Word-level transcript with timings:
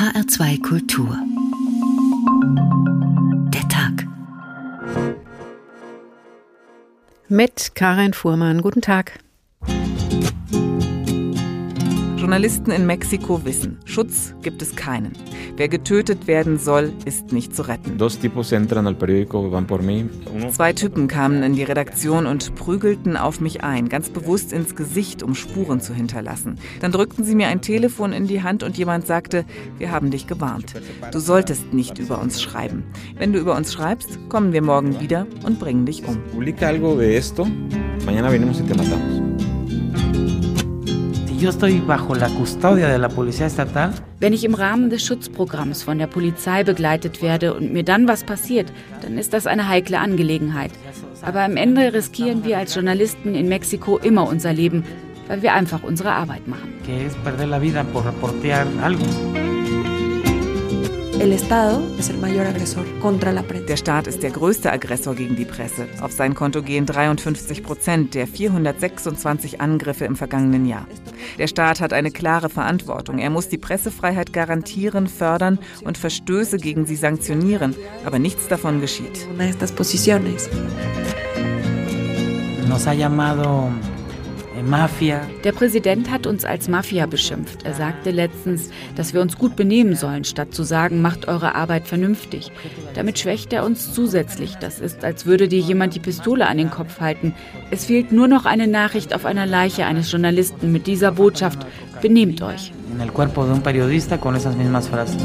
HR2 0.00 0.62
Kultur. 0.62 1.14
Der 3.52 3.68
Tag. 3.68 4.06
Mit 7.28 7.72
Karin 7.74 8.14
Fuhrmann. 8.14 8.62
Guten 8.62 8.80
Tag. 8.80 9.18
Journalisten 12.20 12.70
in 12.70 12.84
Mexiko 12.84 13.46
wissen, 13.46 13.78
Schutz 13.86 14.34
gibt 14.42 14.60
es 14.60 14.76
keinen. 14.76 15.12
Wer 15.56 15.68
getötet 15.68 16.26
werden 16.26 16.58
soll, 16.58 16.92
ist 17.06 17.32
nicht 17.32 17.56
zu 17.56 17.62
retten. 17.62 17.98
Zwei 20.52 20.72
Typen 20.74 21.08
kamen 21.08 21.42
in 21.42 21.54
die 21.54 21.62
Redaktion 21.62 22.26
und 22.26 22.54
prügelten 22.56 23.16
auf 23.16 23.40
mich 23.40 23.64
ein, 23.64 23.88
ganz 23.88 24.10
bewusst 24.10 24.52
ins 24.52 24.76
Gesicht, 24.76 25.22
um 25.22 25.34
Spuren 25.34 25.80
zu 25.80 25.94
hinterlassen. 25.94 26.58
Dann 26.82 26.92
drückten 26.92 27.24
sie 27.24 27.34
mir 27.34 27.48
ein 27.48 27.62
Telefon 27.62 28.12
in 28.12 28.26
die 28.26 28.42
Hand 28.42 28.64
und 28.64 28.76
jemand 28.76 29.06
sagte, 29.06 29.46
wir 29.78 29.90
haben 29.90 30.10
dich 30.10 30.26
gewarnt. 30.26 30.74
Du 31.12 31.20
solltest 31.20 31.72
nicht 31.72 31.98
über 31.98 32.20
uns 32.20 32.42
schreiben. 32.42 32.84
Wenn 33.16 33.32
du 33.32 33.38
über 33.38 33.56
uns 33.56 33.72
schreibst, 33.72 34.18
kommen 34.28 34.52
wir 34.52 34.60
morgen 34.60 35.00
wieder 35.00 35.26
und 35.46 35.58
bringen 35.58 35.86
dich 35.86 36.06
um. 36.06 36.18
Publica 36.32 36.68
algo 36.68 36.96
de 36.96 37.16
esto, 37.16 37.46
mañana 38.04 38.30
venimos 38.30 38.60
y 38.60 38.64
te 38.64 38.74
matamos 38.74 39.29
yo 41.40 41.48
estoy 41.48 41.80
bajo 41.80 42.14
la 42.14 42.28
custodia 42.28 42.88
de 42.88 42.98
la 42.98 43.08
Policía 43.08 43.46
Estatal. 43.46 43.94
Wenn 44.20 44.34
ich 44.34 44.44
im 44.44 44.54
Rahmen 44.54 44.90
des 44.90 45.04
Schutzprogramms 45.06 45.82
von 45.82 45.98
der 45.98 46.06
Polizei 46.06 46.64
begleitet 46.64 47.22
werde 47.22 47.54
und 47.54 47.72
mir 47.72 47.82
dann 47.82 48.06
was 48.06 48.24
passiert, 48.24 48.70
dann 49.00 49.16
ist 49.16 49.32
das 49.32 49.46
eine 49.46 49.66
heikle 49.66 49.98
Angelegenheit. 49.98 50.70
Aber 51.22 51.40
am 51.40 51.56
Ende 51.56 51.94
riskieren 51.94 52.44
wir 52.44 52.58
als 52.58 52.74
Journalisten 52.74 53.34
in 53.34 53.48
Mexiko 53.48 53.96
immer 53.98 54.28
unser 54.28 54.52
Leben, 54.52 54.84
weil 55.28 55.40
wir 55.42 55.54
einfach 55.54 55.82
unsere 55.82 56.12
Arbeit 56.12 56.46
machen. 56.46 56.74
Que 56.84 57.06
es 57.06 57.14
perder 57.16 57.46
la 57.46 57.58
vida 57.58 57.84
por 57.84 58.04
reportear 58.04 58.66
algo. 58.82 59.04
Der 63.68 63.76
Staat 63.76 64.06
ist 64.06 64.22
der 64.22 64.30
größte 64.30 64.72
Aggressor 64.72 65.14
gegen 65.14 65.36
die 65.36 65.44
Presse. 65.44 65.86
Auf 66.00 66.12
sein 66.12 66.34
Konto 66.34 66.62
gehen 66.62 66.86
53 66.86 67.62
Prozent 67.62 68.14
der 68.14 68.26
426 68.26 69.60
Angriffe 69.60 70.06
im 70.06 70.16
vergangenen 70.16 70.64
Jahr. 70.64 70.86
Der 71.36 71.46
Staat 71.46 71.82
hat 71.82 71.92
eine 71.92 72.10
klare 72.10 72.48
Verantwortung. 72.48 73.18
Er 73.18 73.28
muss 73.28 73.50
die 73.50 73.58
Pressefreiheit 73.58 74.32
garantieren, 74.32 75.08
fördern 75.08 75.58
und 75.84 75.98
Verstöße 75.98 76.56
gegen 76.56 76.86
sie 76.86 76.96
sanktionieren. 76.96 77.76
Aber 78.06 78.18
nichts 78.18 78.48
davon 78.48 78.80
geschieht. 78.80 79.28
Nos 82.66 82.86
ha 82.86 82.92
llamado 82.92 83.70
Mafia. 84.62 85.20
Der 85.44 85.52
Präsident 85.52 86.10
hat 86.10 86.26
uns 86.26 86.44
als 86.44 86.68
Mafia 86.68 87.06
beschimpft. 87.06 87.64
Er 87.64 87.74
sagte 87.74 88.10
letztens, 88.10 88.70
dass 88.96 89.14
wir 89.14 89.20
uns 89.20 89.36
gut 89.38 89.56
benehmen 89.56 89.96
sollen, 89.96 90.24
statt 90.24 90.54
zu 90.54 90.62
sagen, 90.62 91.02
macht 91.02 91.28
eure 91.28 91.54
Arbeit 91.54 91.88
vernünftig. 91.88 92.50
Damit 92.94 93.18
schwächt 93.18 93.52
er 93.52 93.64
uns 93.64 93.92
zusätzlich. 93.92 94.56
Das 94.56 94.80
ist, 94.80 95.04
als 95.04 95.26
würde 95.26 95.48
dir 95.48 95.60
jemand 95.60 95.94
die 95.94 96.00
Pistole 96.00 96.46
an 96.46 96.58
den 96.58 96.70
Kopf 96.70 97.00
halten. 97.00 97.34
Es 97.70 97.84
fehlt 97.86 98.12
nur 98.12 98.28
noch 98.28 98.44
eine 98.44 98.66
Nachricht 98.66 99.14
auf 99.14 99.24
einer 99.24 99.46
Leiche 99.46 99.86
eines 99.86 100.10
Journalisten 100.10 100.72
mit 100.72 100.86
dieser 100.86 101.12
Botschaft. 101.12 101.66
Benehmt 102.02 102.42
euch. 102.42 102.72
En 102.92 103.00
el 103.00 103.12
cuerpo 103.12 103.44
de 103.44 103.52
un 103.52 103.62
periodista 103.62 104.18
con 104.18 104.34
esas 104.34 104.56
mismas 104.56 104.88
frases. 104.88 105.16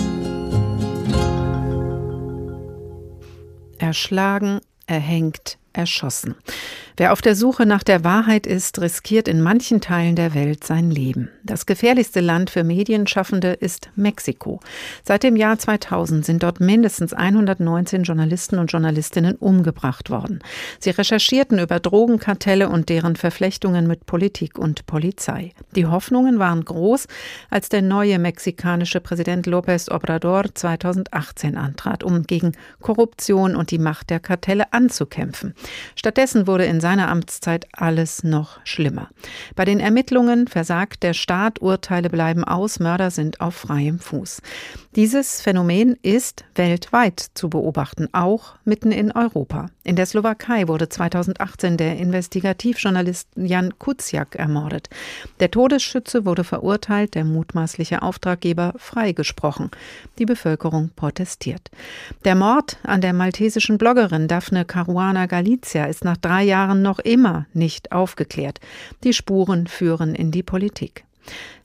Erschlagen, 3.79 4.61
erhängt, 4.87 5.57
erschossen. 5.75 6.35
Wer 6.97 7.11
auf 7.11 7.21
der 7.21 7.35
Suche 7.35 7.65
nach 7.65 7.83
der 7.83 8.05
Wahrheit 8.05 8.47
ist, 8.47 8.79
riskiert 8.79 9.27
in 9.27 9.41
manchen 9.41 9.81
Teilen 9.81 10.15
der 10.15 10.33
Welt 10.33 10.63
sein 10.63 10.89
Leben. 10.89 11.29
Das 11.43 11.65
gefährlichste 11.65 12.21
Land 12.21 12.49
für 12.49 12.63
Medienschaffende 12.63 13.51
ist 13.51 13.89
Mexiko. 13.97 14.61
Seit 15.03 15.23
dem 15.23 15.35
Jahr 15.35 15.59
2000 15.59 16.25
sind 16.25 16.41
dort 16.41 16.61
mindestens 16.61 17.11
119 17.11 18.03
Journalisten 18.03 18.59
und 18.59 18.71
Journalistinnen 18.71 19.35
umgebracht 19.35 20.09
worden. 20.09 20.39
Sie 20.79 20.91
recherchierten 20.91 21.59
über 21.59 21.81
Drogenkartelle 21.81 22.69
und 22.69 22.87
deren 22.87 23.17
Verflechtungen 23.17 23.87
mit 23.87 24.05
Politik 24.05 24.57
und 24.57 24.85
Polizei. 24.85 25.51
Die 25.75 25.87
Hoffnungen 25.87 26.39
waren 26.39 26.63
groß, 26.63 27.07
als 27.49 27.67
der 27.67 27.81
neue 27.81 28.19
mexikanische 28.19 29.01
Präsident 29.01 29.47
López 29.47 29.91
Obrador 29.91 30.45
2018 30.53 31.57
antrat, 31.57 32.05
um 32.05 32.23
gegen 32.23 32.53
Korruption 32.79 33.57
und 33.57 33.71
die 33.71 33.79
Macht 33.79 34.09
der 34.09 34.21
Kartelle 34.21 34.71
anzukämpfen. 34.71 35.55
Stattdessen 35.95 36.47
wurde 36.47 36.65
in 36.65 36.79
seiner 36.79 37.09
Amtszeit 37.09 37.67
alles 37.73 38.23
noch 38.23 38.59
schlimmer. 38.63 39.09
Bei 39.55 39.65
den 39.65 39.79
Ermittlungen 39.79 40.47
versagt 40.47 41.03
der 41.03 41.13
Staat, 41.13 41.61
Urteile 41.61 42.09
bleiben 42.09 42.43
aus, 42.43 42.79
Mörder 42.79 43.11
sind 43.11 43.41
auf 43.41 43.55
freiem 43.55 43.99
Fuß. 43.99 44.41
Dieses 44.95 45.41
Phänomen 45.41 45.97
ist 46.01 46.45
weltweit 46.55 47.19
zu 47.33 47.49
beobachten, 47.49 48.07
auch 48.13 48.55
mitten 48.63 48.91
in 48.91 49.11
Europa. 49.11 49.67
In 49.83 49.95
der 49.95 50.05
Slowakei 50.05 50.67
wurde 50.67 50.89
2018 50.89 51.77
der 51.77 51.97
Investigativjournalist 51.97 53.29
Jan 53.35 53.77
Kuciak 53.77 54.35
ermordet. 54.35 54.89
Der 55.39 55.51
Todesschütze 55.51 56.25
wurde 56.25 56.43
verurteilt, 56.43 57.15
der 57.15 57.25
mutmaßliche 57.25 58.01
Auftraggeber 58.01 58.73
freigesprochen. 58.77 59.71
Die 60.17 60.25
Bevölkerung 60.25 60.91
protestiert. 60.95 61.69
Der 62.23 62.35
Mord 62.35 62.77
an 62.83 63.01
der 63.01 63.13
maltesischen 63.13 63.77
Bloggerin 63.77 64.27
Daphne 64.27 64.65
Caruana 64.65 65.25
Galizia 65.25 65.54
ist 65.63 66.03
nach 66.03 66.17
drei 66.17 66.43
Jahren 66.43 66.65
Jahren 66.65 66.81
noch 66.81 66.99
immer 66.99 67.45
nicht 67.53 67.91
aufgeklärt. 67.91 68.59
Die 69.03 69.13
Spuren 69.13 69.67
führen 69.67 70.15
in 70.15 70.31
die 70.31 70.43
Politik. 70.43 71.03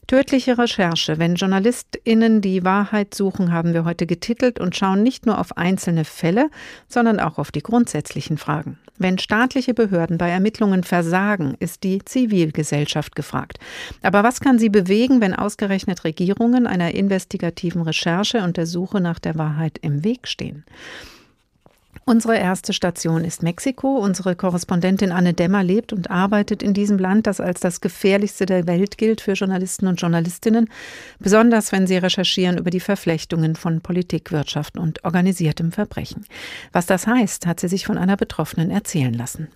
Tödliche 0.07 0.57
Recherche, 0.57 1.17
wenn 1.17 1.35
JournalistInnen 1.35 2.41
die 2.41 2.65
Wahrheit 2.65 3.13
suchen, 3.13 3.53
haben 3.53 3.73
wir 3.73 3.85
heute 3.85 4.05
getitelt 4.05 4.59
und 4.59 4.75
schauen 4.75 5.01
nicht 5.01 5.25
nur 5.25 5.39
auf 5.39 5.55
einzelne 5.55 6.03
Fälle, 6.03 6.49
sondern 6.89 7.21
auch 7.21 7.37
auf 7.37 7.51
die 7.51 7.61
grundsätzlichen 7.61 8.37
Fragen. 8.37 8.77
Wenn 8.97 9.17
staatliche 9.17 9.73
Behörden 9.73 10.17
bei 10.17 10.29
Ermittlungen 10.29 10.83
versagen, 10.83 11.55
ist 11.59 11.83
die 11.83 12.03
Zivilgesellschaft 12.03 13.15
gefragt. 13.15 13.57
Aber 14.01 14.23
was 14.23 14.41
kann 14.41 14.59
sie 14.59 14.69
bewegen, 14.69 15.21
wenn 15.21 15.33
ausgerechnet 15.33 16.03
Regierungen 16.03 16.67
einer 16.67 16.93
investigativen 16.93 17.81
Recherche 17.83 18.43
und 18.43 18.57
der 18.57 18.65
Suche 18.65 18.99
nach 18.99 19.19
der 19.19 19.37
Wahrheit 19.37 19.77
im 19.81 20.03
Weg 20.03 20.27
stehen? 20.27 20.65
Unsere 22.03 22.37
erste 22.37 22.73
Station 22.73 23.23
ist 23.23 23.43
Mexiko. 23.43 23.97
Unsere 23.97 24.35
Korrespondentin 24.35 25.11
Anne 25.11 25.33
Dämmer 25.33 25.63
lebt 25.63 25.93
und 25.93 26.09
arbeitet 26.09 26.63
in 26.63 26.73
diesem 26.73 26.97
Land, 26.97 27.27
das 27.27 27.39
als 27.39 27.59
das 27.59 27.79
gefährlichste 27.79 28.47
der 28.47 28.65
Welt 28.65 28.97
gilt 28.97 29.21
für 29.21 29.33
Journalisten 29.33 29.87
und 29.87 30.01
Journalistinnen, 30.01 30.69
besonders 31.19 31.71
wenn 31.71 31.85
sie 31.85 31.97
recherchieren 31.97 32.57
über 32.57 32.71
die 32.71 32.79
Verflechtungen 32.79 33.55
von 33.55 33.81
Politik, 33.81 34.31
Wirtschaft 34.31 34.77
und 34.77 35.03
organisiertem 35.03 35.71
Verbrechen. 35.71 36.25
Was 36.71 36.87
das 36.87 37.05
heißt, 37.05 37.45
hat 37.45 37.59
sie 37.59 37.67
sich 37.67 37.85
von 37.85 37.99
einer 37.99 38.17
Betroffenen 38.17 38.71
erzählen 38.71 39.13
lassen. 39.13 39.49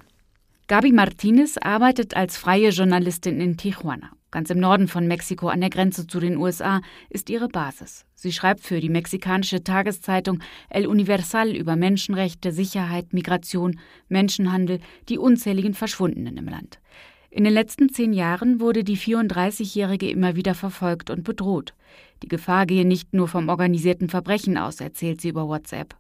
Gabi 0.68 0.92
Martinez 0.92 1.58
arbeitet 1.58 2.16
als 2.16 2.38
freie 2.38 2.70
Journalistin 2.70 3.42
in 3.42 3.58
Tijuana. 3.58 4.12
Ganz 4.36 4.50
im 4.50 4.60
Norden 4.60 4.90
von 4.90 5.08
Mexiko 5.08 5.48
an 5.48 5.62
der 5.62 5.70
Grenze 5.70 6.08
zu 6.08 6.20
den 6.20 6.36
USA 6.36 6.82
ist 7.10 7.30
ihre 7.30 7.48
Basis. 7.48 8.06
Sie 8.16 8.34
schreibt 8.34 8.60
für 8.60 8.82
die 8.82 8.90
mexikanische 8.90 9.64
Tageszeitung 9.64 10.42
El 10.70 10.88
Universal 10.88 11.56
über 11.56 11.78
Menschenrechte, 11.78 12.52
Sicherheit, 12.52 13.14
Migration, 13.14 13.80
Menschenhandel, 14.10 14.82
die 15.08 15.18
unzähligen 15.18 15.74
Verschwundenen 15.74 16.36
im 16.36 16.50
Land. 16.50 16.82
In 17.30 17.46
den 17.46 17.54
letzten 17.54 17.88
zehn 17.88 18.12
Jahren 18.12 18.60
wurde 18.60 18.84
die 18.84 18.98
34-Jährige 18.98 20.10
immer 20.10 20.36
wieder 20.36 20.54
verfolgt 20.54 21.10
und 21.10 21.24
bedroht. 21.24 21.74
Die 22.22 22.28
Gefahr 22.28 22.66
gehe 22.66 22.86
nicht 22.86 23.14
nur 23.14 23.30
vom 23.30 23.48
organisierten 23.48 24.10
Verbrechen 24.10 24.58
aus, 24.58 24.82
erzählt 24.82 25.22
sie 25.22 25.30
über 25.30 25.48
WhatsApp. 25.48 25.96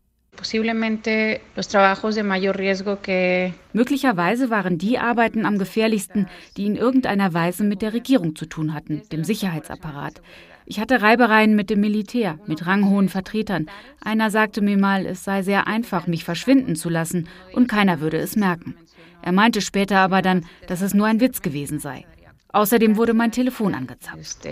Möglicherweise 3.73 4.49
waren 4.49 4.77
die 4.77 4.97
Arbeiten 4.99 5.45
am 5.45 5.57
gefährlichsten, 5.57 6.27
die 6.57 6.65
in 6.65 6.75
irgendeiner 6.75 7.33
Weise 7.33 7.63
mit 7.63 7.81
der 7.81 7.93
Regierung 7.93 8.35
zu 8.35 8.45
tun 8.45 8.73
hatten, 8.73 9.01
dem 9.11 9.23
Sicherheitsapparat. 9.23 10.21
Ich 10.67 10.79
hatte 10.79 11.01
Reibereien 11.01 11.55
mit 11.55 11.69
dem 11.69 11.79
Militär, 11.81 12.39
mit 12.47 12.65
ranghohen 12.65 13.07
Vertretern. 13.07 13.67
Einer 14.03 14.31
sagte 14.31 14.61
mir 14.61 14.77
mal, 14.77 15.05
es 15.05 15.23
sei 15.23 15.43
sehr 15.43 15.67
einfach, 15.67 16.07
mich 16.07 16.23
verschwinden 16.23 16.75
zu 16.75 16.89
lassen 16.89 17.27
und 17.53 17.67
keiner 17.67 17.99
würde 17.99 18.17
es 18.17 18.35
merken. 18.35 18.75
Er 19.21 19.31
meinte 19.31 19.61
später 19.61 19.99
aber 19.99 20.21
dann, 20.21 20.45
dass 20.67 20.81
es 20.81 20.93
nur 20.93 21.07
ein 21.07 21.19
Witz 21.19 21.41
gewesen 21.41 21.79
sei. 21.79 22.05
Außerdem 22.49 22.95
wurde 22.95 23.13
mein 23.13 23.31
Telefon 23.31 23.75
angezapft. 23.75 24.45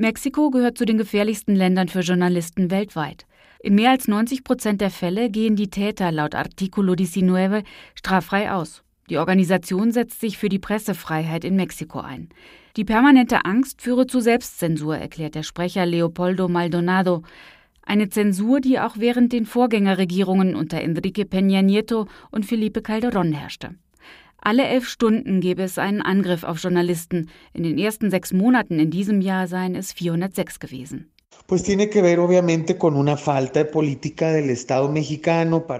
Mexiko 0.00 0.48
gehört 0.48 0.78
zu 0.78 0.86
den 0.86 0.96
gefährlichsten 0.96 1.54
Ländern 1.54 1.88
für 1.88 2.00
Journalisten 2.00 2.70
weltweit. 2.70 3.26
In 3.62 3.74
mehr 3.74 3.90
als 3.90 4.08
90 4.08 4.44
Prozent 4.44 4.80
der 4.80 4.88
Fälle 4.88 5.28
gehen 5.28 5.56
die 5.56 5.68
Täter 5.68 6.10
laut 6.10 6.34
Articulo 6.34 6.94
19 6.94 7.62
straffrei 7.94 8.50
aus. 8.50 8.82
Die 9.10 9.18
Organisation 9.18 9.92
setzt 9.92 10.18
sich 10.18 10.38
für 10.38 10.48
die 10.48 10.58
Pressefreiheit 10.58 11.44
in 11.44 11.54
Mexiko 11.54 12.00
ein. 12.00 12.30
Die 12.78 12.86
permanente 12.86 13.44
Angst 13.44 13.82
führe 13.82 14.06
zu 14.06 14.20
Selbstzensur, 14.20 14.96
erklärt 14.96 15.34
der 15.34 15.42
Sprecher 15.42 15.84
Leopoldo 15.84 16.48
Maldonado. 16.48 17.22
Eine 17.82 18.08
Zensur, 18.08 18.62
die 18.62 18.80
auch 18.80 18.96
während 18.96 19.34
den 19.34 19.44
Vorgängerregierungen 19.44 20.56
unter 20.56 20.80
Enrique 20.80 21.26
Peña 21.26 21.60
Nieto 21.60 22.06
und 22.30 22.46
Felipe 22.46 22.80
Calderón 22.80 23.34
herrschte. 23.34 23.74
Alle 24.40 24.64
elf 24.66 24.88
Stunden 24.88 25.40
gäbe 25.40 25.62
es 25.62 25.78
einen 25.78 26.02
Angriff 26.02 26.44
auf 26.44 26.62
Journalisten. 26.62 27.30
In 27.52 27.62
den 27.62 27.78
ersten 27.78 28.10
sechs 28.10 28.32
Monaten 28.32 28.78
in 28.78 28.90
diesem 28.90 29.20
Jahr 29.20 29.46
seien 29.46 29.74
es 29.74 29.92
406 29.92 30.60
gewesen. 30.60 31.10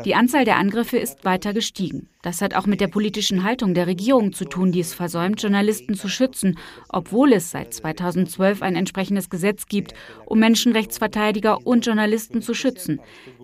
Die 0.05 0.15
Anzahl 0.15 0.45
der 0.45 0.57
Angriffe 0.57 0.99
ist 0.99 1.25
weiter 1.25 1.53
gestiegen. 1.53 2.09
Das 2.23 2.43
hat 2.43 2.55
auch 2.55 2.67
mit 2.67 2.81
der 2.81 2.89
politischen 2.89 3.45
Haltung 3.45 3.75
der 3.75 3.87
Regierung 3.87 4.33
zu 4.33 4.45
tun, 4.45 4.73
die 4.73 4.81
es 4.81 4.95
versäumt, 4.95 5.41
Journalisten 5.41 5.95
zu 5.95 6.09
schützen, 6.09 6.59
obwohl 6.89 7.33
es 7.33 7.51
seit 7.51 7.73
2012 7.73 8.63
ein 8.63 8.77
entsprechendes 8.77 9.31
Gesetz 9.31 9.67
gibt, 9.67 9.95
um 10.27 10.41
Menschenrechtsverteidiger 10.41 11.65
und 11.65 11.87
Journalisten 11.87 12.43
zu 12.43 12.53
schützen. 12.53 13.01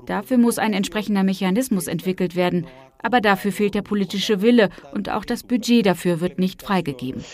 Dafür 0.06 0.38
muss 0.38 0.58
ein 0.58 0.72
entsprechender 0.72 1.22
Mechanismus 1.22 1.86
entwickelt 1.86 2.34
werden. 2.34 2.66
Aber 3.02 3.20
dafür 3.20 3.52
fehlt 3.52 3.74
der 3.74 3.82
politische 3.82 4.42
Wille 4.42 4.70
und 4.92 5.10
auch 5.10 5.24
das 5.24 5.42
Budget 5.42 5.86
dafür 5.86 6.20
wird 6.20 6.38
nicht 6.38 6.62
freigegeben. 6.62 7.24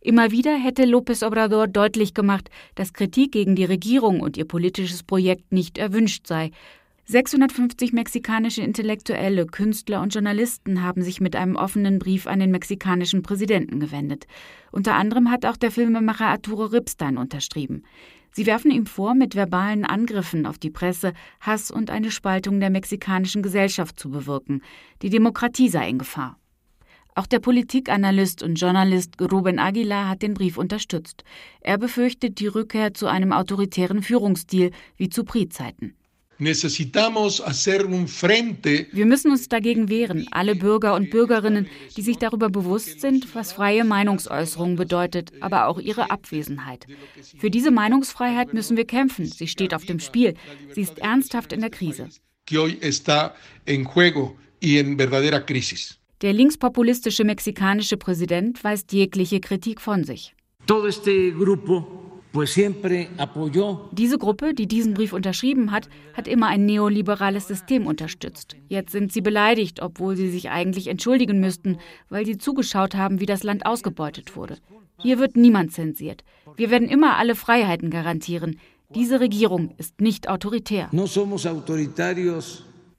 Immer 0.00 0.30
wieder 0.30 0.56
hätte 0.56 0.84
López 0.84 1.26
Obrador 1.26 1.66
deutlich 1.68 2.14
gemacht, 2.14 2.50
dass 2.74 2.92
Kritik 2.92 3.32
gegen 3.32 3.56
die 3.56 3.64
Regierung 3.64 4.20
und 4.20 4.36
ihr 4.36 4.44
politisches 4.46 5.02
Projekt 5.02 5.52
nicht 5.52 5.78
erwünscht 5.78 6.26
sei. 6.26 6.50
650 7.10 7.92
mexikanische 7.92 8.62
Intellektuelle, 8.62 9.44
Künstler 9.46 10.00
und 10.00 10.14
Journalisten 10.14 10.84
haben 10.84 11.02
sich 11.02 11.20
mit 11.20 11.34
einem 11.34 11.56
offenen 11.56 11.98
Brief 11.98 12.28
an 12.28 12.38
den 12.38 12.52
mexikanischen 12.52 13.22
Präsidenten 13.22 13.80
gewendet. 13.80 14.26
Unter 14.70 14.94
anderem 14.94 15.28
hat 15.28 15.44
auch 15.44 15.56
der 15.56 15.72
Filmemacher 15.72 16.26
Arturo 16.26 16.66
Ripstein 16.66 17.18
unterschrieben. 17.18 17.82
Sie 18.32 18.46
werfen 18.46 18.70
ihm 18.70 18.86
vor, 18.86 19.14
mit 19.14 19.34
verbalen 19.34 19.84
Angriffen 19.84 20.46
auf 20.46 20.58
die 20.58 20.70
Presse 20.70 21.12
Hass 21.40 21.70
und 21.70 21.90
eine 21.90 22.10
Spaltung 22.10 22.60
der 22.60 22.70
mexikanischen 22.70 23.42
Gesellschaft 23.42 23.98
zu 23.98 24.10
bewirken. 24.10 24.62
Die 25.02 25.10
Demokratie 25.10 25.68
sei 25.68 25.88
in 25.88 25.98
Gefahr. 25.98 26.36
Auch 27.14 27.26
der 27.26 27.40
Politikanalyst 27.40 28.42
und 28.42 28.54
Journalist 28.54 29.20
Ruben 29.20 29.58
Aguilar 29.58 30.08
hat 30.08 30.22
den 30.22 30.34
Brief 30.34 30.56
unterstützt. 30.56 31.24
Er 31.60 31.76
befürchtet 31.76 32.38
die 32.38 32.46
Rückkehr 32.46 32.94
zu 32.94 33.08
einem 33.08 33.32
autoritären 33.32 34.02
Führungsstil 34.02 34.70
wie 34.96 35.08
zu 35.08 35.24
Pri-Zeiten. 35.24 35.96
Wir 38.92 39.06
müssen 39.06 39.30
uns 39.30 39.48
dagegen 39.48 39.90
wehren, 39.90 40.26
alle 40.30 40.54
Bürger 40.56 40.94
und 40.94 41.10
Bürgerinnen, 41.10 41.66
die 41.96 42.02
sich 42.02 42.16
darüber 42.16 42.48
bewusst 42.48 43.02
sind, 43.02 43.34
was 43.34 43.52
freie 43.52 43.84
Meinungsäußerung 43.84 44.76
bedeutet, 44.76 45.32
aber 45.40 45.66
auch 45.66 45.78
ihre 45.78 46.10
Abwesenheit. 46.10 46.86
Für 47.38 47.50
diese 47.50 47.70
Meinungsfreiheit 47.70 48.54
müssen 48.54 48.78
wir 48.78 48.86
kämpfen. 48.86 49.26
Sie 49.26 49.48
steht 49.48 49.74
auf 49.74 49.84
dem 49.84 50.00
Spiel. 50.00 50.34
Sie 50.74 50.80
ist 50.80 50.98
ernsthaft 50.98 51.52
in 51.52 51.60
der 51.60 51.68
Krise. 51.70 52.08
Der 56.22 56.32
linkspopulistische 56.32 57.24
mexikanische 57.24 57.96
Präsident 57.98 58.64
weist 58.64 58.92
jegliche 58.92 59.40
Kritik 59.40 59.80
von 59.80 60.04
sich. 60.04 60.34
Todo 60.66 60.86
este 60.86 61.32
grupo 61.32 61.99
diese 63.92 64.18
Gruppe, 64.18 64.54
die 64.54 64.66
diesen 64.68 64.94
Brief 64.94 65.12
unterschrieben 65.12 65.72
hat, 65.72 65.88
hat 66.14 66.28
immer 66.28 66.46
ein 66.46 66.64
neoliberales 66.64 67.48
System 67.48 67.86
unterstützt. 67.86 68.56
Jetzt 68.68 68.92
sind 68.92 69.12
sie 69.12 69.20
beleidigt, 69.20 69.82
obwohl 69.82 70.16
sie 70.16 70.30
sich 70.30 70.50
eigentlich 70.50 70.86
entschuldigen 70.86 71.40
müssten, 71.40 71.78
weil 72.08 72.24
sie 72.24 72.38
zugeschaut 72.38 72.94
haben, 72.94 73.20
wie 73.20 73.26
das 73.26 73.42
Land 73.42 73.66
ausgebeutet 73.66 74.36
wurde. 74.36 74.58
Hier 74.98 75.18
wird 75.18 75.36
niemand 75.36 75.72
zensiert. 75.72 76.22
Wir 76.56 76.70
werden 76.70 76.88
immer 76.88 77.16
alle 77.16 77.34
Freiheiten 77.34 77.90
garantieren. 77.90 78.60
Diese 78.94 79.18
Regierung 79.20 79.74
ist 79.78 80.00
nicht 80.00 80.28
autoritär. 80.28 80.88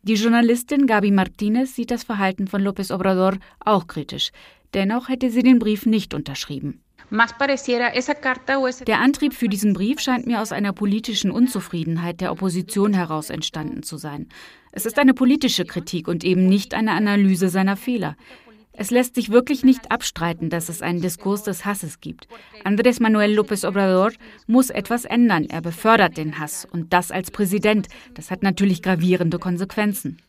Die 0.03 0.15
Journalistin 0.15 0.87
Gabi 0.87 1.11
Martinez 1.11 1.75
sieht 1.75 1.91
das 1.91 2.03
Verhalten 2.03 2.47
von 2.47 2.61
López 2.61 2.93
Obrador 2.93 3.37
auch 3.59 3.87
kritisch. 3.87 4.31
Dennoch 4.73 5.09
hätte 5.09 5.29
sie 5.29 5.43
den 5.43 5.59
Brief 5.59 5.85
nicht 5.85 6.13
unterschrieben. 6.13 6.81
Der 8.87 8.99
Antrieb 8.99 9.33
für 9.33 9.49
diesen 9.49 9.73
Brief 9.73 9.99
scheint 9.99 10.27
mir 10.27 10.41
aus 10.41 10.53
einer 10.53 10.71
politischen 10.71 11.29
Unzufriedenheit 11.29 12.21
der 12.21 12.31
Opposition 12.31 12.93
heraus 12.93 13.29
entstanden 13.29 13.83
zu 13.83 13.97
sein. 13.97 14.29
Es 14.71 14.85
ist 14.85 14.97
eine 14.97 15.13
politische 15.13 15.65
Kritik 15.65 16.07
und 16.07 16.23
eben 16.23 16.47
nicht 16.47 16.73
eine 16.73 16.93
Analyse 16.93 17.49
seiner 17.49 17.75
Fehler. 17.75 18.15
Es 18.71 18.91
lässt 18.91 19.15
sich 19.15 19.29
wirklich 19.29 19.65
nicht 19.65 19.91
abstreiten, 19.91 20.49
dass 20.49 20.69
es 20.69 20.81
einen 20.81 21.01
Diskurs 21.01 21.43
des 21.43 21.65
Hasses 21.65 21.99
gibt. 21.99 22.29
Andrés 22.63 23.01
Manuel 23.01 23.37
López 23.37 23.67
Obrador 23.67 24.11
muss 24.47 24.69
etwas 24.69 25.03
ändern. 25.03 25.47
Er 25.49 25.61
befördert 25.61 26.15
den 26.15 26.39
Hass 26.39 26.65
und 26.71 26.93
das 26.93 27.11
als 27.11 27.29
Präsident. 27.29 27.89
Das 28.13 28.31
hat 28.31 28.41
natürlich 28.41 28.81
gravierende 28.81 29.37
Konsequenzen. 29.37 30.21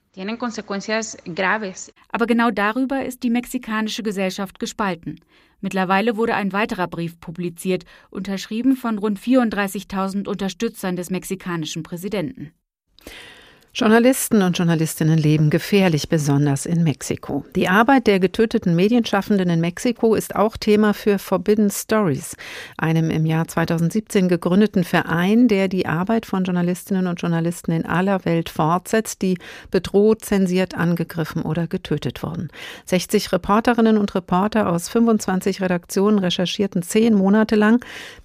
Aber 2.11 2.27
genau 2.27 2.51
darüber 2.51 3.05
ist 3.05 3.23
die 3.23 3.31
mexikanische 3.31 4.03
Gesellschaft 4.03 4.59
gespalten. 4.59 5.21
Mittlerweile 5.63 6.19
wurde 6.19 6.35
ein 6.35 6.53
weiterer 6.53 6.87
Brief 6.87 7.19
publiziert, 7.19 7.85
unterschrieben 8.11 8.77
von 8.77 8.99
rund 8.99 9.19
34.000 9.19 10.29
Unterstützern 10.29 10.97
des 10.97 11.09
mexikanischen 11.09 11.83
Präsidenten. 11.83 12.53
Journalisten 13.75 14.43
und 14.43 14.59
Journalistinnen 14.59 15.17
leben 15.17 15.49
gefährlich, 15.49 16.11
besonders 16.11 16.67
in 16.67 16.85
Mexiko. 16.85 17.43
Die 17.57 17.71
Arbeit 17.71 18.07
der 18.07 18.21
getöteten 18.21 18.77
Medienschaffenden 18.77 19.49
in 19.49 19.63
Mexiko 19.63 20.15
ist 20.15 20.37
auch 20.37 20.59
Thema 20.59 20.93
für 20.93 21.19
Forbidden 21.19 21.71
Stories, 21.71 22.37
einem 22.77 23.09
im 23.09 23.25
Jahr 23.25 23.49
2017 23.49 24.29
gegründeten 24.29 24.85
Verein, 24.85 25.49
der 25.49 25.69
die 25.69 25.87
Arbeit 25.87 26.27
von 26.27 26.45
Journalistinnen 26.45 27.07
und 27.07 27.23
Journalisten 27.23 27.73
in 27.73 27.87
aller 27.87 28.27
Welt 28.27 28.51
fortsetzt, 28.51 29.23
die 29.23 29.39
bedroht, 29.71 30.23
zensiert, 30.23 30.75
angegriffen 30.75 31.41
oder 31.41 31.67
getötet 31.67 32.23
wurden. 32.23 32.51
60 32.85 33.33
Reporterinnen 33.33 33.97
und 33.97 34.15
Reporter 34.15 34.69
aus 34.69 34.91
25 34.91 35.63
Redaktionen 35.63 36.19
recherchierten 36.19 36.83
zehn 36.83 37.15
Monate 37.15 37.57
lang. 37.57 37.83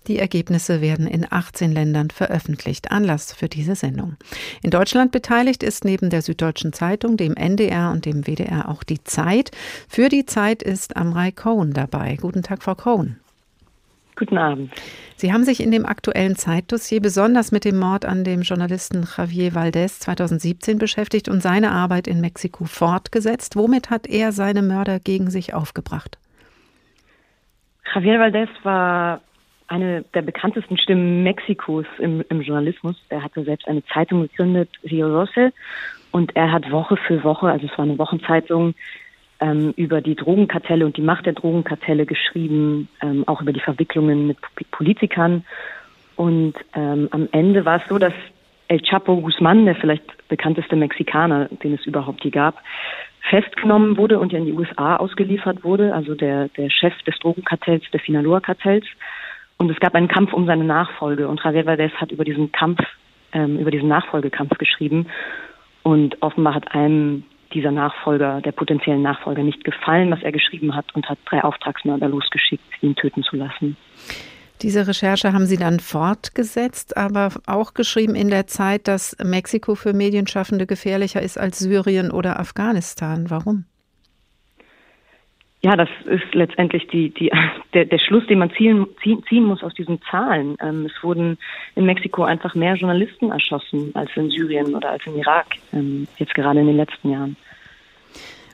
Die 0.07 0.19
Ergebnisse 0.19 0.81
werden 0.81 1.07
in 1.07 1.25
18 1.29 1.71
Ländern 1.71 2.09
veröffentlicht. 2.09 2.91
Anlass 2.91 3.31
für 3.31 3.47
diese 3.47 3.75
Sendung. 3.75 4.17
In 4.61 4.71
Deutschland 4.71 5.13
beteiligt 5.13 5.36
Beteiligt 5.37 5.61
ist 5.61 5.85
neben 5.85 6.09
der 6.09 6.23
Süddeutschen 6.23 6.73
Zeitung, 6.73 7.15
dem 7.15 7.35
NDR 7.35 7.91
und 7.91 8.05
dem 8.07 8.25
WDR 8.25 8.69
auch 8.69 8.81
die 8.81 9.03
Zeit. 9.03 9.51
Für 9.87 10.09
die 10.09 10.25
Zeit 10.25 10.63
ist 10.63 10.97
Amrei 10.97 11.29
Cohen 11.29 11.73
dabei. 11.73 12.17
Guten 12.19 12.41
Tag, 12.41 12.63
Frau 12.63 12.73
Cohen. 12.73 13.19
Guten 14.15 14.39
Abend. 14.39 14.71
Sie 15.15 15.31
haben 15.31 15.43
sich 15.43 15.61
in 15.61 15.69
dem 15.69 15.85
aktuellen 15.85 16.35
Zeitdossier 16.37 17.03
besonders 17.03 17.51
mit 17.51 17.65
dem 17.65 17.77
Mord 17.77 18.03
an 18.03 18.23
dem 18.23 18.41
Journalisten 18.41 19.07
Javier 19.15 19.53
Valdez 19.53 19.99
2017 19.99 20.79
beschäftigt 20.79 21.29
und 21.29 21.43
seine 21.43 21.69
Arbeit 21.69 22.07
in 22.07 22.19
Mexiko 22.19 22.65
fortgesetzt. 22.65 23.55
Womit 23.55 23.91
hat 23.91 24.07
er 24.07 24.31
seine 24.31 24.63
Mörder 24.63 24.99
gegen 24.99 25.29
sich 25.29 25.53
aufgebracht? 25.53 26.17
Javier 27.93 28.17
Valdez 28.17 28.49
war 28.63 29.21
eine 29.67 30.03
der 30.13 30.21
bekanntesten 30.21 30.77
Stimmen 30.77 31.23
Mexikos 31.23 31.85
im, 31.99 32.23
im 32.29 32.41
Journalismus. 32.41 32.95
Er 33.09 33.23
hatte 33.23 33.43
selbst 33.43 33.67
eine 33.67 33.83
Zeitung 33.85 34.21
gegründet, 34.23 34.69
Rio 34.89 35.07
Rose, 35.07 35.51
und 36.11 36.35
er 36.35 36.51
hat 36.51 36.71
Woche 36.71 36.97
für 36.97 37.23
Woche, 37.23 37.47
also 37.47 37.67
es 37.67 37.77
war 37.77 37.85
eine 37.85 37.99
Wochenzeitung, 37.99 38.73
ähm, 39.39 39.73
über 39.75 40.01
die 40.01 40.15
Drogenkartelle 40.15 40.85
und 40.85 40.97
die 40.97 41.01
Macht 41.01 41.25
der 41.25 41.33
Drogenkartelle 41.33 42.05
geschrieben, 42.05 42.87
ähm, 43.01 43.23
auch 43.27 43.41
über 43.41 43.53
die 43.53 43.59
Verwicklungen 43.59 44.27
mit 44.27 44.37
Politikern. 44.71 45.45
Und 46.15 46.55
ähm, 46.73 47.07
am 47.11 47.29
Ende 47.31 47.65
war 47.65 47.81
es 47.81 47.87
so, 47.87 47.99
dass 47.99 48.13
El 48.67 48.81
Chapo 48.81 49.21
Guzman, 49.21 49.65
der 49.65 49.75
vielleicht 49.75 50.27
bekannteste 50.27 50.75
Mexikaner, 50.75 51.45
den 51.63 51.75
es 51.75 51.85
überhaupt 51.85 52.23
je 52.23 52.31
gab, 52.31 52.61
festgenommen 53.29 53.97
wurde 53.97 54.19
und 54.19 54.33
in 54.33 54.45
die 54.45 54.53
USA 54.53 54.95
ausgeliefert 54.97 55.63
wurde, 55.63 55.93
also 55.93 56.15
der, 56.15 56.49
der 56.49 56.69
Chef 56.69 56.93
des 57.03 57.17
Drogenkartells, 57.19 57.83
des 57.91 58.01
Sinaloa-Kartells. 58.05 58.85
Und 59.57 59.71
es 59.71 59.79
gab 59.79 59.95
einen 59.95 60.07
Kampf 60.07 60.33
um 60.33 60.45
seine 60.45 60.63
Nachfolge. 60.63 61.27
Und 61.27 61.41
Javier 61.43 61.65
Valdez 61.65 61.91
hat 61.93 62.11
über 62.11 62.23
diesen 62.23 62.51
Kampf, 62.51 62.79
ähm, 63.33 63.57
über 63.57 63.71
diesen 63.71 63.87
Nachfolgekampf 63.87 64.57
geschrieben. 64.57 65.07
Und 65.83 66.21
offenbar 66.21 66.53
hat 66.53 66.73
einem 66.73 67.23
dieser 67.53 67.71
Nachfolger, 67.71 68.41
der 68.41 68.51
potenziellen 68.51 69.01
Nachfolger, 69.01 69.41
nicht 69.41 69.63
gefallen, 69.63 70.11
was 70.11 70.21
er 70.21 70.31
geschrieben 70.31 70.75
hat 70.75 70.93
und 70.95 71.07
hat 71.09 71.17
drei 71.25 71.43
Auftragsmörder 71.43 72.09
losgeschickt, 72.09 72.63
ihn 72.81 72.95
töten 72.95 73.23
zu 73.23 73.35
lassen. 73.35 73.77
Diese 74.61 74.87
Recherche 74.87 75.33
haben 75.33 75.45
Sie 75.45 75.57
dann 75.57 75.79
fortgesetzt, 75.79 76.97
aber 76.97 77.29
auch 77.45 77.73
geschrieben 77.73 78.15
in 78.15 78.29
der 78.29 78.47
Zeit, 78.47 78.87
dass 78.87 79.15
Mexiko 79.23 79.75
für 79.75 79.93
Medienschaffende 79.93 80.65
gefährlicher 80.65 81.21
ist 81.21 81.37
als 81.37 81.59
Syrien 81.59 82.11
oder 82.11 82.39
Afghanistan. 82.39 83.29
Warum? 83.29 83.65
Ja, 85.63 85.75
das 85.75 85.89
ist 86.05 86.33
letztendlich 86.33 86.87
die, 86.87 87.09
die, 87.09 87.31
der, 87.73 87.85
der 87.85 87.97
Schluss, 87.99 88.25
den 88.27 88.39
man 88.39 88.51
ziehen, 88.51 88.85
ziehen 89.01 89.43
muss 89.43 89.63
aus 89.63 89.73
diesen 89.73 89.99
Zahlen. 90.09 90.55
Ähm, 90.61 90.85
es 90.85 91.03
wurden 91.03 91.37
in 91.75 91.85
Mexiko 91.85 92.23
einfach 92.23 92.53
mehr 92.55 92.75
Journalisten 92.75 93.31
erschossen 93.31 93.91
als 93.95 94.11
in 94.15 94.29
Syrien 94.29 94.75
oder 94.75 94.91
als 94.91 95.05
im 95.07 95.17
Irak, 95.17 95.47
ähm, 95.73 96.07
jetzt 96.17 96.35
gerade 96.35 96.59
in 96.59 96.67
den 96.67 96.77
letzten 96.77 97.11
Jahren. 97.11 97.35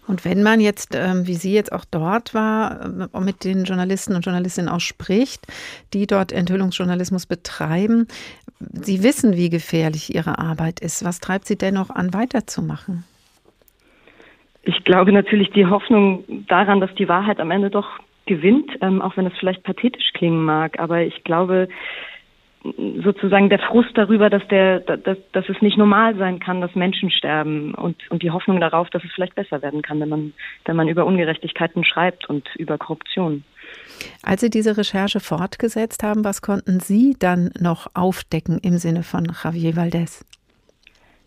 Und 0.06 0.26
wenn 0.26 0.44
man 0.44 0.60
jetzt, 0.60 0.96
ähm, 0.96 1.28
wie 1.28 1.36
sie 1.36 1.54
jetzt 1.54 1.72
auch 1.72 1.86
dort 1.86 2.34
war, 2.34 3.10
äh, 3.14 3.20
mit 3.22 3.44
den 3.44 3.64
Journalisten 3.64 4.16
und 4.16 4.26
Journalistinnen 4.26 4.70
auch 4.70 4.82
spricht, 4.82 5.48
die 5.94 6.08
dort 6.08 6.32
Enthüllungsjournalismus 6.32 7.26
betreiben, 7.26 8.08
sie 8.60 9.04
wissen, 9.04 9.36
wie 9.36 9.50
gefährlich 9.50 10.14
ihre 10.14 10.40
Arbeit 10.40 10.80
ist. 10.80 11.06
Was 11.06 11.20
treibt 11.20 11.48
sie 11.48 11.58
dennoch 11.58 11.90
an, 11.90 12.14
weiterzumachen? 12.14 13.06
Ich 14.64 14.84
glaube 14.86 15.12
natürlich 15.12 15.52
die 15.52 15.66
Hoffnung 15.66 16.24
daran, 16.48 16.80
dass 16.80 16.94
die 16.96 17.10
Wahrheit 17.10 17.40
am 17.40 17.52
Ende 17.52 17.70
doch 17.70 18.00
gewinnt, 18.26 18.72
ähm, 18.82 19.02
auch 19.02 19.18
wenn 19.18 19.28
es 19.28 19.34
vielleicht 19.38 19.64
pathetisch 19.64 20.14
klingen 20.14 20.44
mag. 20.46 20.80
Aber 20.80 21.02
ich 21.02 21.24
glaube, 21.24 21.68
sozusagen 23.04 23.50
der 23.50 23.60
Frust 23.60 23.90
darüber, 23.96 24.30
dass 24.30 24.48
der, 24.48 24.80
dass, 24.80 25.18
dass 25.34 25.50
es 25.50 25.62
nicht 25.62 25.78
normal 25.78 26.16
sein 26.16 26.40
kann, 26.40 26.62
dass 26.62 26.74
Menschen 26.76 27.12
sterben 27.12 27.76
und, 27.76 27.98
und 28.10 28.24
die 28.24 28.32
Hoffnung 28.32 28.62
darauf, 28.62 28.90
dass 28.90 29.04
es 29.04 29.12
vielleicht 29.14 29.36
besser 29.36 29.62
werden 29.62 29.82
kann, 29.82 30.00
wenn 30.00 30.10
man, 30.10 30.34
wenn 30.66 30.78
man 30.78 30.88
über 30.88 31.06
Ungerechtigkeiten 31.06 31.84
schreibt 31.84 32.30
und 32.30 32.48
über 32.56 32.78
Korruption. 32.78 33.44
Als 34.24 34.42
Sie 34.42 34.50
diese 34.50 34.78
Recherche 34.78 35.20
fortgesetzt 35.20 36.04
haben, 36.04 36.24
was 36.24 36.42
konnten 36.42 36.80
Sie 36.80 37.16
dann 37.20 37.50
noch 37.60 37.88
aufdecken 37.94 38.60
im 38.64 38.78
Sinne 38.78 39.04
von 39.04 39.26
Javier 39.44 39.76
Valdez? 39.76 40.26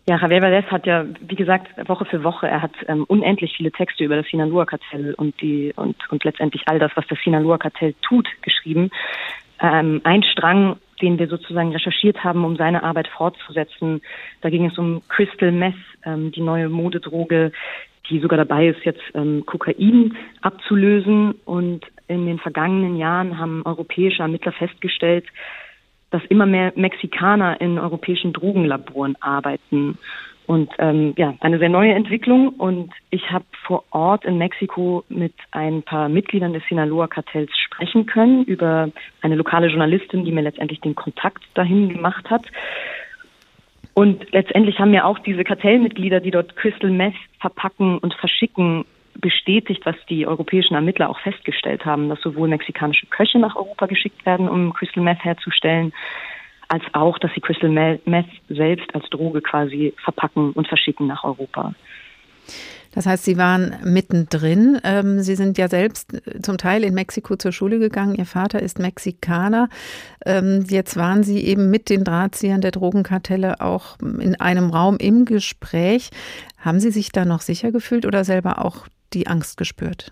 Ja, 0.09 0.17
Javier 0.17 0.41
Valdez 0.41 0.65
hat 0.71 0.85
ja, 0.85 1.05
wie 1.19 1.35
gesagt, 1.35 1.67
Woche 1.89 2.05
für 2.05 2.23
Woche, 2.23 2.47
er 2.47 2.61
hat 2.61 2.71
ähm, 2.87 3.03
unendlich 3.09 3.53
viele 3.57 3.73
Texte 3.73 4.05
über 4.05 4.15
das 4.15 4.25
Sinaloa-Kartell 4.27 5.13
und 5.15 5.39
die 5.41 5.73
und 5.75 5.97
und 6.09 6.23
letztendlich 6.23 6.63
all 6.67 6.79
das, 6.79 6.91
was 6.95 7.05
das 7.07 7.19
Sinaloa-Kartell 7.25 7.93
tut, 8.01 8.25
geschrieben. 8.41 8.89
Ähm, 9.59 9.99
ein 10.05 10.23
Strang, 10.23 10.77
den 11.01 11.19
wir 11.19 11.27
sozusagen 11.27 11.73
recherchiert 11.73 12.23
haben, 12.23 12.45
um 12.45 12.55
seine 12.55 12.83
Arbeit 12.83 13.09
fortzusetzen, 13.09 14.01
da 14.39 14.49
ging 14.49 14.65
es 14.65 14.77
um 14.77 15.01
Crystal 15.09 15.51
Meth, 15.51 15.75
ähm, 16.05 16.31
die 16.31 16.41
neue 16.41 16.69
Modedroge, 16.69 17.51
die 18.09 18.19
sogar 18.21 18.37
dabei 18.37 18.67
ist, 18.67 18.85
jetzt 18.85 19.03
ähm, 19.13 19.43
Kokain 19.45 20.15
abzulösen. 20.41 21.33
Und 21.43 21.85
in 22.07 22.25
den 22.25 22.39
vergangenen 22.39 22.95
Jahren 22.95 23.37
haben 23.37 23.63
europäische 23.65 24.21
Ermittler 24.21 24.53
festgestellt, 24.53 25.25
dass 26.11 26.23
immer 26.25 26.45
mehr 26.45 26.73
Mexikaner 26.75 27.59
in 27.59 27.77
europäischen 27.77 28.33
Drogenlaboren 28.33 29.15
arbeiten. 29.19 29.97
Und 30.45 30.71
ähm, 30.79 31.13
ja, 31.17 31.35
eine 31.41 31.59
sehr 31.59 31.67
neue 31.67 31.93
Entwicklung. 31.93 32.49
Und 32.49 32.93
ich 33.09 33.29
habe 33.31 33.43
vor 33.65 33.83
Ort 33.91 34.23
in 34.23 34.37
Mexiko 34.37 35.03
mit 35.09 35.33
ein 35.51 35.83
paar 35.83 36.07
Mitgliedern 36.07 36.53
des 36.53 36.63
Sinaloa-Kartells 36.69 37.51
sprechen 37.57 38.05
können 38.05 38.45
über 38.45 38.89
eine 39.21 39.35
lokale 39.35 39.67
Journalistin, 39.67 40.23
die 40.23 40.31
mir 40.31 40.43
letztendlich 40.43 40.79
den 40.79 40.95
Kontakt 40.95 41.43
dahin 41.53 41.89
gemacht 41.89 42.29
hat. 42.29 42.45
Und 43.93 44.31
letztendlich 44.31 44.79
haben 44.79 44.91
mir 44.91 45.05
auch 45.05 45.19
diese 45.19 45.43
Kartellmitglieder, 45.43 46.21
die 46.21 46.31
dort 46.31 46.55
Crystal 46.55 46.91
Meth 46.91 47.15
verpacken 47.41 47.97
und 47.97 48.13
verschicken, 48.13 48.85
bestätigt, 49.19 49.85
was 49.85 49.95
die 50.09 50.27
europäischen 50.27 50.75
Ermittler 50.75 51.09
auch 51.09 51.19
festgestellt 51.19 51.85
haben, 51.85 52.09
dass 52.09 52.21
sowohl 52.21 52.47
mexikanische 52.47 53.07
Köche 53.07 53.39
nach 53.39 53.55
Europa 53.55 53.85
geschickt 53.85 54.25
werden, 54.25 54.47
um 54.47 54.73
Crystal 54.73 55.03
Meth 55.03 55.23
herzustellen, 55.23 55.93
als 56.67 56.83
auch, 56.93 57.17
dass 57.19 57.31
sie 57.33 57.41
Crystal 57.41 57.69
Meth 57.69 58.29
selbst 58.49 58.93
als 58.93 59.09
Droge 59.09 59.41
quasi 59.41 59.93
verpacken 60.03 60.51
und 60.51 60.67
verschicken 60.67 61.07
nach 61.07 61.23
Europa. 61.23 61.73
Das 62.97 63.05
heißt, 63.05 63.25
Sie 63.25 63.37
waren 63.37 63.75
mittendrin. 63.83 64.79
Ähm, 64.83 65.21
Sie 65.21 65.35
sind 65.35 65.57
ja 65.59 65.67
selbst 65.67 66.19
zum 66.41 66.57
Teil 66.57 66.83
in 66.83 66.95
Mexiko 66.95 67.35
zur 67.35 67.51
Schule 67.51 67.77
gegangen. 67.77 68.15
Ihr 68.15 68.25
Vater 68.25 68.59
ist 68.59 68.79
Mexikaner. 68.79 69.69
Ähm, 70.25 70.65
jetzt 70.67 70.97
waren 70.97 71.21
Sie 71.21 71.45
eben 71.45 71.69
mit 71.69 71.89
den 71.89 72.03
Drahtziehern 72.03 72.61
der 72.61 72.71
Drogenkartelle 72.71 73.61
auch 73.61 73.99
in 73.99 74.39
einem 74.39 74.71
Raum 74.71 74.97
im 74.99 75.25
Gespräch. 75.25 76.09
Haben 76.57 76.79
Sie 76.79 76.89
sich 76.89 77.11
da 77.11 77.23
noch 77.23 77.41
sicher 77.41 77.71
gefühlt 77.71 78.05
oder 78.05 78.23
selber 78.23 78.65
auch 78.65 78.87
die 79.13 79.27
Angst 79.27 79.57
gespürt? 79.57 80.11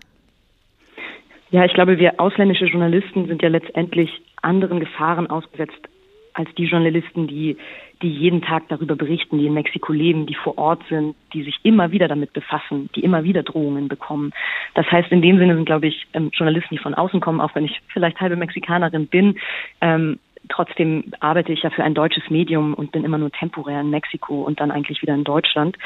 Ja, 1.50 1.64
ich 1.64 1.74
glaube, 1.74 1.98
wir 1.98 2.20
ausländische 2.20 2.66
Journalisten 2.66 3.26
sind 3.28 3.42
ja 3.42 3.48
letztendlich 3.48 4.10
anderen 4.42 4.80
Gefahren 4.80 5.28
ausgesetzt 5.28 5.88
als 6.36 6.54
die 6.56 6.66
Journalisten, 6.66 7.26
die, 7.26 7.56
die 8.02 8.10
jeden 8.10 8.42
Tag 8.42 8.68
darüber 8.68 8.94
berichten, 8.94 9.38
die 9.38 9.46
in 9.46 9.54
Mexiko 9.54 9.92
leben, 9.92 10.26
die 10.26 10.34
vor 10.34 10.58
Ort 10.58 10.82
sind, 10.90 11.16
die 11.32 11.42
sich 11.42 11.58
immer 11.62 11.92
wieder 11.92 12.08
damit 12.08 12.34
befassen, 12.34 12.90
die 12.94 13.00
immer 13.00 13.24
wieder 13.24 13.42
Drohungen 13.42 13.88
bekommen. 13.88 14.32
Das 14.74 14.84
heißt, 14.90 15.10
in 15.12 15.22
dem 15.22 15.38
Sinne 15.38 15.54
sind, 15.54 15.64
glaube 15.64 15.86
ich, 15.86 16.06
ähm, 16.12 16.30
Journalisten, 16.34 16.74
die 16.74 16.82
von 16.82 16.94
außen 16.94 17.20
kommen, 17.20 17.40
auch 17.40 17.54
wenn 17.54 17.64
ich 17.64 17.80
vielleicht 17.88 18.20
halbe 18.20 18.36
Mexikanerin 18.36 19.06
bin, 19.06 19.38
ähm, 19.80 20.18
trotzdem 20.48 21.12
arbeite 21.20 21.52
ich 21.52 21.62
ja 21.62 21.70
für 21.70 21.84
ein 21.84 21.94
deutsches 21.94 22.28
Medium 22.30 22.74
und 22.74 22.92
bin 22.92 23.04
immer 23.04 23.18
nur 23.18 23.30
temporär 23.30 23.80
in 23.80 23.90
Mexiko 23.90 24.42
und 24.42 24.60
dann 24.60 24.70
eigentlich 24.70 25.02
wieder 25.02 25.14
in 25.14 25.24
Deutschland, 25.24 25.76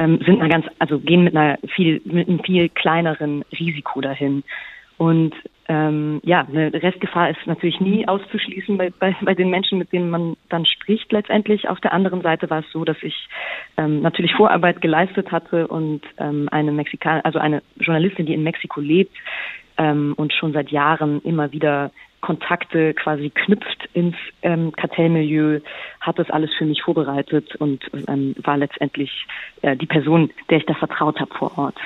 ähm, 0.00 0.20
sind 0.24 0.38
mal 0.38 0.48
ganz, 0.48 0.66
also 0.78 0.98
gehen 0.98 1.24
mit 1.24 1.36
einer 1.36 1.58
viel, 1.74 2.00
mit 2.04 2.28
einem 2.28 2.40
viel 2.40 2.68
kleineren 2.68 3.44
Risiko 3.58 4.00
dahin. 4.00 4.44
Und 4.98 5.32
ähm, 5.68 6.20
ja, 6.24 6.46
eine 6.48 6.72
Restgefahr 6.72 7.30
ist 7.30 7.46
natürlich 7.46 7.78
nie 7.78 8.08
auszuschließen 8.08 8.76
bei, 8.76 8.90
bei, 8.90 9.14
bei 9.20 9.34
den 9.34 9.50
Menschen, 9.50 9.78
mit 9.78 9.92
denen 9.92 10.10
man 10.10 10.36
dann 10.48 10.66
spricht 10.66 11.12
letztendlich. 11.12 11.68
Auf 11.68 11.78
der 11.80 11.92
anderen 11.92 12.22
Seite 12.22 12.50
war 12.50 12.60
es 12.60 12.72
so, 12.72 12.84
dass 12.84 12.96
ich 13.02 13.28
ähm, 13.76 14.00
natürlich 14.00 14.34
Vorarbeit 14.34 14.80
geleistet 14.80 15.30
hatte 15.30 15.68
und 15.68 16.00
ähm, 16.18 16.48
eine 16.50 16.72
Mexikan 16.72 17.20
also 17.20 17.38
eine 17.38 17.62
Journalistin, 17.76 18.26
die 18.26 18.34
in 18.34 18.42
Mexiko 18.42 18.80
lebt 18.80 19.14
ähm, 19.76 20.14
und 20.16 20.32
schon 20.32 20.52
seit 20.52 20.70
Jahren 20.70 21.20
immer 21.22 21.52
wieder 21.52 21.92
Kontakte 22.20 22.94
quasi 22.94 23.30
knüpft 23.30 23.88
ins 23.92 24.16
ähm, 24.42 24.72
Kartellmilieu, 24.72 25.60
hat 26.00 26.18
das 26.18 26.30
alles 26.30 26.50
für 26.56 26.64
mich 26.64 26.82
vorbereitet 26.82 27.54
und 27.56 27.84
ähm, 28.08 28.34
war 28.42 28.56
letztendlich 28.56 29.26
äh, 29.62 29.76
die 29.76 29.86
Person, 29.86 30.30
der 30.50 30.58
ich 30.58 30.66
da 30.66 30.74
vertraut 30.74 31.20
habe 31.20 31.34
vor 31.34 31.56
Ort. 31.56 31.76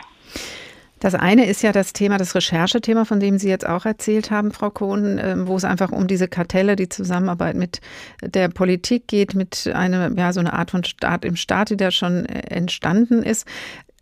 Das 1.02 1.16
eine 1.16 1.46
ist 1.46 1.62
ja 1.62 1.72
das 1.72 1.92
Thema, 1.92 2.16
das 2.16 2.36
Recherchethema, 2.36 3.04
von 3.04 3.18
dem 3.18 3.36
Sie 3.36 3.48
jetzt 3.48 3.68
auch 3.68 3.86
erzählt 3.86 4.30
haben, 4.30 4.52
Frau 4.52 4.70
Kohn, 4.70 5.18
ähm, 5.20 5.48
wo 5.48 5.56
es 5.56 5.64
einfach 5.64 5.90
um 5.90 6.06
diese 6.06 6.28
Kartelle, 6.28 6.76
die 6.76 6.88
Zusammenarbeit 6.88 7.56
mit 7.56 7.80
der 8.22 8.48
Politik 8.48 9.08
geht, 9.08 9.34
mit 9.34 9.68
einer, 9.74 10.16
ja, 10.16 10.32
so 10.32 10.38
eine 10.38 10.52
Art 10.52 10.70
von 10.70 10.84
Staat 10.84 11.24
im 11.24 11.34
Staat, 11.34 11.70
die 11.70 11.76
da 11.76 11.90
schon 11.90 12.24
äh, 12.26 12.54
entstanden 12.54 13.24
ist. 13.24 13.48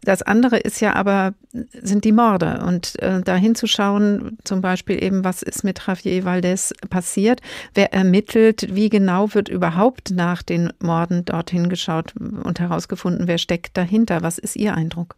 Das 0.02 0.22
andere 0.22 0.56
ist 0.56 0.80
ja 0.80 0.94
aber, 0.94 1.34
sind 1.52 2.04
die 2.04 2.12
Morde. 2.12 2.62
Und 2.66 2.98
äh, 3.02 3.20
da 3.20 3.36
hinzuschauen, 3.36 4.38
zum 4.44 4.60
Beispiel 4.60 5.02
eben, 5.02 5.24
was 5.24 5.42
ist 5.42 5.62
mit 5.62 5.86
Javier 5.86 6.24
Valdez 6.24 6.72
passiert, 6.88 7.40
wer 7.74 7.92
ermittelt, 7.92 8.74
wie 8.74 8.88
genau 8.88 9.34
wird 9.34 9.48
überhaupt 9.48 10.10
nach 10.10 10.42
den 10.42 10.72
Morden 10.80 11.24
dorthin 11.24 11.68
geschaut 11.68 12.14
und 12.16 12.60
herausgefunden, 12.60 13.28
wer 13.28 13.38
steckt 13.38 13.76
dahinter, 13.76 14.22
was 14.22 14.38
ist 14.38 14.56
Ihr 14.56 14.74
Eindruck? 14.74 15.16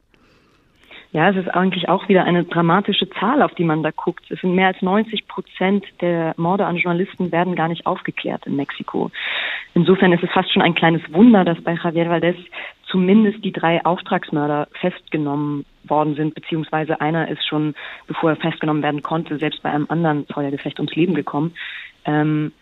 Ja, 1.13 1.29
es 1.29 1.37
ist 1.37 1.49
eigentlich 1.49 1.91
auch 1.91 2.09
wieder 2.09 2.25
eine 2.25 2.45
dramatische 2.45 3.09
Zahl, 3.11 3.43
auf 3.43 3.55
die 3.55 3.65
man 3.65 3.83
da 3.83 3.91
guckt. 3.91 4.31
Es 4.31 4.41
sind 4.41 4.55
mehr 4.55 4.69
als 4.69 4.81
90 4.81 5.29
Prozent 5.29 5.85
der 6.01 6.33
Morde 6.39 6.65
an 6.65 6.77
Journalisten 6.77 7.31
werden 7.31 7.55
gar 7.55 7.69
nicht 7.69 7.85
aufgeklärt 7.85 8.47
in 8.47 8.57
Mexiko. 8.57 9.11
Insofern 9.75 10.13
ist 10.13 10.23
es 10.23 10.31
fast 10.31 10.51
schon 10.51 10.63
ein 10.63 10.75
kleines 10.75 11.03
Wunder, 11.13 11.45
dass 11.45 11.61
bei 11.61 11.75
Javier 11.75 12.09
Valdez 12.09 12.37
zumindest 12.87 13.45
die 13.45 13.53
drei 13.53 13.85
Auftragsmörder 13.85 14.69
festgenommen 14.81 15.67
worden 15.85 16.15
sind, 16.15 16.35
beziehungsweise 16.35 17.01
einer 17.03 17.29
ist 17.29 17.47
schon, 17.47 17.75
bevor 18.07 18.31
er 18.31 18.37
festgenommen 18.37 18.83
werden 18.83 19.03
konnte, 19.03 19.37
selbst 19.37 19.63
bei 19.63 19.71
einem 19.71 19.87
anderen 19.91 20.25
Feuergefecht 20.27 20.79
ums 20.79 20.95
Leben 20.95 21.15
gekommen. 21.15 21.55
Ähm, 22.07 22.53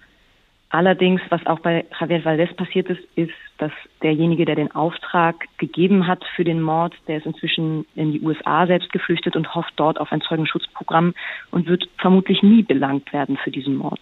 Allerdings, 0.73 1.21
was 1.31 1.45
auch 1.47 1.59
bei 1.59 1.85
Javier 1.99 2.25
Valdez 2.25 2.55
passiert 2.55 2.89
ist, 2.89 3.01
ist, 3.17 3.33
dass 3.59 3.73
derjenige, 4.03 4.45
der 4.45 4.55
den 4.55 4.71
Auftrag 4.71 5.35
gegeben 5.59 6.07
hat 6.07 6.25
für 6.37 6.45
den 6.45 6.63
Mord, 6.63 6.95
der 7.09 7.19
ist 7.19 7.27
inzwischen 7.27 7.87
in 7.97 8.13
die 8.13 8.21
USA 8.21 8.67
selbst 8.69 8.93
geflüchtet 8.93 9.35
und 9.35 9.53
hofft 9.53 9.73
dort 9.77 10.01
auf 10.01 10.13
ein 10.13 10.21
Zeugenschutzprogramm 10.21 11.15
und 11.51 11.67
wird 11.67 11.89
vermutlich 11.99 12.45
nie 12.45 12.63
belangt 12.63 13.13
werden 13.13 13.37
für 13.37 13.51
diesen 13.51 13.77
Mord. 13.77 14.01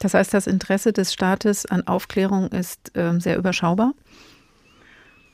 Das 0.00 0.14
heißt, 0.14 0.32
das 0.32 0.46
Interesse 0.46 0.94
des 0.94 1.12
Staates 1.12 1.66
an 1.66 1.86
Aufklärung 1.86 2.48
ist 2.48 2.96
äh, 2.96 3.20
sehr 3.20 3.36
überschaubar? 3.36 3.92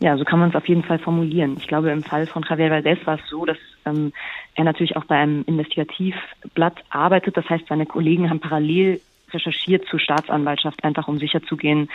Ja, 0.00 0.16
so 0.16 0.24
kann 0.24 0.40
man 0.40 0.50
es 0.50 0.56
auf 0.56 0.68
jeden 0.68 0.82
Fall 0.82 0.98
formulieren. 0.98 1.56
Ich 1.58 1.68
glaube, 1.68 1.92
im 1.92 2.02
Fall 2.02 2.26
von 2.26 2.44
Javier 2.48 2.72
Valdez 2.72 2.98
war 3.06 3.20
es 3.20 3.30
so, 3.30 3.44
dass 3.44 3.58
ähm, 3.84 4.12
er 4.56 4.64
natürlich 4.64 4.96
auch 4.96 5.04
bei 5.04 5.14
einem 5.14 5.44
Investigativblatt 5.46 6.82
arbeitet. 6.90 7.36
Das 7.36 7.48
heißt, 7.48 7.68
seine 7.68 7.86
Kollegen 7.86 8.28
haben 8.28 8.40
parallel 8.40 9.00
recherchiert 9.32 9.86
zur 9.88 10.00
Staatsanwaltschaft, 10.00 10.82
einfach 10.84 11.08
um 11.08 11.18
sicherzugehen, 11.18 11.90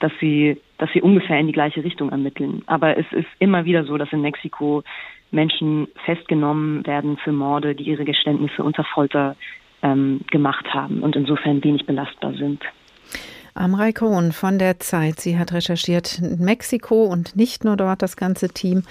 dass 0.00 0.12
sie, 0.20 0.60
dass 0.78 0.90
sie 0.92 1.02
ungefähr 1.02 1.38
in 1.38 1.46
die 1.46 1.52
gleiche 1.52 1.84
Richtung 1.84 2.10
ermitteln. 2.10 2.62
Aber 2.66 2.96
es 2.98 3.06
ist 3.12 3.28
immer 3.38 3.64
wieder 3.64 3.84
so, 3.84 3.96
dass 3.96 4.12
in 4.12 4.20
Mexiko 4.20 4.82
Menschen 5.30 5.88
festgenommen 6.04 6.86
werden 6.86 7.16
für 7.16 7.32
Morde, 7.32 7.74
die 7.74 7.84
ihre 7.84 8.04
Geständnisse 8.04 8.62
unter 8.62 8.84
Folter 8.84 9.36
ähm, 9.82 10.20
gemacht 10.30 10.66
haben 10.72 11.02
und 11.02 11.16
insofern 11.16 11.62
wenig 11.62 11.86
belastbar 11.86 12.34
sind. 12.34 12.62
Amrei 13.56 13.92
Kohn 13.92 14.32
von 14.32 14.58
der 14.58 14.80
Zeit. 14.80 15.20
Sie 15.20 15.38
hat 15.38 15.52
recherchiert 15.52 16.18
in 16.18 16.44
Mexiko 16.44 17.04
und 17.04 17.36
nicht 17.36 17.64
nur 17.64 17.76
dort 17.76 18.02
das 18.02 18.16
ganze 18.16 18.48
Team. 18.48 18.82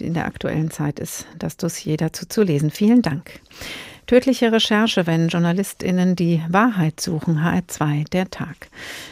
In 0.00 0.14
der 0.14 0.26
aktuellen 0.26 0.72
Zeit 0.72 0.98
ist 0.98 1.28
das 1.38 1.56
Dossier 1.56 1.96
dazu 1.96 2.26
zu 2.26 2.42
lesen. 2.42 2.70
Vielen 2.70 3.02
Dank. 3.02 3.40
Tödliche 4.08 4.50
Recherche, 4.50 5.06
wenn 5.06 5.28
JournalistInnen 5.28 6.16
die 6.16 6.42
Wahrheit 6.48 6.98
suchen. 6.98 7.40
HR2, 7.40 8.08
der 8.08 8.30
Tag. 8.30 8.70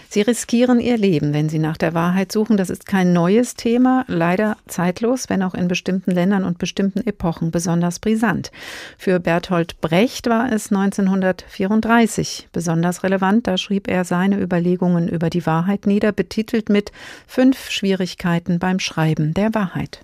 Sie 0.08 0.22
riskieren 0.22 0.80
ihr 0.80 0.96
Leben, 0.96 1.34
wenn 1.34 1.50
sie 1.50 1.58
nach 1.58 1.76
der 1.76 1.92
Wahrheit 1.92 2.32
suchen. 2.32 2.56
Das 2.56 2.70
ist 2.70 2.86
kein 2.86 3.12
neues 3.12 3.56
Thema, 3.56 4.06
leider 4.08 4.56
zeitlos, 4.68 5.28
wenn 5.28 5.42
auch 5.42 5.52
in 5.52 5.68
bestimmten 5.68 6.12
Ländern 6.12 6.44
und 6.44 6.56
bestimmten 6.56 7.06
Epochen 7.06 7.50
besonders 7.50 7.98
brisant. 7.98 8.50
Für 8.96 9.20
Bertolt 9.20 9.82
Brecht 9.82 10.30
war 10.30 10.50
es 10.50 10.72
1934 10.72 12.48
besonders 12.50 13.02
relevant. 13.02 13.46
Da 13.46 13.58
schrieb 13.58 13.88
er 13.88 14.06
seine 14.06 14.40
Überlegungen 14.40 15.08
über 15.08 15.28
die 15.28 15.44
Wahrheit 15.44 15.84
nieder, 15.84 16.12
betitelt 16.12 16.70
mit 16.70 16.90
Fünf 17.26 17.68
Schwierigkeiten 17.68 18.58
beim 18.58 18.78
Schreiben 18.78 19.34
der 19.34 19.52
Wahrheit. 19.52 20.00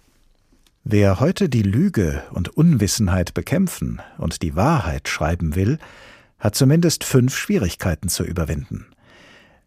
Wer 0.85 1.21
heute 1.21 1.49
die 1.49 1.63
Lüge 1.63 2.25
und 2.33 2.49
Unwissenheit 2.49 3.35
bekämpfen 3.35 4.03
und 4.19 4.43
die 4.43 4.57
Wahrheit 4.57 5.09
schreiben 5.09 5.55
will, 5.55 5.79
hat 6.41 6.57
zumindest 6.57 7.05
fünf 7.05 7.37
Schwierigkeiten 7.37 8.09
zu 8.09 8.25
überwinden. 8.25 8.87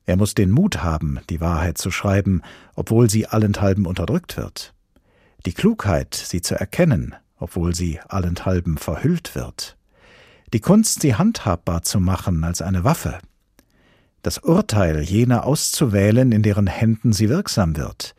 Er 0.06 0.18
muss 0.18 0.36
den 0.36 0.52
Mut 0.52 0.84
haben, 0.84 1.20
die 1.30 1.40
Wahrheit 1.40 1.78
zu 1.78 1.90
schreiben, 1.90 2.42
obwohl 2.76 3.10
sie 3.10 3.28
allenthalben 3.28 3.86
unterdrückt 3.86 4.36
wird. 4.36 4.74
Die 5.46 5.54
Klugheit, 5.54 6.14
sie 6.16 6.42
zu 6.42 6.56
erkennen, 6.56 7.16
obwohl 7.38 7.74
sie 7.74 8.02
allenthalben 8.10 8.78
verhüllt 8.78 9.36
wird. 9.36 9.78
Die 10.52 10.60
Kunst, 10.60 11.02
sie 11.02 11.16
handhabbar 11.16 11.84
zu 11.84 12.02
machen 12.02 12.44
als 12.44 12.62
eine 12.62 12.84
Waffe. 12.84 13.20
Das 14.22 14.40
Urteil 14.40 15.02
jener 15.02 15.46
auszuwählen, 15.46 16.34
in 16.34 16.44
deren 16.44 16.68
Händen 16.68 17.14
sie 17.14 17.30
wirksam 17.30 17.78
wird. 17.78 18.16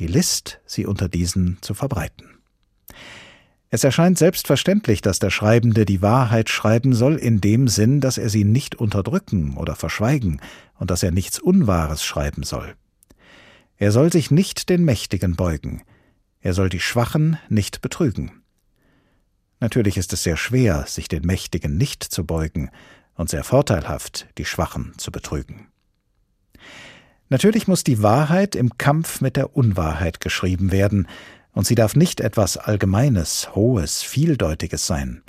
Die 0.00 0.06
List, 0.06 0.60
sie 0.66 0.84
unter 0.84 1.08
diesen 1.08 1.56
zu 1.62 1.72
verbreiten. 1.72 2.25
Es 3.76 3.84
erscheint 3.84 4.16
selbstverständlich, 4.16 5.02
dass 5.02 5.18
der 5.18 5.28
Schreibende 5.28 5.84
die 5.84 6.00
Wahrheit 6.00 6.48
schreiben 6.48 6.94
soll, 6.94 7.16
in 7.16 7.42
dem 7.42 7.68
Sinn, 7.68 8.00
dass 8.00 8.16
er 8.16 8.30
sie 8.30 8.42
nicht 8.42 8.74
unterdrücken 8.74 9.54
oder 9.58 9.76
verschweigen 9.76 10.40
und 10.78 10.90
dass 10.90 11.02
er 11.02 11.10
nichts 11.10 11.38
Unwahres 11.38 12.02
schreiben 12.02 12.42
soll. 12.42 12.74
Er 13.76 13.92
soll 13.92 14.10
sich 14.10 14.30
nicht 14.30 14.70
den 14.70 14.82
Mächtigen 14.86 15.36
beugen, 15.36 15.82
er 16.40 16.54
soll 16.54 16.70
die 16.70 16.80
Schwachen 16.80 17.36
nicht 17.50 17.82
betrügen. 17.82 18.40
Natürlich 19.60 19.98
ist 19.98 20.10
es 20.14 20.22
sehr 20.22 20.38
schwer, 20.38 20.86
sich 20.86 21.08
den 21.08 21.26
Mächtigen 21.26 21.76
nicht 21.76 22.02
zu 22.02 22.24
beugen, 22.24 22.70
und 23.14 23.28
sehr 23.28 23.44
vorteilhaft, 23.44 24.26
die 24.38 24.46
Schwachen 24.46 24.94
zu 24.96 25.12
betrügen. 25.12 25.68
Natürlich 27.28 27.68
muss 27.68 27.84
die 27.84 28.02
Wahrheit 28.02 28.54
im 28.54 28.78
Kampf 28.78 29.20
mit 29.20 29.36
der 29.36 29.54
Unwahrheit 29.54 30.22
geschrieben 30.22 30.72
werden, 30.72 31.08
und 31.56 31.66
sie 31.66 31.74
darf 31.74 31.96
nicht 31.96 32.20
etwas 32.20 32.58
Allgemeines, 32.58 33.54
Hohes, 33.54 34.02
Vieldeutiges 34.02 34.86
sein. 34.86 35.22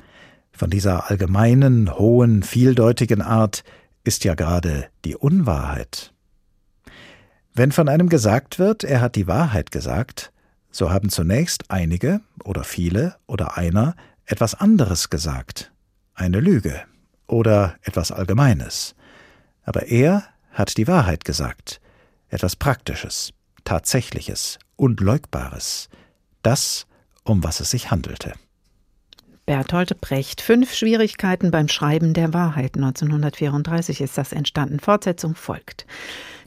Von 0.51 0.69
dieser 0.69 1.09
allgemeinen, 1.09 1.97
hohen, 1.97 2.43
vieldeutigen 2.43 3.21
Art 3.21 3.63
ist 4.03 4.25
ja 4.25 4.35
gerade 4.35 4.89
die 5.05 5.15
Unwahrheit. 5.15 6.13
Wenn 7.53 7.71
von 7.71 7.87
einem 7.87 8.09
gesagt 8.09 8.59
wird, 8.59 8.83
er 8.83 8.99
hat 8.99 9.15
die 9.15 9.27
Wahrheit 9.27 9.71
gesagt, 9.71 10.33
so 10.69 10.91
haben 10.91 11.07
zunächst 11.07 11.71
einige 11.71 12.19
oder 12.43 12.65
viele 12.65 13.15
oder 13.25 13.57
einer 13.57 13.95
etwas 14.25 14.53
anderes 14.53 15.09
gesagt, 15.09 15.71
eine 16.13 16.41
Lüge 16.41 16.81
oder 17.27 17.77
etwas 17.83 18.11
Allgemeines. 18.11 18.95
Aber 19.63 19.87
er 19.87 20.23
hat 20.51 20.75
die 20.75 20.89
Wahrheit 20.89 21.23
gesagt, 21.23 21.79
etwas 22.27 22.57
Praktisches, 22.57 23.31
Tatsächliches, 23.63 24.59
Unleugbares, 24.75 25.87
das, 26.47 26.87
um 27.23 27.43
was 27.43 27.59
es 27.59 27.71
sich 27.71 27.91
handelte. 27.91 28.31
Bertolt 29.45 29.99
Brecht. 29.99 30.39
Fünf 30.39 30.73
Schwierigkeiten 30.73 31.51
beim 31.51 31.67
Schreiben 31.67 32.13
der 32.13 32.33
Wahrheit. 32.33 32.75
1934 32.75 33.99
ist 33.99 34.17
das 34.17 34.31
entstanden. 34.31 34.79
Fortsetzung 34.79 35.35
folgt. 35.35 35.85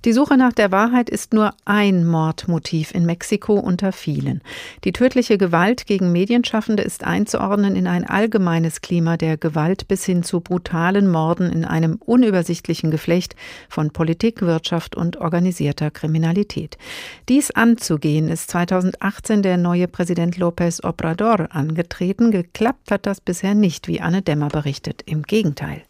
Die 0.06 0.14
Suche 0.14 0.38
nach 0.38 0.54
der 0.54 0.72
Wahrheit 0.72 1.10
ist 1.10 1.34
nur 1.34 1.52
ein 1.66 2.06
Mordmotiv 2.06 2.94
in 2.94 3.04
Mexiko 3.04 3.54
unter 3.54 3.92
vielen. 3.92 4.40
Die 4.84 4.92
tödliche 4.92 5.36
Gewalt 5.36 5.84
gegen 5.84 6.10
Medienschaffende 6.10 6.82
ist 6.82 7.04
einzuordnen 7.04 7.76
in 7.76 7.86
ein 7.86 8.06
allgemeines 8.06 8.80
Klima 8.80 9.18
der 9.18 9.36
Gewalt 9.36 9.88
bis 9.88 10.06
hin 10.06 10.22
zu 10.22 10.40
brutalen 10.40 11.10
Morden 11.10 11.52
in 11.52 11.66
einem 11.66 11.96
unübersichtlichen 11.96 12.90
Geflecht 12.90 13.36
von 13.68 13.90
Politik, 13.90 14.40
Wirtschaft 14.40 14.96
und 14.96 15.18
organisierter 15.18 15.90
Kriminalität. 15.90 16.78
Dies 17.28 17.50
anzugehen 17.50 18.28
ist 18.28 18.50
2018 18.50 19.42
der 19.42 19.58
neue 19.58 19.86
Präsident 19.86 20.38
López 20.38 20.82
Obrador 20.82 21.48
angetreten. 21.50 22.30
Geklappt 22.30 22.90
hat 22.90 23.04
das 23.04 23.20
bisher 23.20 23.54
nicht, 23.54 23.86
wie 23.86 24.00
Anne 24.00 24.22
Dämmer 24.22 24.48
berichtet. 24.48 25.02
Im 25.04 25.24
Gegenteil. 25.24 25.82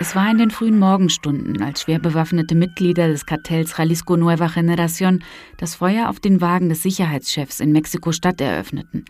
Es 0.00 0.14
war 0.14 0.30
in 0.30 0.38
den 0.38 0.52
frühen 0.52 0.78
Morgenstunden, 0.78 1.60
als 1.60 1.82
schwer 1.82 1.98
bewaffnete 1.98 2.54
Mitglieder 2.54 3.08
des 3.08 3.26
Kartells 3.26 3.76
Jalisco 3.76 4.16
Nueva 4.16 4.46
Generación 4.46 5.24
das 5.56 5.74
Feuer 5.74 6.08
auf 6.08 6.20
den 6.20 6.40
Wagen 6.40 6.68
des 6.68 6.84
Sicherheitschefs 6.84 7.58
in 7.58 7.72
Mexiko-Stadt 7.72 8.40
eröffneten. 8.40 9.06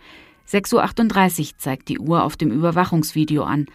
6.38 0.48 1.40
Uhr 1.40 1.58
zeigt 1.58 1.90
die 1.90 1.98
Uhr 1.98 2.24
auf 2.24 2.38
dem 2.38 2.50
Überwachungsvideo 2.50 3.42
an. 3.42 3.66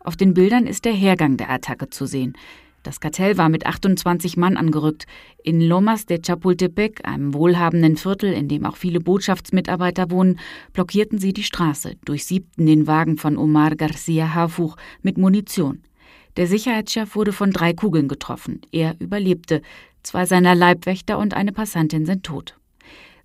Auf 0.00 0.16
den 0.16 0.34
Bildern 0.34 0.66
ist 0.66 0.84
der 0.84 0.92
Hergang 0.92 1.38
der 1.38 1.48
Attacke 1.48 1.88
zu 1.88 2.04
sehen. 2.04 2.36
Das 2.82 3.00
Kartell 3.00 3.38
war 3.38 3.48
mit 3.48 3.64
28 3.64 4.36
Mann 4.36 4.58
angerückt. 4.58 5.06
In 5.42 5.62
Lomas 5.62 6.04
de 6.04 6.20
Chapultepec, 6.20 7.00
einem 7.08 7.32
wohlhabenden 7.32 7.96
Viertel, 7.96 8.34
in 8.34 8.46
dem 8.46 8.66
auch 8.66 8.76
viele 8.76 9.00
Botschaftsmitarbeiter 9.00 10.10
wohnen, 10.10 10.38
blockierten 10.74 11.18
sie 11.18 11.32
die 11.32 11.44
Straße, 11.44 11.94
durchsiebten 12.04 12.66
den 12.66 12.86
Wagen 12.86 13.16
von 13.16 13.38
Omar 13.38 13.74
Garcia 13.74 14.34
Hafuch 14.34 14.76
mit 15.00 15.16
Munition. 15.16 15.82
Der 16.38 16.46
Sicherheitschef 16.46 17.16
wurde 17.16 17.32
von 17.32 17.50
drei 17.50 17.72
Kugeln 17.72 18.06
getroffen. 18.06 18.60
Er 18.70 18.94
überlebte. 19.00 19.60
Zwei 20.04 20.24
seiner 20.24 20.54
Leibwächter 20.54 21.18
und 21.18 21.34
eine 21.34 21.50
Passantin 21.50 22.06
sind 22.06 22.22
tot. 22.22 22.56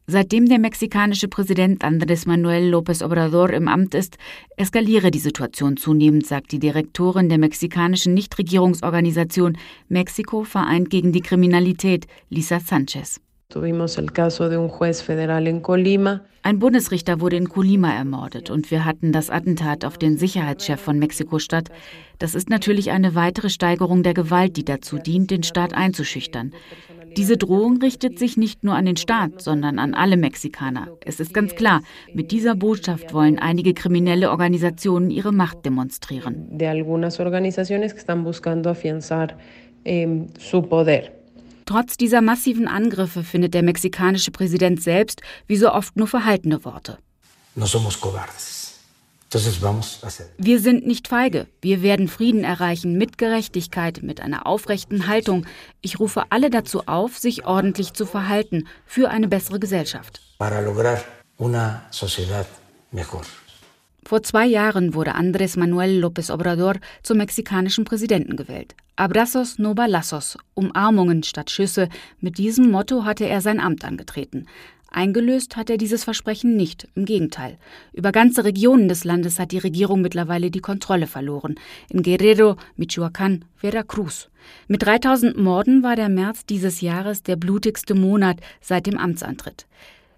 Seitdem 0.07 0.49
der 0.49 0.57
mexikanische 0.57 1.27
Präsident 1.27 1.85
Andrés 1.85 2.27
Manuel 2.27 2.73
López 2.73 3.05
Obrador 3.05 3.51
im 3.51 3.67
Amt 3.67 3.93
ist, 3.93 4.17
eskaliere 4.57 5.11
die 5.11 5.19
Situation 5.19 5.77
zunehmend, 5.77 6.25
sagt 6.25 6.51
die 6.51 6.59
Direktorin 6.59 7.29
der 7.29 7.37
mexikanischen 7.37 8.15
Nichtregierungsorganisation 8.15 9.59
Mexiko 9.89 10.43
vereint 10.43 10.89
gegen 10.89 11.11
die 11.11 11.21
Kriminalität, 11.21 12.07
Lisa 12.31 12.59
Sanchez. 12.59 13.21
Ein 16.45 16.59
Bundesrichter 16.59 17.21
wurde 17.21 17.35
in 17.35 17.49
Colima 17.49 17.93
ermordet 17.93 18.49
und 18.49 18.71
wir 18.71 18.85
hatten 18.85 19.11
das 19.11 19.29
Attentat 19.29 19.85
auf 19.85 19.97
den 19.97 20.17
Sicherheitschef 20.17 20.79
von 20.79 20.99
Mexiko-Stadt. 20.99 21.69
Das 22.19 22.35
ist 22.35 22.49
natürlich 22.49 22.91
eine 22.91 23.15
weitere 23.15 23.49
Steigerung 23.49 24.03
der 24.03 24.13
Gewalt, 24.13 24.57
die 24.57 24.65
dazu 24.65 24.97
dient, 24.97 25.31
den 25.31 25.43
Staat 25.43 25.73
einzuschüchtern. 25.73 26.53
Diese 27.15 27.37
Drohung 27.37 27.77
richtet 27.77 28.17
sich 28.17 28.37
nicht 28.37 28.63
nur 28.63 28.73
an 28.73 28.85
den 28.85 28.97
Staat, 28.97 29.41
sondern 29.41 29.77
an 29.77 29.93
alle 29.93 30.17
Mexikaner. 30.17 30.87
Es 31.05 31.19
ist 31.19 31.33
ganz 31.33 31.53
klar, 31.53 31.81
mit 32.13 32.31
dieser 32.31 32.55
Botschaft 32.55 33.13
wollen 33.13 33.37
einige 33.37 33.75
kriminelle 33.75 34.31
Organisationen 34.31 35.11
ihre 35.11 35.31
Macht 35.31 35.63
demonstrieren. 35.63 36.57
De 36.57 36.67
algunas 36.67 37.19
organizaciones 37.19 37.93
que 37.93 37.99
están 37.99 38.23
buscando 38.23 38.71
afianzar 38.71 39.37
eh, 39.85 40.27
su 40.39 40.63
poder. 40.63 41.22
Trotz 41.65 41.97
dieser 41.97 42.21
massiven 42.21 42.67
Angriffe 42.67 43.23
findet 43.23 43.53
der 43.53 43.63
mexikanische 43.63 44.31
Präsident 44.31 44.81
selbst 44.81 45.21
wie 45.47 45.57
so 45.57 45.71
oft 45.71 45.95
nur 45.95 46.07
verhaltene 46.07 46.63
Worte. 46.65 46.97
Wir 50.37 50.59
sind 50.59 50.87
nicht 50.87 51.07
feige. 51.07 51.47
Wir 51.61 51.81
werden 51.81 52.07
Frieden 52.07 52.43
erreichen 52.43 52.97
mit 52.97 53.17
Gerechtigkeit, 53.17 54.03
mit 54.03 54.21
einer 54.21 54.45
aufrechten 54.45 55.07
Haltung. 55.07 55.45
Ich 55.81 55.99
rufe 55.99 56.25
alle 56.29 56.49
dazu 56.49 56.87
auf, 56.87 57.17
sich 57.17 57.45
ordentlich 57.45 57.93
zu 57.93 58.05
verhalten 58.05 58.67
für 58.85 59.09
eine 59.09 59.27
bessere 59.27 59.59
Gesellschaft. 59.59 60.21
Para 60.37 60.59
lograr 60.59 61.01
una 61.37 61.83
sociedad 61.89 62.47
mejor. 62.91 63.23
Vor 64.05 64.21
zwei 64.21 64.45
Jahren 64.45 64.93
wurde 64.93 65.15
Andrés 65.15 65.57
Manuel 65.57 66.03
López 66.03 66.31
Obrador 66.31 66.75
zum 67.03 67.17
mexikanischen 67.17 67.85
Präsidenten 67.85 68.35
gewählt. 68.35 68.75
Abrazos 68.95 69.59
no 69.59 69.73
balazos, 69.73 70.37
Umarmungen 70.53 71.23
statt 71.23 71.49
Schüsse. 71.49 71.87
Mit 72.19 72.37
diesem 72.37 72.69
Motto 72.69 73.05
hatte 73.05 73.25
er 73.25 73.41
sein 73.41 73.59
Amt 73.59 73.85
angetreten. 73.85 74.45
Eingelöst 74.91 75.55
hat 75.55 75.71
er 75.71 75.77
dieses 75.77 76.03
Versprechen 76.03 76.55
nicht, 76.55 76.87
im 76.93 77.05
Gegenteil. 77.05 77.57
Über 77.93 78.11
ganze 78.11 78.43
Regionen 78.43 78.87
des 78.87 79.05
Landes 79.05 79.39
hat 79.39 79.51
die 79.51 79.57
Regierung 79.57 80.01
mittlerweile 80.01 80.51
die 80.51 80.59
Kontrolle 80.59 81.07
verloren. 81.07 81.55
In 81.89 82.03
Guerrero, 82.03 82.57
Michoacán, 82.77 83.41
Veracruz. 83.55 84.29
Mit 84.67 84.83
3000 84.83 85.37
Morden 85.37 85.81
war 85.81 85.95
der 85.95 86.09
März 86.09 86.45
dieses 86.45 86.81
Jahres 86.81 87.23
der 87.23 87.37
blutigste 87.37 87.95
Monat 87.95 88.37
seit 88.61 88.85
dem 88.85 88.99
Amtsantritt. 88.99 89.65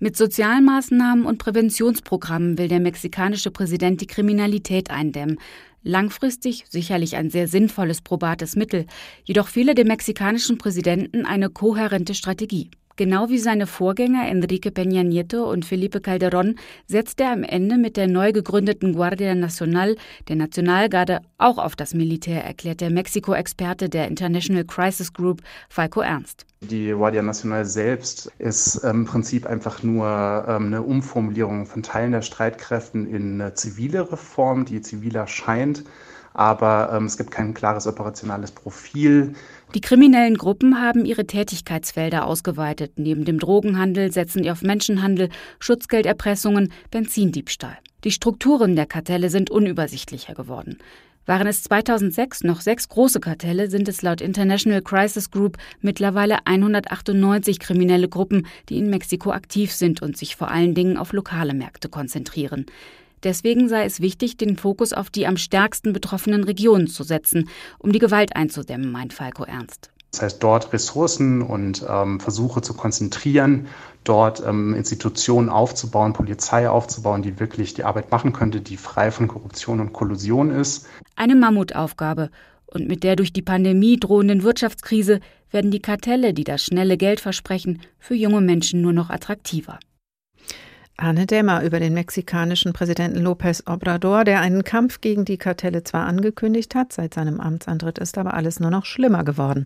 Mit 0.05 0.15
Sozialmaßnahmen 0.15 1.25
und 1.25 1.39
Präventionsprogrammen 1.39 2.59
will 2.59 2.67
der 2.67 2.79
mexikanische 2.79 3.49
Präsident 3.49 4.01
die 4.01 4.05
Kriminalität 4.05 4.91
eindämmen. 4.91 5.39
Langfristig 5.81 6.65
sicherlich 6.69 7.15
ein 7.15 7.31
sehr 7.31 7.47
sinnvolles, 7.47 8.03
probates 8.03 8.55
Mittel, 8.55 8.85
jedoch 9.23 9.47
fehle 9.47 9.73
dem 9.73 9.87
mexikanischen 9.87 10.59
Präsidenten 10.59 11.25
eine 11.25 11.49
kohärente 11.49 12.13
Strategie. 12.13 12.69
Genau 12.97 13.27
wie 13.27 13.39
seine 13.39 13.67
Vorgänger 13.67 14.25
Enrique 14.29 14.69
Peña 14.69 15.03
Nieto 15.03 15.51
und 15.51 15.65
Felipe 15.65 15.99
Calderón 15.99 16.55
setzt 16.87 17.19
er 17.19 17.33
am 17.33 17.43
Ende 17.43 17.77
mit 17.77 17.97
der 17.97 18.07
neu 18.07 18.31
gegründeten 18.31 18.93
Guardia 18.93 19.35
Nacional, 19.35 19.97
der 20.29 20.37
Nationalgarde, 20.37 21.19
auch 21.37 21.57
auf 21.57 21.75
das 21.75 21.93
Militär, 21.93 22.45
erklärt 22.45 22.79
der 22.79 22.91
Mexiko-Experte 22.91 23.89
der 23.89 24.07
International 24.07 24.63
Crisis 24.63 25.11
Group, 25.11 25.41
Falco 25.67 25.99
Ernst. 25.99 26.45
Die 26.61 26.91
Guardia 26.91 27.21
Nacional 27.21 27.65
selbst 27.65 28.31
ist 28.39 28.75
im 28.77 29.03
Prinzip 29.03 29.45
einfach 29.45 29.83
nur 29.83 30.45
ähm, 30.47 30.67
eine 30.67 30.81
Umformulierung 30.81 31.65
von 31.65 31.83
Teilen 31.83 32.13
der 32.13 32.21
Streitkräften 32.21 33.13
in 33.13 33.41
eine 33.41 33.55
zivile 33.55 34.09
Reform, 34.09 34.63
die 34.63 34.79
ziviler 34.79 35.27
scheint 35.27 35.83
aber 36.35 36.91
ähm, 36.93 37.05
es 37.05 37.17
gibt 37.17 37.31
kein 37.31 37.53
klares 37.53 37.87
operationales 37.87 38.51
Profil. 38.51 39.33
Die 39.73 39.81
kriminellen 39.81 40.37
Gruppen 40.37 40.81
haben 40.81 41.05
ihre 41.05 41.25
Tätigkeitsfelder 41.25 42.25
ausgeweitet. 42.25 42.93
Neben 42.97 43.25
dem 43.25 43.39
Drogenhandel 43.39 44.11
setzen 44.11 44.43
sie 44.43 44.51
auf 44.51 44.61
Menschenhandel, 44.61 45.29
Schutzgelderpressungen, 45.59 46.71
Benzindiebstahl. 46.91 47.77
Die 48.03 48.11
Strukturen 48.11 48.75
der 48.75 48.85
Kartelle 48.85 49.29
sind 49.29 49.49
unübersichtlicher 49.49 50.35
geworden. 50.35 50.77
Waren 51.25 51.47
es 51.47 51.63
2006 51.63 52.43
noch 52.43 52.61
sechs 52.61 52.87
große 52.87 53.19
Kartelle, 53.19 53.67
sind 53.67 53.87
es 53.87 54.03
laut 54.03 54.21
International 54.21 54.81
Crisis 54.81 55.31
Group 55.31 55.57
mittlerweile 55.81 56.45
198 56.45 57.59
kriminelle 57.59 58.07
Gruppen, 58.07 58.45
die 58.69 58.77
in 58.77 58.91
Mexiko 58.91 59.31
aktiv 59.31 59.71
sind 59.71 60.03
und 60.03 60.17
sich 60.17 60.35
vor 60.35 60.51
allen 60.51 60.75
Dingen 60.75 60.97
auf 60.97 61.13
lokale 61.13 61.55
Märkte 61.55 61.89
konzentrieren. 61.89 62.67
Deswegen 63.25 63.67
sei 63.67 63.85
es 63.85 63.99
wichtig, 63.99 64.37
den 64.37 64.55
Fokus 64.55 64.93
auf 64.93 65.09
die 65.09 65.25
am 65.25 65.35
stärksten 65.35 65.93
betroffenen 65.93 66.43
Regionen 66.43 66.85
zu 66.85 67.03
setzen, 67.03 67.49
um 67.79 67.91
die 67.91 67.99
Gewalt 67.99 68.35
einzudämmen, 68.35 68.91
meint 68.91 69.13
Falco 69.13 69.43
Ernst. 69.43 69.89
Das 70.11 70.21
heißt, 70.21 70.43
dort 70.43 70.71
Ressourcen 70.71 71.41
und 71.41 71.83
ähm, 71.89 72.19
Versuche 72.19 72.61
zu 72.61 72.75
konzentrieren, 72.75 73.65
dort 74.03 74.43
ähm, 74.45 74.75
Institutionen 74.75 75.49
aufzubauen, 75.49 76.13
Polizei 76.13 76.69
aufzubauen, 76.69 77.23
die 77.23 77.39
wirklich 77.39 77.73
die 77.73 77.83
Arbeit 77.83 78.11
machen 78.11 78.31
könnte, 78.31 78.61
die 78.61 78.77
frei 78.77 79.09
von 79.09 79.27
Korruption 79.27 79.81
und 79.81 79.91
Kollusion 79.91 80.51
ist. 80.51 80.87
Eine 81.15 81.35
Mammutaufgabe. 81.35 82.29
Und 82.67 82.87
mit 82.87 83.03
der 83.03 83.15
durch 83.15 83.33
die 83.33 83.41
Pandemie 83.41 83.97
drohenden 83.97 84.43
Wirtschaftskrise 84.43 85.19
werden 85.49 85.71
die 85.71 85.81
Kartelle, 85.81 86.33
die 86.33 86.43
das 86.43 86.63
schnelle 86.63 86.95
Geld 86.95 87.19
versprechen, 87.19 87.81
für 87.97 88.15
junge 88.15 88.41
Menschen 88.41 88.81
nur 88.81 88.93
noch 88.93 89.09
attraktiver. 89.09 89.79
Arne 90.97 91.25
Dämmer 91.25 91.61
über 91.63 91.81
den 91.81 91.93
mexikanischen 91.93 92.71
Präsidenten 92.71 93.19
López 93.27 93.69
Obrador, 93.69 94.23
der 94.23 94.39
einen 94.39 94.63
Kampf 94.63 95.01
gegen 95.01 95.25
die 95.25 95.37
Kartelle 95.37 95.83
zwar 95.83 96.05
angekündigt 96.05 96.73
hat, 96.73 96.93
seit 96.93 97.13
seinem 97.13 97.41
Amtsantritt 97.41 97.99
ist 97.99 98.17
aber 98.17 98.33
alles 98.33 98.61
nur 98.61 98.71
noch 98.71 98.85
schlimmer 98.85 99.25
geworden. 99.25 99.65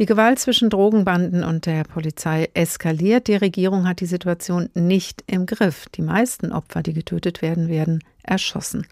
Die 0.00 0.06
Gewalt 0.06 0.40
zwischen 0.40 0.70
Drogenbanden 0.70 1.44
und 1.44 1.66
der 1.66 1.84
Polizei 1.84 2.48
eskaliert. 2.54 3.28
Die 3.28 3.36
Regierung 3.36 3.86
hat 3.86 4.00
die 4.00 4.06
Situation 4.06 4.68
nicht 4.74 5.22
im 5.28 5.46
Griff. 5.46 5.86
Die 5.94 6.02
meisten 6.02 6.50
Opfer, 6.50 6.82
die 6.82 6.92
getötet 6.92 7.40
werden, 7.40 7.68
werden 7.68 8.02
erschossen. 8.24 8.86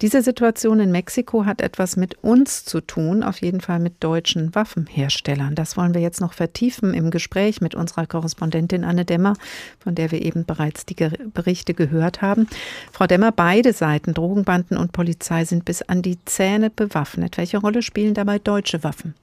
Diese 0.00 0.22
Situation 0.22 0.80
in 0.80 0.92
Mexiko 0.92 1.44
hat 1.44 1.60
etwas 1.60 1.96
mit 1.96 2.22
uns 2.22 2.64
zu 2.64 2.80
tun, 2.80 3.22
auf 3.22 3.40
jeden 3.40 3.60
Fall 3.60 3.80
mit 3.80 4.02
deutschen 4.02 4.54
Waffenherstellern. 4.54 5.54
Das 5.54 5.76
wollen 5.76 5.94
wir 5.94 6.00
jetzt 6.00 6.20
noch 6.20 6.32
vertiefen 6.32 6.94
im 6.94 7.10
Gespräch 7.10 7.60
mit 7.60 7.74
unserer 7.74 8.06
Korrespondentin 8.06 8.84
Anne 8.84 9.04
Demmer, 9.04 9.34
von 9.78 9.94
der 9.94 10.10
wir 10.10 10.22
eben 10.22 10.44
bereits 10.44 10.86
die 10.86 10.96
Berichte 11.32 11.74
gehört 11.74 12.22
haben. 12.22 12.46
Frau 12.92 13.06
Demmer, 13.06 13.32
beide 13.32 13.72
Seiten, 13.72 14.14
Drogenbanden 14.14 14.76
und 14.76 14.92
Polizei, 14.92 15.44
sind 15.44 15.64
bis 15.64 15.82
an 15.82 16.02
die 16.02 16.18
Zähne 16.24 16.70
bewaffnet. 16.70 17.36
Welche 17.38 17.58
Rolle 17.58 17.82
spielen 17.82 18.14
dabei 18.14 18.38
deutsche 18.38 18.84
Waffen? 18.84 19.14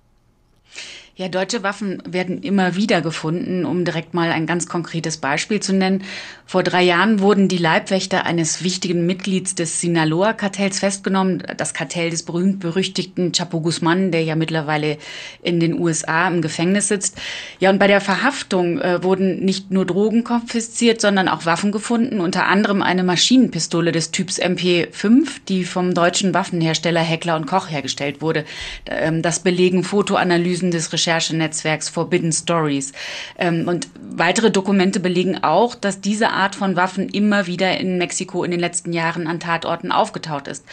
Ja, 1.18 1.28
deutsche 1.28 1.62
Waffen 1.62 2.02
werden 2.06 2.42
immer 2.42 2.78
wieder 2.78 3.02
gefunden, 3.02 3.66
um 3.66 3.84
direkt 3.84 4.14
mal 4.14 4.32
ein 4.32 4.46
ganz 4.46 4.68
konkretes 4.68 5.18
Beispiel 5.18 5.60
zu 5.60 5.74
nennen. 5.74 6.04
Vor 6.46 6.64
drei 6.64 6.84
Jahren 6.84 7.20
wurden 7.20 7.50
die 7.50 7.58
Leibwächter 7.58 8.26
eines 8.26 8.64
wichtigen 8.64 9.06
Mitglieds 9.06 9.54
des 9.54 9.82
Sinaloa-Kartells 9.82 10.80
festgenommen, 10.80 11.44
das 11.58 11.74
Kartell 11.74 12.12
des 12.12 12.24
berühmt-berüchtigten 12.24 13.34
Chapo 13.34 13.60
Guzman, 13.60 14.12
der 14.12 14.24
ja 14.24 14.36
mittlerweile 14.36 14.98
in 15.42 15.60
den 15.60 15.78
USA 15.78 16.30
im 16.30 16.42
Gefängnis 16.42 16.88
sitzt. 16.88 17.18
Ja, 17.60 17.72
und 17.72 17.80
bei 17.80 17.88
der 17.88 18.00
Verhaftung 18.00 18.80
äh, 18.80 19.04
wurden 19.04 19.44
nicht 19.44 19.70
nur 19.70 19.86
Drogen 19.86 20.24
konfisziert, 20.24 21.02
sondern 21.02 21.28
auch 21.28 21.46
Waffen 21.46 21.74
gefunden, 21.74 22.22
unter 22.22 22.48
anderem 22.48 22.82
eine 22.82 23.04
Maschinenpistole 23.04 23.92
des 23.92 24.12
Typs 24.12 24.42
MP5, 24.42 25.42
die 25.50 25.66
vom 25.66 25.94
deutschen 25.94 26.34
Waffenhersteller 26.34 27.02
Heckler 27.02 27.36
und 27.36 27.48
Koch 27.48 27.70
hergestellt 27.70 28.22
wurde. 28.22 28.46
Ähm, 28.86 29.22
das 29.22 29.40
belegen 29.40 29.84
Fotoanalysen 29.84 30.72
des 30.72 30.94
Recherchenetzwerks 31.02 31.90
Forbidden 31.90 32.32
Stories. 32.32 32.94
Ähm, 33.38 33.68
und 33.68 33.88
weitere 34.00 34.52
Dokumente 34.52 35.00
belegen 35.00 35.44
auch, 35.44 35.76
dass 35.76 36.02
diese 36.02 36.30
Art 36.30 36.56
von 36.56 36.76
Waffen 36.76 37.10
immer 37.10 37.48
wieder 37.48 37.78
in 37.78 37.98
Mexiko 37.98 38.44
in 38.44 38.52
den 38.52 38.60
letzten 38.60 38.94
Jahren 38.94 39.28
an 39.28 39.40
Tatorten 39.40 39.92
aufgetaucht 39.92 40.48
ist. 40.48 40.66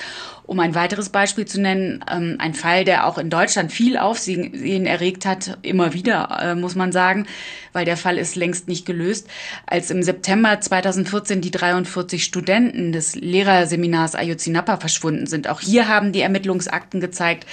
Um 0.49 0.61
ein 0.61 0.75
weiteres 0.75 1.11
Beispiel 1.11 1.45
zu 1.45 1.61
nennen, 1.61 2.03
ähm, 2.11 2.37
ein 2.39 2.55
Fall, 2.55 2.87
der 2.87 3.07
auch 3.07 3.19
in 3.19 3.29
Deutschland 3.29 3.71
viel 3.71 3.99
Aufsehen 3.99 4.87
erregt 4.87 5.27
hat, 5.27 5.59
immer 5.61 5.93
wieder, 5.93 6.39
äh, 6.41 6.55
muss 6.55 6.75
man 6.75 6.91
sagen, 6.91 7.27
weil 7.75 7.85
der 7.85 7.99
Fall 7.99 8.17
ist 8.17 8.35
längst 8.35 8.67
nicht 8.67 8.87
gelöst. 8.87 9.29
Als 9.67 9.91
im 9.91 10.03
September 10.03 10.59
2014 10.59 11.43
die 11.43 11.51
43 11.51 12.25
Studenten 12.25 12.93
des 12.93 13.15
Lehrerseminars 13.15 14.15
Ayotzinapa 14.15 14.79
verschwunden 14.79 15.27
sind. 15.27 15.49
Auch 15.49 15.61
hier 15.61 15.87
haben 15.87 16.13
die 16.13 16.23
Ermittlungsakten 16.23 17.01
gezeigt, 17.01 17.47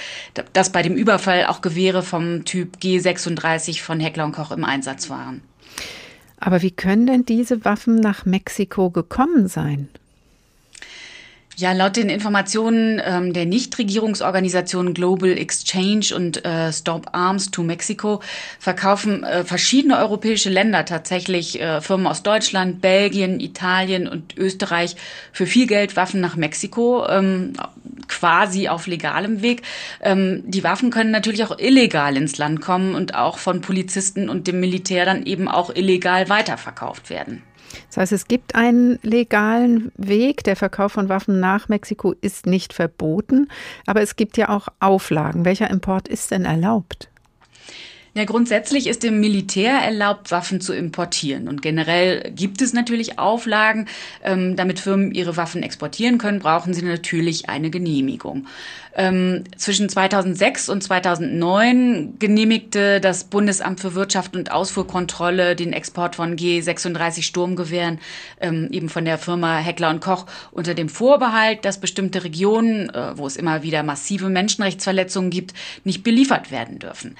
dass 0.54 0.72
bei 0.72 0.80
dem 0.80 0.96
Überfall 0.96 1.44
auch 1.44 1.60
Gewehre 1.60 2.02
vom 2.02 2.46
Typ 2.46 2.78
G36 2.78 3.82
von 3.82 4.00
Heckler 4.00 4.24
und 4.24 4.32
Koch 4.32 4.52
im 4.52 4.64
Einsatz 4.64 5.10
waren. 5.10 5.42
Aber 6.38 6.62
wie 6.62 6.70
können 6.70 7.06
denn 7.06 7.26
diese 7.26 7.66
Waffen 7.66 7.96
nach 7.96 8.24
Mexiko 8.24 8.88
gekommen 8.88 9.48
sein? 9.48 9.90
Ja, 11.58 11.72
laut 11.72 11.96
den 11.96 12.10
Informationen 12.10 13.00
ähm, 13.02 13.32
der 13.32 13.46
Nichtregierungsorganisation 13.46 14.92
Global 14.92 15.38
Exchange 15.38 16.14
und 16.14 16.44
äh, 16.44 16.70
Stop 16.70 17.06
Arms 17.12 17.50
to 17.50 17.62
Mexico 17.62 18.20
verkaufen 18.58 19.24
äh, 19.24 19.42
verschiedene 19.42 19.96
europäische 19.96 20.50
Länder 20.50 20.84
tatsächlich 20.84 21.58
äh, 21.58 21.80
Firmen 21.80 22.08
aus 22.08 22.22
Deutschland, 22.22 22.82
Belgien, 22.82 23.40
Italien 23.40 24.06
und 24.06 24.36
Österreich 24.36 24.96
für 25.32 25.46
viel 25.46 25.66
Geld 25.66 25.96
Waffen 25.96 26.20
nach 26.20 26.36
Mexiko, 26.36 27.06
ähm, 27.08 27.54
quasi 28.06 28.68
auf 28.68 28.86
legalem 28.86 29.40
Weg. 29.40 29.62
Ähm, 30.02 30.42
die 30.44 30.62
Waffen 30.62 30.90
können 30.90 31.10
natürlich 31.10 31.42
auch 31.42 31.58
illegal 31.58 32.18
ins 32.18 32.36
Land 32.36 32.60
kommen 32.60 32.94
und 32.94 33.14
auch 33.14 33.38
von 33.38 33.62
Polizisten 33.62 34.28
und 34.28 34.46
dem 34.46 34.60
Militär 34.60 35.06
dann 35.06 35.24
eben 35.24 35.48
auch 35.48 35.74
illegal 35.74 36.28
weiterverkauft 36.28 37.08
werden. 37.08 37.44
Das 37.88 37.98
heißt, 37.98 38.12
es 38.12 38.28
gibt 38.28 38.54
einen 38.54 38.98
legalen 39.02 39.92
Weg. 39.96 40.44
Der 40.44 40.56
Verkauf 40.56 40.92
von 40.92 41.08
Waffen 41.08 41.40
nach 41.40 41.68
Mexiko 41.68 42.14
ist 42.20 42.46
nicht 42.46 42.72
verboten, 42.72 43.48
aber 43.86 44.02
es 44.02 44.16
gibt 44.16 44.36
ja 44.36 44.48
auch 44.48 44.68
Auflagen. 44.80 45.44
Welcher 45.44 45.70
Import 45.70 46.08
ist 46.08 46.30
denn 46.30 46.44
erlaubt? 46.44 47.08
Ja, 48.16 48.24
grundsätzlich 48.24 48.86
ist 48.86 49.02
dem 49.02 49.20
Militär 49.20 49.72
erlaubt, 49.72 50.30
Waffen 50.30 50.62
zu 50.62 50.72
importieren. 50.72 51.48
Und 51.48 51.60
generell 51.60 52.32
gibt 52.34 52.62
es 52.62 52.72
natürlich 52.72 53.18
Auflagen. 53.18 53.88
Ähm, 54.24 54.56
damit 54.56 54.80
Firmen 54.80 55.12
ihre 55.12 55.36
Waffen 55.36 55.62
exportieren 55.62 56.16
können, 56.16 56.38
brauchen 56.38 56.72
sie 56.72 56.80
natürlich 56.80 57.50
eine 57.50 57.68
Genehmigung. 57.68 58.46
Ähm, 58.94 59.44
zwischen 59.58 59.90
2006 59.90 60.70
und 60.70 60.82
2009 60.82 62.14
genehmigte 62.18 63.02
das 63.02 63.24
Bundesamt 63.24 63.80
für 63.80 63.94
Wirtschaft 63.94 64.34
und 64.34 64.50
Ausfuhrkontrolle 64.50 65.54
den 65.54 65.74
Export 65.74 66.16
von 66.16 66.36
G36 66.36 67.22
Sturmgewehren 67.22 67.98
ähm, 68.40 68.68
eben 68.70 68.88
von 68.88 69.04
der 69.04 69.18
Firma 69.18 69.58
Heckler 69.58 69.90
und 69.90 70.00
Koch 70.00 70.24
unter 70.52 70.72
dem 70.72 70.88
Vorbehalt, 70.88 71.66
dass 71.66 71.78
bestimmte 71.78 72.24
Regionen, 72.24 72.88
äh, 72.88 73.18
wo 73.18 73.26
es 73.26 73.36
immer 73.36 73.62
wieder 73.62 73.82
massive 73.82 74.30
Menschenrechtsverletzungen 74.30 75.28
gibt, 75.28 75.52
nicht 75.84 76.02
beliefert 76.02 76.50
werden 76.50 76.78
dürfen. 76.78 77.16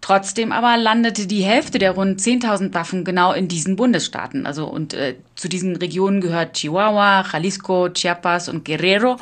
Trotzdem 0.00 0.50
aber 0.50 0.78
landete 0.78 1.26
die 1.26 1.42
Hälfte 1.42 1.78
der 1.78 1.92
rund 1.92 2.20
10.000 2.20 2.72
Waffen 2.72 3.04
genau 3.04 3.32
in 3.32 3.48
diesen 3.48 3.76
Bundesstaaten. 3.76 4.46
Also 4.46 4.66
und 4.66 4.94
äh, 4.94 5.16
zu 5.34 5.48
diesen 5.48 5.76
Regionen 5.76 6.20
gehört 6.20 6.54
Chihuahua, 6.54 7.24
Jalisco, 7.30 7.90
Chiapas 7.90 8.48
und 8.48 8.64
Guerrero 8.64 9.16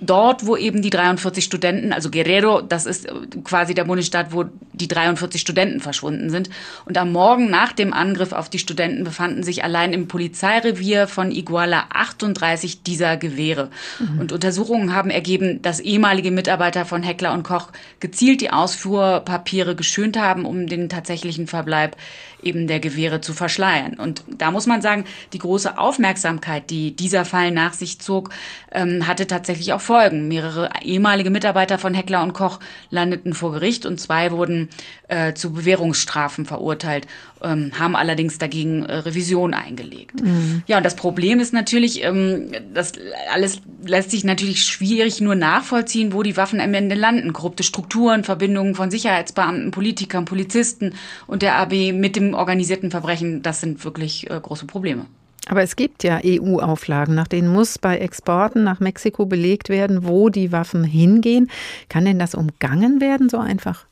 dort, 0.00 0.46
wo 0.46 0.56
eben 0.56 0.82
die 0.82 0.90
43 0.90 1.44
Studenten, 1.44 1.92
also 1.92 2.10
Guerrero, 2.10 2.60
das 2.62 2.86
ist 2.86 3.06
äh, 3.06 3.12
quasi 3.44 3.74
der 3.74 3.84
Bundesstaat, 3.84 4.32
wo 4.32 4.44
die 4.72 4.88
43 4.88 5.40
Studenten 5.40 5.80
verschwunden 5.80 6.30
sind. 6.30 6.50
Und 6.86 6.98
am 6.98 7.12
Morgen 7.12 7.50
nach 7.50 7.72
dem 7.72 7.92
Angriff 7.92 8.32
auf 8.32 8.48
die 8.48 8.58
Studenten 8.58 9.04
befanden 9.04 9.42
sich 9.42 9.62
allein 9.62 9.92
im 9.92 10.08
Polizeirevier 10.08 11.06
von 11.06 11.30
Iguala 11.30 11.84
38 11.90 12.82
dieser 12.82 13.16
Gewehre. 13.16 13.70
Mhm. 13.98 14.20
Und 14.20 14.32
Untersuchungen 14.32 14.94
haben 14.94 15.10
ergeben, 15.10 15.62
dass 15.62 15.80
ehemalige 15.80 16.30
Mitarbeiter 16.30 16.84
von 16.84 17.02
Heckler 17.02 17.32
und 17.32 17.42
Koch 17.42 17.68
gezielt 18.00 18.40
die 18.40 18.50
Ausfuhrpapiere 18.50 19.76
geschönt 19.76 20.18
haben, 20.18 20.44
um 20.44 20.66
den 20.66 20.88
tatsächlichen 20.88 21.46
Verbleib 21.46 21.96
eben 22.42 22.66
der 22.66 22.80
Gewehre 22.80 23.20
zu 23.20 23.32
verschleiern. 23.32 23.94
Und 23.94 24.24
da 24.28 24.50
muss 24.50 24.66
man 24.66 24.82
sagen, 24.82 25.04
die 25.32 25.38
große 25.38 25.78
Aufmerksamkeit, 25.78 26.70
die 26.70 26.94
dieser 26.94 27.24
Fall 27.24 27.50
nach 27.50 27.72
sich 27.72 28.00
zog, 28.00 28.30
ähm, 28.72 29.06
hatte 29.06 29.26
tatsächlich 29.26 29.72
auch 29.72 29.80
Folgen. 29.80 30.28
Mehrere 30.28 30.70
ehemalige 30.82 31.30
Mitarbeiter 31.30 31.78
von 31.78 31.94
Heckler 31.94 32.22
und 32.22 32.32
Koch 32.32 32.60
landeten 32.90 33.34
vor 33.34 33.52
Gericht 33.52 33.86
und 33.86 34.00
zwei 34.00 34.32
wurden 34.32 34.68
äh, 35.08 35.34
zu 35.34 35.52
Bewährungsstrafen 35.52 36.46
verurteilt, 36.46 37.06
ähm, 37.42 37.72
haben 37.78 37.96
allerdings 37.96 38.38
dagegen 38.38 38.84
äh, 38.84 38.96
Revision 38.96 39.54
eingelegt. 39.54 40.22
Mhm. 40.22 40.62
Ja, 40.66 40.76
und 40.76 40.84
das 40.84 40.94
Problem 40.94 41.40
ist 41.40 41.52
natürlich, 41.52 42.04
ähm, 42.04 42.52
das 42.72 42.92
alles 43.32 43.60
lässt 43.84 44.10
sich 44.10 44.24
natürlich 44.24 44.64
schwierig 44.64 45.20
nur 45.20 45.34
nachvollziehen, 45.34 46.12
wo 46.12 46.22
die 46.22 46.36
Waffen 46.36 46.60
am 46.60 46.74
Ende 46.74 46.94
landen. 46.94 47.32
Korrupte 47.32 47.62
Strukturen, 47.62 48.24
Verbindungen 48.24 48.74
von 48.74 48.90
Sicherheitsbeamten, 48.90 49.70
Politikern, 49.70 50.24
Polizisten 50.24 50.94
und 51.26 51.42
der 51.42 51.56
AB 51.56 51.92
mit 51.92 52.16
dem 52.16 52.29
organisierten 52.34 52.90
Verbrechen, 52.90 53.42
das 53.42 53.60
sind 53.60 53.84
wirklich 53.84 54.30
äh, 54.30 54.40
große 54.40 54.66
Probleme. 54.66 55.06
Aber 55.48 55.62
es 55.62 55.74
gibt 55.74 56.04
ja 56.04 56.20
EU-Auflagen, 56.24 57.14
nach 57.14 57.26
denen 57.26 57.48
muss 57.48 57.78
bei 57.78 57.98
Exporten 57.98 58.62
nach 58.62 58.80
Mexiko 58.80 59.26
belegt 59.26 59.68
werden, 59.68 60.06
wo 60.06 60.28
die 60.28 60.52
Waffen 60.52 60.84
hingehen. 60.84 61.50
Kann 61.88 62.04
denn 62.04 62.18
das 62.18 62.34
umgangen 62.34 63.00
werden 63.00 63.28
so 63.28 63.38
einfach? 63.38 63.86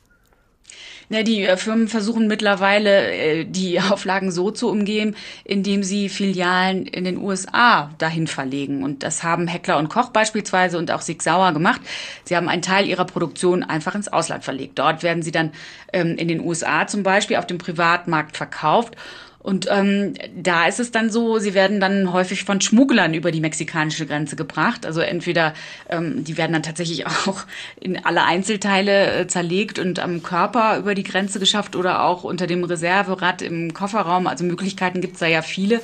Na, 1.10 1.22
die 1.22 1.44
äh, 1.44 1.56
Firmen 1.56 1.88
versuchen 1.88 2.26
mittlerweile, 2.26 3.10
äh, 3.12 3.44
die 3.44 3.80
Auflagen 3.90 4.30
so 4.30 4.50
zu 4.50 4.68
umgehen, 4.68 5.16
indem 5.44 5.82
sie 5.82 6.08
Filialen 6.08 6.86
in 6.86 7.04
den 7.04 7.16
USA 7.16 7.90
dahin 7.98 8.26
verlegen. 8.26 8.82
Und 8.82 9.02
das 9.02 9.22
haben 9.22 9.46
Heckler 9.46 9.78
und 9.78 9.88
Koch 9.88 10.10
beispielsweise 10.10 10.76
und 10.76 10.90
auch 10.90 11.00
Sig 11.00 11.22
Sauer 11.22 11.52
gemacht. 11.52 11.80
Sie 12.24 12.36
haben 12.36 12.48
einen 12.48 12.62
Teil 12.62 12.86
ihrer 12.86 13.06
Produktion 13.06 13.62
einfach 13.62 13.94
ins 13.94 14.08
Ausland 14.08 14.44
verlegt. 14.44 14.78
Dort 14.78 15.02
werden 15.02 15.22
sie 15.22 15.32
dann 15.32 15.52
ähm, 15.92 16.16
in 16.16 16.28
den 16.28 16.40
USA 16.40 16.86
zum 16.86 17.02
Beispiel 17.02 17.36
auf 17.36 17.46
dem 17.46 17.58
Privatmarkt 17.58 18.36
verkauft. 18.36 18.94
Und 19.40 19.68
ähm, 19.70 20.14
da 20.36 20.66
ist 20.66 20.80
es 20.80 20.90
dann 20.90 21.10
so, 21.10 21.38
sie 21.38 21.54
werden 21.54 21.78
dann 21.78 22.12
häufig 22.12 22.44
von 22.44 22.60
Schmugglern 22.60 23.14
über 23.14 23.30
die 23.30 23.40
mexikanische 23.40 24.04
Grenze 24.04 24.34
gebracht. 24.34 24.84
Also 24.84 25.00
entweder 25.00 25.54
ähm, 25.88 26.24
die 26.24 26.36
werden 26.36 26.52
dann 26.52 26.64
tatsächlich 26.64 27.06
auch 27.26 27.46
in 27.80 28.04
alle 28.04 28.24
Einzelteile 28.24 29.12
äh, 29.12 29.26
zerlegt 29.28 29.78
und 29.78 30.00
am 30.00 30.22
Körper 30.22 30.78
über 30.78 30.94
die 30.94 31.04
Grenze 31.04 31.38
geschafft 31.38 31.76
oder 31.76 32.04
auch 32.04 32.24
unter 32.24 32.46
dem 32.46 32.64
Reserverad 32.64 33.40
im 33.42 33.72
Kofferraum. 33.74 34.26
Also 34.26 34.44
Möglichkeiten 34.44 35.00
gibt 35.00 35.14
es 35.14 35.20
da 35.20 35.26
ja 35.26 35.42
viele. 35.42 35.80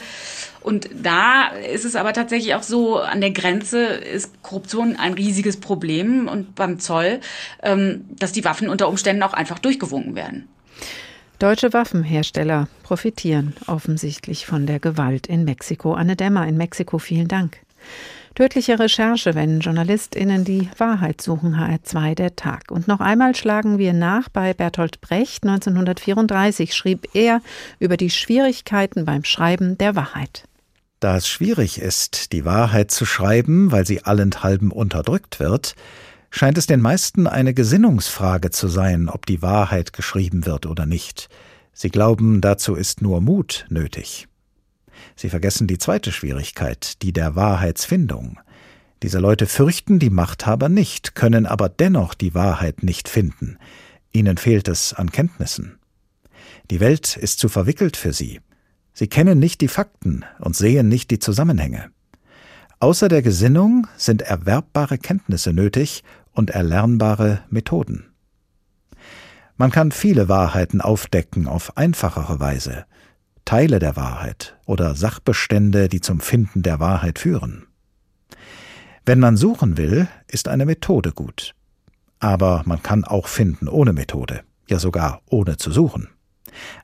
Und 0.60 0.88
da 0.92 1.48
ist 1.48 1.84
es 1.84 1.94
aber 1.94 2.12
tatsächlich 2.12 2.54
auch 2.54 2.62
so, 2.62 2.98
an 2.98 3.20
der 3.20 3.30
Grenze 3.30 3.84
ist 3.84 4.42
Korruption 4.42 4.96
ein 4.96 5.12
riesiges 5.12 5.60
Problem 5.60 6.26
und 6.26 6.54
beim 6.54 6.80
Zoll, 6.80 7.20
ähm, 7.62 8.06
dass 8.08 8.32
die 8.32 8.44
Waffen 8.44 8.68
unter 8.68 8.88
Umständen 8.88 9.22
auch 9.22 9.34
einfach 9.34 9.58
durchgewunken 9.58 10.16
werden. 10.16 10.48
Deutsche 11.38 11.72
Waffenhersteller 11.72 12.68
profitieren 12.84 13.54
offensichtlich 13.66 14.46
von 14.46 14.66
der 14.66 14.78
Gewalt 14.78 15.26
in 15.26 15.44
Mexiko. 15.44 15.94
Anne 15.94 16.16
Dämmer 16.16 16.46
in 16.46 16.56
Mexiko, 16.56 16.98
vielen 16.98 17.28
Dank. 17.28 17.58
Tödliche 18.34 18.78
Recherche, 18.78 19.34
wenn 19.34 19.60
JournalistInnen 19.60 20.44
die 20.44 20.68
Wahrheit 20.78 21.20
suchen, 21.20 21.54
HR2 21.54 22.14
der 22.14 22.34
Tag. 22.34 22.70
Und 22.70 22.88
noch 22.88 23.00
einmal 23.00 23.36
schlagen 23.36 23.78
wir 23.78 23.92
nach 23.92 24.28
bei 24.28 24.54
Bertolt 24.54 25.00
Brecht. 25.00 25.44
1934 25.44 26.74
schrieb 26.74 27.08
er 27.14 27.40
über 27.78 27.96
die 27.96 28.10
Schwierigkeiten 28.10 29.04
beim 29.04 29.24
Schreiben 29.24 29.78
der 29.78 29.94
Wahrheit. 29.94 30.44
Da 30.98 31.16
es 31.16 31.28
schwierig 31.28 31.78
ist, 31.78 32.32
die 32.32 32.44
Wahrheit 32.44 32.90
zu 32.90 33.04
schreiben, 33.04 33.70
weil 33.70 33.86
sie 33.86 34.02
allenthalben 34.04 34.72
unterdrückt 34.72 35.38
wird, 35.38 35.74
scheint 36.34 36.58
es 36.58 36.66
den 36.66 36.80
meisten 36.80 37.28
eine 37.28 37.54
Gesinnungsfrage 37.54 38.50
zu 38.50 38.66
sein, 38.66 39.08
ob 39.08 39.24
die 39.24 39.40
Wahrheit 39.40 39.92
geschrieben 39.92 40.46
wird 40.46 40.66
oder 40.66 40.84
nicht. 40.84 41.28
Sie 41.72 41.90
glauben, 41.90 42.40
dazu 42.40 42.74
ist 42.74 43.02
nur 43.02 43.20
Mut 43.20 43.66
nötig. 43.68 44.26
Sie 45.14 45.28
vergessen 45.28 45.68
die 45.68 45.78
zweite 45.78 46.10
Schwierigkeit, 46.10 47.02
die 47.02 47.12
der 47.12 47.36
Wahrheitsfindung. 47.36 48.40
Diese 49.02 49.20
Leute 49.20 49.46
fürchten 49.46 50.00
die 50.00 50.10
Machthaber 50.10 50.68
nicht, 50.68 51.14
können 51.14 51.46
aber 51.46 51.68
dennoch 51.68 52.14
die 52.14 52.34
Wahrheit 52.34 52.82
nicht 52.82 53.08
finden. 53.08 53.56
Ihnen 54.12 54.36
fehlt 54.36 54.66
es 54.66 54.92
an 54.92 55.12
Kenntnissen. 55.12 55.78
Die 56.70 56.80
Welt 56.80 57.16
ist 57.16 57.38
zu 57.38 57.48
verwickelt 57.48 57.96
für 57.96 58.12
sie. 58.12 58.40
Sie 58.92 59.06
kennen 59.06 59.38
nicht 59.38 59.60
die 59.60 59.68
Fakten 59.68 60.24
und 60.40 60.56
sehen 60.56 60.88
nicht 60.88 61.12
die 61.12 61.20
Zusammenhänge. 61.20 61.90
Außer 62.80 63.08
der 63.08 63.22
Gesinnung 63.22 63.86
sind 63.96 64.22
erwerbbare 64.22 64.98
Kenntnisse 64.98 65.52
nötig 65.52 66.02
und 66.34 66.50
erlernbare 66.50 67.42
Methoden. 67.48 68.06
Man 69.56 69.70
kann 69.70 69.92
viele 69.92 70.28
Wahrheiten 70.28 70.80
aufdecken 70.80 71.46
auf 71.46 71.76
einfachere 71.76 72.40
Weise, 72.40 72.86
Teile 73.44 73.78
der 73.78 73.96
Wahrheit 73.96 74.56
oder 74.66 74.94
Sachbestände, 74.94 75.88
die 75.88 76.00
zum 76.00 76.20
Finden 76.20 76.62
der 76.62 76.80
Wahrheit 76.80 77.18
führen. 77.18 77.66
Wenn 79.06 79.20
man 79.20 79.36
suchen 79.36 79.76
will, 79.76 80.08
ist 80.28 80.48
eine 80.48 80.64
Methode 80.64 81.12
gut. 81.12 81.54
Aber 82.20 82.62
man 82.64 82.82
kann 82.82 83.04
auch 83.04 83.28
finden 83.28 83.68
ohne 83.68 83.92
Methode, 83.92 84.40
ja 84.68 84.78
sogar 84.78 85.20
ohne 85.28 85.58
zu 85.58 85.70
suchen. 85.70 86.08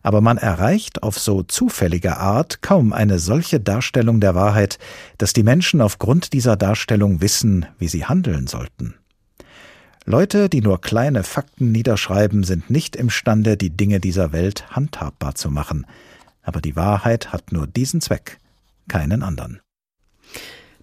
Aber 0.03 0.21
man 0.21 0.37
erreicht 0.37 1.03
auf 1.03 1.19
so 1.19 1.43
zufällige 1.43 2.19
Art 2.19 2.61
kaum 2.61 2.93
eine 2.93 3.19
solche 3.19 3.59
Darstellung 3.59 4.21
der 4.21 4.35
Wahrheit, 4.35 4.79
dass 5.19 5.33
die 5.33 5.45
Menschen 5.45 5.81
aufgrund 5.81 6.33
dieser 6.33 6.57
Darstellung 6.57 7.21
wissen, 7.21 7.67
wie 7.79 7.89
sie 7.89 8.05
handeln 8.05 8.47
sollten. 8.47 8.97
Leute, 10.11 10.49
die 10.49 10.61
nur 10.61 10.81
kleine 10.81 11.23
Fakten 11.23 11.71
niederschreiben, 11.71 12.43
sind 12.43 12.69
nicht 12.69 12.97
imstande, 12.97 13.57
die 13.57 13.71
Dinge 13.71 14.01
dieser 14.01 14.33
Welt 14.33 14.69
handhabbar 14.73 15.37
zu 15.37 15.53
machen. 15.53 15.87
Aber 16.43 16.61
die 16.61 16.75
Wahrheit 16.75 17.33
hat 17.33 17.53
nur 17.53 17.69
diesen 17.69 18.01
Zweck, 18.01 18.39
keinen 18.89 19.23
anderen. 19.23 19.61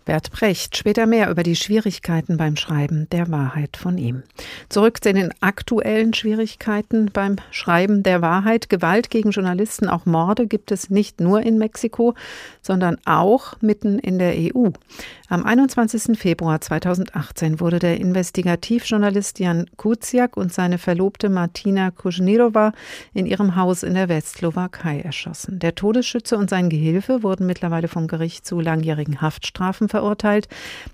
Bert 0.08 0.32
Brecht, 0.32 0.78
später 0.78 1.06
mehr 1.06 1.30
über 1.30 1.43
die 1.43 1.58
Schwierigkeiten 1.58 2.38
beim 2.38 2.56
Schreiben 2.56 3.10
der 3.12 3.30
Wahrheit 3.30 3.76
von 3.76 3.98
ihm. 3.98 4.24
Zurück 4.70 5.04
zu 5.04 5.12
den 5.12 5.34
aktuellen 5.41 6.13
Schwierigkeiten 6.13 7.12
beim 7.12 7.36
Schreiben 7.52 8.04
der 8.04 8.22
Wahrheit. 8.22 8.70
Gewalt 8.70 9.10
gegen 9.10 9.32
Journalisten, 9.32 9.89
auch 9.89 10.06
Morde 10.06 10.48
gibt 10.48 10.72
es 10.72 10.89
nicht 10.89 11.20
nur 11.20 11.41
in 11.41 11.58
Mexiko, 11.58 12.13
sondern 12.62 12.98
auch 13.04 13.56
mitten 13.60 14.00
in 14.00 14.17
der 14.17 14.34
EU. 14.38 14.70
Am 15.28 15.46
21. 15.46 16.17
Februar 16.17 16.62
2018 16.62 17.60
wurde 17.60 17.80
der 17.80 18.00
Investigativjournalist 18.00 19.39
Jan 19.39 19.65
Kuciak 19.76 20.38
und 20.38 20.54
seine 20.54 20.78
Verlobte 20.78 21.28
Martina 21.28 21.91
Kuznirova 21.91 22.72
in 23.13 23.26
ihrem 23.26 23.58
Haus 23.58 23.84
in 23.84 23.93
der 23.93 24.08
Westslowakei 24.08 25.02
erschossen. 25.02 25.60
Der 25.60 25.76
Todesschütze 25.76 26.38
und 26.38 26.50
sein 26.50 26.70
Gehilfe 26.70 27.24
wurden 27.24 27.46
mittlerweile 27.46 27.89
vom 27.89 28.08
Gericht 28.08 28.46
zu 28.46 28.62
langjährigen 28.62 29.20
Haftstrafen 29.20 29.89
verurteilt. 29.89 29.96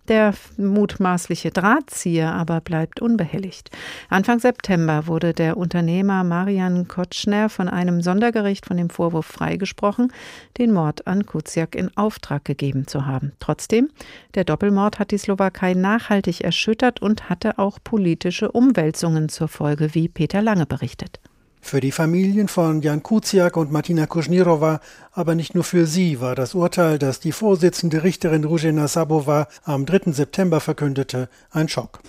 Der 0.08 0.34
mutmaßliche 0.58 1.52
Drahtzieher 1.52 2.34
aber 2.34 2.62
bleibt 2.62 3.02
unbehelligt. 3.02 3.72
Anfang 4.10 4.40
September 4.40 5.08
wurde 5.08 5.34
der 5.34 5.58
Unternehmer 5.58 6.24
Marian 6.24 6.88
Kotschner 6.88 7.50
von 7.50 7.70
einem 7.70 8.02
Sondergericht 8.02 8.66
von 8.66 8.78
dem 8.78 8.90
Vorwurf 8.90 9.26
freigesprochen, 9.26 10.12
den 10.58 10.72
Mord 10.72 11.08
an 11.08 11.26
Kuciak 11.26 11.76
in 11.76 11.96
Auftrag 11.98 12.46
gegeben 12.46 12.88
zu 12.88 13.06
haben. 13.06 13.34
Trotzdem 13.40 13.90
der 14.36 14.44
Doppelmord 14.44 15.00
hat 15.00 15.12
die 15.12 15.18
Slowakei 15.18 15.74
nachhaltig 15.74 16.42
erschüttert 16.42 17.02
und 17.02 17.30
hatte 17.30 17.60
auch 17.60 17.80
politische 17.84 18.52
Umwälzungen 18.52 19.30
zur 19.30 19.48
Folge, 19.48 19.94
wie 19.94 20.08
Peter 20.08 20.42
Lange 20.42 20.66
berichtet. 20.66 21.20
Für 21.66 21.80
die 21.80 21.94
Familien 21.94 22.50
von 22.50 22.82
Jan 22.82 23.02
Kuciak 23.02 23.56
und 23.56 23.72
Martina 23.72 24.06
Kuschnirova, 24.06 24.82
aber 25.14 25.34
nicht 25.34 25.56
nur 25.56 25.64
für 25.64 25.88
sie, 25.88 26.20
war 26.20 26.36
das 26.36 26.56
Urteil, 26.56 27.00
das 27.00 27.22
die 27.22 27.32
Vorsitzende 27.32 28.04
Richterin 28.04 28.44
Ruzena 28.44 28.90
Sabova 28.90 29.48
am 29.64 29.86
3. 29.86 30.12
September 30.12 30.60
verkündete, 30.60 31.30
ein 31.52 31.70
Schock. 31.70 32.02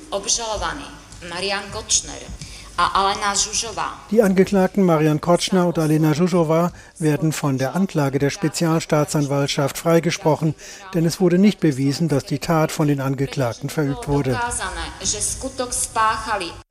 Die 4.11 4.23
Angeklagten 4.23 4.83
Marian 4.83 5.21
Kotschner 5.21 5.69
und 5.69 5.79
Alena 5.79 6.15
Zhuzhova 6.15 6.73
werden 7.05 7.31
von 7.31 7.59
der 7.59 7.77
Anklage 7.77 8.19
der 8.19 8.31
Spezialstaatsanwaltschaft 8.31 9.79
freigesprochen, 9.79 10.57
denn 10.95 11.05
es 11.05 11.21
wurde 11.21 11.39
nicht 11.39 11.61
bewiesen, 11.61 12.09
dass 12.09 12.25
die 12.25 12.41
Tat 12.41 12.73
von 12.73 12.89
den 12.89 13.01
Angeklagten 13.01 13.71
verübt 13.71 14.09
wurde. 14.09 14.37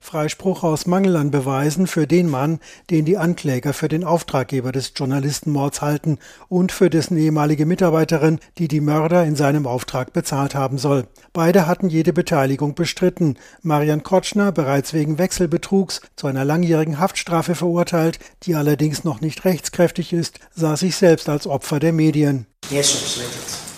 Freispruch 0.02 0.64
aus 0.64 0.86
Mangel 0.86 1.16
an 1.16 1.32
Beweisen 1.32 1.88
für 1.88 2.08
den 2.08 2.30
Mann, 2.30 2.60
den 2.90 3.06
die 3.06 3.18
Ankläger 3.18 3.72
für 3.72 3.88
den 3.88 4.04
Auftraggeber 4.04 4.74
des 4.74 4.92
Journalistenmords 4.96 5.82
halten 5.82 6.20
und 6.50 6.72
für 6.72 6.90
dessen 6.90 7.16
ehemalige 7.16 7.66
Mitarbeiterin, 7.66 8.40
die 8.58 8.68
die 8.68 8.82
Mörder 8.82 9.24
in 9.24 9.36
seinem 9.36 9.66
Auftrag 9.66 10.12
bezahlt 10.12 10.56
haben 10.56 10.78
soll. 10.78 11.08
Beide 11.32 11.68
hatten 11.68 11.90
jede 11.90 12.12
Beteiligung 12.12 12.76
bestritten. 12.76 13.38
Marian 13.62 14.04
Kotschner 14.04 14.52
bereits 14.52 14.94
wegen 14.94 15.18
Wechselbetrugs 15.18 16.02
zu 16.16 16.28
einer 16.28 16.44
langjährigen 16.44 17.00
Haftstrafe 17.00 17.56
verurteilt, 17.56 18.20
die 18.44 18.56
allerdings 18.56 19.04
noch 19.04 19.22
nicht 19.22 19.46
rechtskräftig 19.46 20.12
ist, 20.12 20.23
sah 20.56 20.78
sich 20.78 20.96
selbst 20.96 21.30
als 21.30 21.48
Opfer 21.48 21.80
der 21.80 21.94
Medien. 21.94 22.46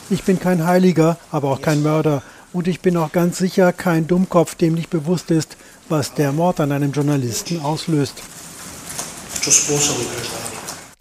Ich 0.09 0.23
bin 0.23 0.39
kein 0.39 0.65
Heiliger, 0.65 1.17
aber 1.31 1.51
auch 1.51 1.61
kein 1.61 1.81
Mörder. 1.81 2.21
Und 2.53 2.67
ich 2.67 2.79
bin 2.79 2.95
auch 2.95 3.11
ganz 3.11 3.37
sicher 3.37 3.73
kein 3.73 4.07
Dummkopf, 4.07 4.55
dem 4.55 4.75
nicht 4.75 4.89
bewusst 4.89 5.31
ist, 5.31 5.57
was 5.89 6.13
der 6.13 6.31
Mord 6.31 6.59
an 6.59 6.71
einem 6.71 6.91
Journalisten 6.91 7.61
auslöst. 7.61 8.21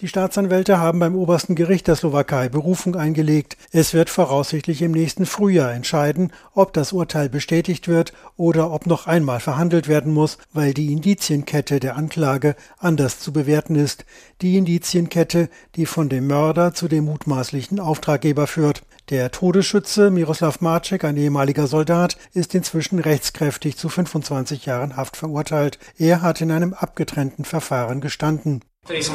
Die 0.04 0.08
Staatsanwälte 0.08 0.78
haben 0.78 0.98
beim 0.98 1.16
obersten 1.16 1.54
Gericht 1.54 1.86
der 1.86 1.96
Slowakei 1.96 2.50
Berufung 2.50 2.94
eingelegt. 2.94 3.56
Es 3.72 3.94
wird 3.94 4.10
voraussichtlich 4.10 4.82
im 4.82 4.92
nächsten 4.92 5.24
Frühjahr 5.24 5.72
entscheiden, 5.72 6.30
ob 6.52 6.74
das 6.74 6.92
Urteil 6.92 7.30
bestätigt 7.30 7.88
wird 7.88 8.12
oder 8.36 8.70
ob 8.70 8.86
noch 8.86 9.06
einmal 9.06 9.40
verhandelt 9.40 9.88
werden 9.88 10.12
muss, 10.12 10.36
weil 10.52 10.74
die 10.74 10.92
Indizienkette 10.92 11.80
der 11.80 11.96
Anklage 11.96 12.54
anders 12.76 13.18
zu 13.18 13.32
bewerten 13.32 13.76
ist. 13.76 14.04
Die 14.42 14.58
Indizienkette, 14.58 15.48
die 15.74 15.86
von 15.86 16.10
dem 16.10 16.26
Mörder 16.26 16.74
zu 16.74 16.86
dem 16.86 17.06
mutmaßlichen 17.06 17.80
Auftraggeber 17.80 18.46
führt. 18.46 18.82
Der 19.08 19.30
Todesschütze 19.30 20.10
Miroslav 20.10 20.60
Marcek, 20.60 21.04
ein 21.04 21.16
ehemaliger 21.16 21.66
Soldat, 21.66 22.18
ist 22.34 22.54
inzwischen 22.54 22.98
rechtskräftig 22.98 23.78
zu 23.78 23.88
25 23.88 24.66
Jahren 24.66 24.98
Haft 24.98 25.16
verurteilt. 25.16 25.78
Er 25.96 26.20
hat 26.20 26.42
in 26.42 26.50
einem 26.50 26.74
abgetrennten 26.74 27.46
Verfahren 27.46 28.02
gestanden. 28.02 28.60
Ich 28.90 29.08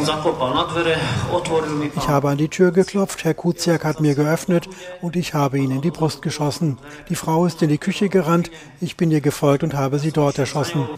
habe 2.08 2.29
an 2.29 2.38
die 2.38 2.47
Tür 2.47 2.71
geklopft, 2.71 3.23
Herr 3.23 3.36
Kuziak 3.36 3.86
hat 3.86 4.01
mir 4.01 4.15
geöffnet 4.15 4.67
und 5.01 5.15
ich 5.15 5.36
habe 5.36 5.60
ihn 5.60 5.69
in 5.69 5.82
die 5.82 5.91
Brust 5.91 6.23
geschossen. 6.23 6.79
Die 7.10 7.15
Frau 7.15 7.45
ist 7.45 7.62
in 7.62 7.69
die 7.69 7.77
Küche 7.77 8.10
gerannt, 8.10 8.49
ich 8.82 8.97
bin 8.97 9.12
ihr 9.12 9.21
gefolgt 9.21 9.63
und 9.63 9.75
habe 9.75 9.99
sie 9.99 10.12
dort 10.12 10.39
erschossen. 10.39 10.89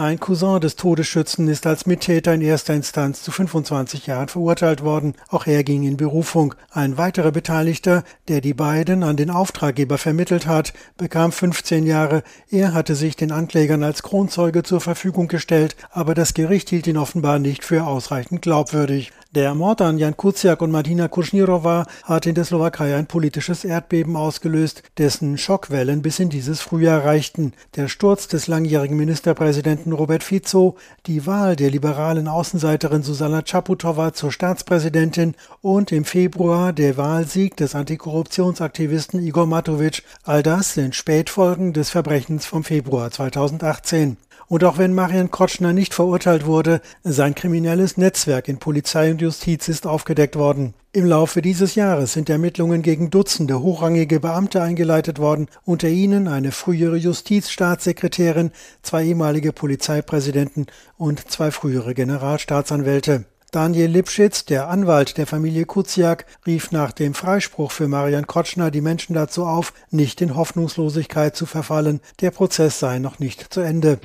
Ein 0.00 0.18
Cousin 0.18 0.62
des 0.62 0.76
Todesschützen 0.76 1.46
ist 1.48 1.66
als 1.66 1.84
Mittäter 1.84 2.32
in 2.32 2.40
erster 2.40 2.72
Instanz 2.72 3.22
zu 3.22 3.30
25 3.30 4.06
Jahren 4.06 4.28
verurteilt 4.28 4.82
worden. 4.82 5.12
Auch 5.28 5.46
er 5.46 5.62
ging 5.62 5.82
in 5.82 5.98
Berufung. 5.98 6.54
Ein 6.70 6.96
weiterer 6.96 7.32
Beteiligter, 7.32 8.02
der 8.26 8.40
die 8.40 8.54
beiden 8.54 9.02
an 9.02 9.18
den 9.18 9.28
Auftraggeber 9.28 9.98
vermittelt 9.98 10.46
hat, 10.46 10.72
bekam 10.96 11.32
15 11.32 11.84
Jahre. 11.84 12.22
Er 12.48 12.72
hatte 12.72 12.94
sich 12.94 13.14
den 13.14 13.30
Anklägern 13.30 13.82
als 13.82 14.02
Kronzeuge 14.02 14.62
zur 14.62 14.80
Verfügung 14.80 15.28
gestellt, 15.28 15.76
aber 15.90 16.14
das 16.14 16.32
Gericht 16.32 16.70
hielt 16.70 16.86
ihn 16.86 16.96
offenbar 16.96 17.38
nicht 17.38 17.62
für 17.62 17.84
ausreichend 17.84 18.40
glaubwürdig. 18.40 19.12
Der 19.32 19.54
Mord 19.54 19.80
an 19.80 19.96
Jan 19.96 20.16
Kuciak 20.16 20.60
und 20.60 20.72
Martina 20.72 21.06
Kuschnirova 21.06 21.86
hat 22.02 22.26
in 22.26 22.34
der 22.34 22.44
Slowakei 22.44 22.96
ein 22.96 23.06
politisches 23.06 23.64
Erdbeben 23.64 24.16
ausgelöst, 24.16 24.82
dessen 24.98 25.38
Schockwellen 25.38 26.02
bis 26.02 26.18
in 26.18 26.30
dieses 26.30 26.60
Frühjahr 26.60 27.04
reichten. 27.04 27.52
Der 27.76 27.86
Sturz 27.86 28.26
des 28.26 28.48
langjährigen 28.48 28.96
Ministerpräsidenten 28.96 29.92
Robert 29.92 30.24
Fico, 30.24 30.76
die 31.06 31.28
Wahl 31.28 31.54
der 31.54 31.70
liberalen 31.70 32.26
Außenseiterin 32.26 33.04
Susanna 33.04 33.42
Čaputová 33.42 34.12
zur 34.14 34.32
Staatspräsidentin 34.32 35.36
und 35.60 35.92
im 35.92 36.04
Februar 36.04 36.72
der 36.72 36.96
Wahlsieg 36.96 37.56
des 37.56 37.76
Antikorruptionsaktivisten 37.76 39.24
Igor 39.24 39.46
Matovic, 39.46 40.02
all 40.24 40.42
das 40.42 40.74
sind 40.74 40.96
Spätfolgen 40.96 41.72
des 41.72 41.90
Verbrechens 41.90 42.46
vom 42.46 42.64
Februar 42.64 43.12
2018. 43.12 44.16
Und 44.50 44.64
auch 44.64 44.78
wenn 44.78 44.94
Marian 44.94 45.30
Kotschner 45.30 45.72
nicht 45.72 45.94
verurteilt 45.94 46.44
wurde, 46.44 46.80
sein 47.04 47.36
kriminelles 47.36 47.96
Netzwerk 47.96 48.48
in 48.48 48.58
Polizei 48.58 49.12
und 49.12 49.20
Justiz 49.20 49.68
ist 49.68 49.86
aufgedeckt 49.86 50.34
worden. 50.34 50.74
Im 50.92 51.06
Laufe 51.06 51.40
dieses 51.40 51.76
Jahres 51.76 52.14
sind 52.14 52.28
Ermittlungen 52.28 52.82
gegen 52.82 53.10
Dutzende 53.10 53.62
hochrangige 53.62 54.18
Beamte 54.18 54.60
eingeleitet 54.60 55.20
worden, 55.20 55.46
unter 55.64 55.86
ihnen 55.86 56.26
eine 56.26 56.50
frühere 56.50 56.96
Justizstaatssekretärin, 56.96 58.50
zwei 58.82 59.04
ehemalige 59.04 59.52
Polizeipräsidenten 59.52 60.66
und 60.98 61.30
zwei 61.30 61.52
frühere 61.52 61.94
Generalstaatsanwälte. 61.94 63.26
Daniel 63.52 63.90
Lipschitz, 63.90 64.44
der 64.44 64.68
Anwalt 64.68 65.18
der 65.18 65.26
Familie 65.26 65.64
Kuziak, 65.64 66.24
rief 66.46 66.70
nach 66.70 66.92
dem 66.92 67.14
Freispruch 67.14 67.72
für 67.72 67.88
Marian 67.88 68.28
Kotschner 68.28 68.70
die 68.70 68.80
Menschen 68.80 69.14
dazu 69.14 69.44
auf, 69.44 69.72
nicht 69.90 70.20
in 70.20 70.36
Hoffnungslosigkeit 70.36 71.34
zu 71.34 71.46
verfallen. 71.46 72.00
Der 72.20 72.30
Prozess 72.30 72.78
sei 72.78 73.00
noch 73.00 73.18
nicht 73.18 73.52
zu 73.52 73.60
Ende. 73.60 73.98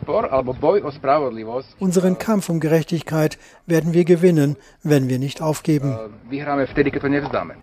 Unseren 1.78 2.18
Kampf 2.18 2.50
um 2.50 2.60
Gerechtigkeit 2.60 3.38
werden 3.68 3.94
wir 3.94 4.04
gewinnen, 4.04 4.56
wenn 4.82 5.10
wir 5.10 5.20
nicht 5.20 5.44
aufgeben. 5.44 5.96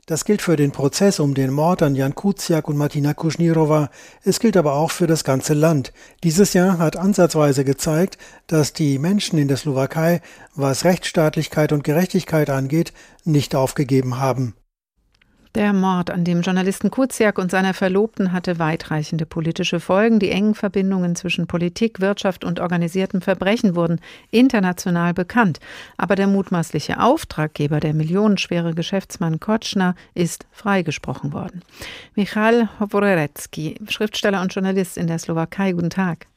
Das 0.06 0.24
gilt 0.24 0.42
für 0.42 0.54
den 0.54 0.70
Prozess 0.70 1.18
um 1.18 1.34
den 1.34 1.50
Mord 1.50 1.82
an 1.82 1.96
Jan 1.96 2.14
Kuciak 2.14 2.68
und 2.68 2.76
Martina 2.76 3.12
Kuschnirova. 3.12 3.90
Es 4.22 4.38
gilt 4.38 4.56
aber 4.56 4.74
auch 4.74 4.92
für 4.92 5.08
das 5.08 5.24
ganze 5.24 5.54
Land. 5.54 5.92
Dieses 6.22 6.52
Jahr 6.52 6.78
hat 6.78 6.96
ansatzweise 6.96 7.64
gezeigt, 7.64 8.18
dass 8.46 8.72
die 8.72 9.00
Menschen 9.00 9.38
in 9.38 9.48
der 9.48 9.56
Slowakei, 9.56 10.20
was 10.54 10.84
Rechtsstaatlichkeit 10.84 11.71
und 11.72 11.84
Gerechtigkeit 11.84 12.50
angeht, 12.50 12.92
nicht 13.24 13.54
aufgegeben 13.54 14.18
haben. 14.18 14.54
Der 15.54 15.74
Mord 15.74 16.10
an 16.10 16.24
dem 16.24 16.40
Journalisten 16.40 16.90
Kuziak 16.90 17.36
und 17.38 17.50
seiner 17.50 17.74
Verlobten 17.74 18.32
hatte 18.32 18.58
weitreichende 18.58 19.26
politische 19.26 19.80
Folgen. 19.80 20.18
Die 20.18 20.30
engen 20.30 20.54
Verbindungen 20.54 21.14
zwischen 21.14 21.46
Politik, 21.46 22.00
Wirtschaft 22.00 22.42
und 22.42 22.58
organisiertem 22.58 23.20
Verbrechen 23.20 23.76
wurden 23.76 24.00
international 24.30 25.12
bekannt. 25.12 25.60
Aber 25.98 26.14
der 26.14 26.26
mutmaßliche 26.26 26.98
Auftraggeber, 27.00 27.80
der 27.80 27.92
millionenschwere 27.92 28.72
Geschäftsmann 28.72 29.40
Kotschner, 29.40 29.94
ist 30.14 30.46
freigesprochen 30.52 31.34
worden. 31.34 31.60
Michal 32.14 32.70
Hovorerecki, 32.80 33.74
Schriftsteller 33.90 34.40
und 34.40 34.54
Journalist 34.54 34.96
in 34.96 35.06
der 35.06 35.18
Slowakei. 35.18 35.72
Guten 35.72 35.90
Tag. 35.90 36.28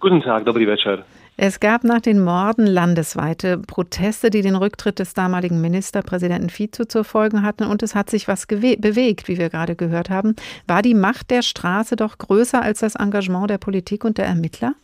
Guten 0.00 0.20
Tag, 0.20 0.44
dobrý 0.44 0.66
večer. 0.66 1.04
Es 1.44 1.58
gab 1.58 1.82
nach 1.82 2.00
den 2.00 2.22
Morden 2.22 2.68
landesweite 2.68 3.58
Proteste, 3.58 4.30
die 4.30 4.42
den 4.42 4.54
Rücktritt 4.54 5.00
des 5.00 5.12
damaligen 5.12 5.60
Ministerpräsidenten 5.60 6.50
Fico 6.50 6.84
zur 6.84 7.02
Folge 7.02 7.42
hatten. 7.42 7.64
Und 7.64 7.82
es 7.82 7.96
hat 7.96 8.10
sich 8.10 8.28
was 8.28 8.46
bewegt, 8.46 9.26
wie 9.26 9.38
wir 9.38 9.48
gerade 9.48 9.74
gehört 9.74 10.08
haben. 10.08 10.36
War 10.68 10.82
die 10.82 10.94
Macht 10.94 11.32
der 11.32 11.42
Straße 11.42 11.96
doch 11.96 12.16
größer 12.16 12.62
als 12.62 12.78
das 12.78 12.94
Engagement 12.94 13.50
der 13.50 13.58
Politik 13.58 14.04
und 14.04 14.18
der 14.18 14.26
Ermittler? 14.26 14.74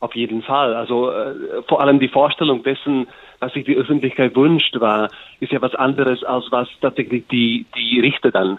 Auf 0.00 0.14
jeden 0.14 0.42
Fall. 0.42 0.74
Also 0.74 1.10
äh, 1.10 1.62
vor 1.66 1.80
allem 1.80 2.00
die 2.00 2.08
Vorstellung 2.08 2.62
dessen, 2.62 3.08
was 3.38 3.54
sich 3.54 3.64
die 3.64 3.76
Öffentlichkeit 3.76 4.36
wünscht, 4.36 4.78
war, 4.78 5.08
ist 5.40 5.52
ja 5.52 5.62
was 5.62 5.74
anderes, 5.74 6.22
als 6.22 6.44
was 6.50 6.68
tatsächlich 6.82 7.26
die, 7.28 7.64
die 7.74 8.00
Richter 8.00 8.30
dann 8.30 8.58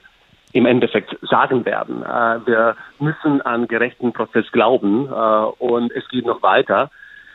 im 0.54 0.66
Endeffekt 0.66 1.18
sagen 1.22 1.66
werden. 1.66 2.04
Äh, 2.04 2.46
wir 2.46 2.76
müssen 3.00 3.42
an 3.42 3.68
gerechten 3.68 4.14
Prozess 4.14 4.52
glauben 4.52 5.08
äh, 5.08 5.12
und 5.12 5.92
es 5.92 6.08
geht 6.10 6.26
noch 6.26 6.42
weiter. 6.42 6.90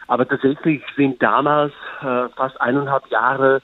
Aber 0.08 0.28
tatsächlich 0.28 0.82
sind 0.96 1.22
damals 1.22 1.72
äh, 2.00 2.28
fast 2.36 2.60
eineinhalb 2.60 3.08
Jahre 3.08 3.60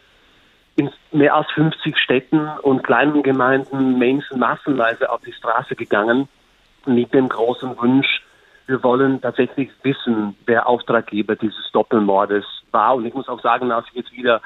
in 0.74 0.90
mehr 1.12 1.34
als 1.34 1.50
50 1.52 1.96
Städten 1.98 2.48
und 2.62 2.82
kleinen 2.82 3.22
Gemeinden 3.22 3.98
Menschen 3.98 4.38
massenweise 4.38 5.10
auf 5.10 5.20
die 5.20 5.32
Straße 5.32 5.76
gegangen 5.76 6.28
mit 6.86 7.12
dem 7.12 7.28
großen 7.28 7.76
Wunsch, 7.78 8.22
wir 8.66 8.82
wollen 8.82 9.20
tatsächlich 9.20 9.70
wissen, 9.82 10.36
wer 10.46 10.68
Auftraggeber 10.68 11.36
dieses 11.36 11.70
Doppelmordes 11.72 12.44
war. 12.70 12.94
Und 12.94 13.06
ich 13.06 13.14
muss 13.14 13.28
auch 13.28 13.40
sagen, 13.40 13.72
als 13.72 13.86
ich 13.88 13.94
jetzt 13.94 14.12
wieder 14.12 14.40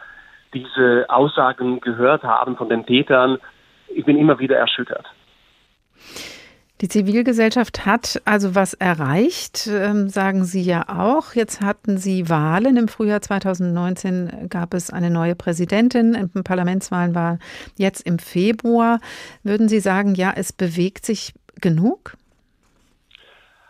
diese 0.55 1.07
Aussagen 1.09 1.81
gehört 1.81 2.23
haben 2.23 2.57
von 2.57 2.69
den 2.69 2.87
Tätern, 2.87 3.38
ich 3.88 4.05
bin 4.05 4.16
immer 4.18 4.38
wieder 4.38 4.57
erschüttert. 4.57 5.07
Die 6.83 6.88
Zivilgesellschaft 6.88 7.87
hat 7.87 8.20
also 8.27 8.55
was 8.55 8.75
erreicht, 8.75 9.66
ähm, 9.66 10.09
sagen 10.09 10.44
Sie 10.44 10.61
ja 10.61 10.85
auch. 10.88 11.33
Jetzt 11.33 11.62
hatten 11.62 11.96
Sie 11.96 12.29
Wahlen. 12.29 12.77
Im 12.77 12.88
Frühjahr 12.88 13.22
2019 13.22 14.49
gab 14.51 14.75
es 14.75 14.90
eine 14.90 15.11
neue 15.11 15.35
Präsidentin. 15.35 16.31
Parlamentswahlen 16.44 17.14
war 17.14 17.38
jetzt 17.79 18.07
im 18.07 18.18
Februar. 18.18 19.01
Würden 19.42 19.68
Sie 19.68 19.81
sagen, 19.81 20.14
ja, 20.16 20.35
es 20.37 20.53
bewegt 20.53 21.07
sich 21.07 21.33
genug? 21.62 22.12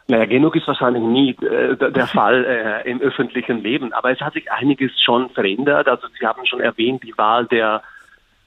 Naja, 0.09 0.25
genug 0.25 0.57
ist 0.57 0.67
wahrscheinlich 0.67 1.03
nie 1.05 1.31
äh, 1.47 1.77
der 1.77 2.07
Fall 2.09 2.45
äh, 2.45 2.91
im 2.91 3.01
öffentlichen 3.01 3.63
Leben, 3.63 3.93
aber 3.93 4.11
es 4.11 4.21
hat 4.21 4.35
sich 4.35 4.51
einiges 4.51 4.91
schon 5.01 5.31
verändert. 5.31 5.87
Also 5.87 6.09
Sie 6.19 6.27
haben 6.27 6.45
schon 6.47 6.61
erwähnt, 6.61 7.05
die 7.05 7.17
Wahl 7.17 7.47
der 7.47 7.83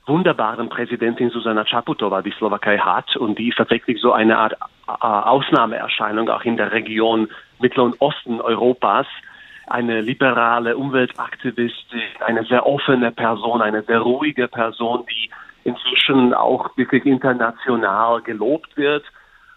wunderbaren 0.10 0.68
Präsidentin 0.68 1.30
Susanna 1.30 1.64
Čaputová 1.64 2.22
die 2.22 2.32
Slowakei 2.32 2.78
hat 2.78 3.16
und 3.16 3.40
die 3.40 3.50
ist 3.50 3.58
tatsächlich 3.58 4.02
so 4.02 4.12
eine 4.12 4.38
Art 4.38 4.54
äh, 4.88 4.92
Ausnahmeerscheinung 4.92 6.30
auch 6.30 6.44
in 6.44 6.58
der 6.58 6.74
Region 6.74 7.30
und 7.60 8.02
Osten 8.02 8.42
Europas. 8.42 9.08
Eine 9.68 10.02
liberale 10.02 10.76
Umweltaktivistin, 10.76 12.02
eine 12.26 12.44
sehr 12.46 12.66
offene 12.66 13.12
Person, 13.12 13.62
eine 13.62 13.84
sehr 13.84 14.00
ruhige 14.00 14.48
Person, 14.48 15.06
die 15.10 15.30
inzwischen 15.64 16.34
auch 16.34 16.76
wirklich 16.76 17.06
international 17.06 18.22
gelobt 18.22 18.76
wird 18.76 19.06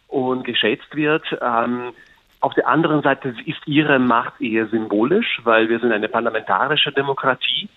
und 0.09 0.45
geschätzt 0.45 0.95
wird. 0.95 1.25
Ähm, 1.41 1.93
auf 2.41 2.55
der 2.55 2.69
anderen 2.69 3.03
Seite 3.03 3.35
ist 3.47 3.67
ihre 3.67 3.99
Macht 3.99 4.41
eher 4.41 4.67
symbolisch, 4.67 5.41
weil 5.45 5.69
wir 5.69 5.79
sind 5.79 5.93
eine 5.93 6.09
parlamentarische 6.09 6.93
Demokratie. 6.93 7.69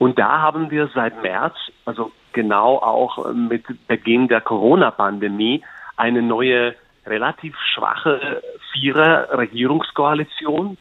Und 0.00 0.18
da 0.18 0.40
haben 0.40 0.70
wir 0.70 0.88
seit 0.94 1.22
März, 1.22 1.54
also 1.84 2.10
genau 2.32 2.78
auch 2.78 3.34
mit 3.34 3.66
Beginn 3.86 4.28
der 4.28 4.40
Corona-Pandemie, 4.40 5.62
eine 5.98 6.22
neue, 6.22 6.74
relativ 7.04 7.54
schwache 7.74 8.42
Vierer-Regierungskoalition, 8.72 10.78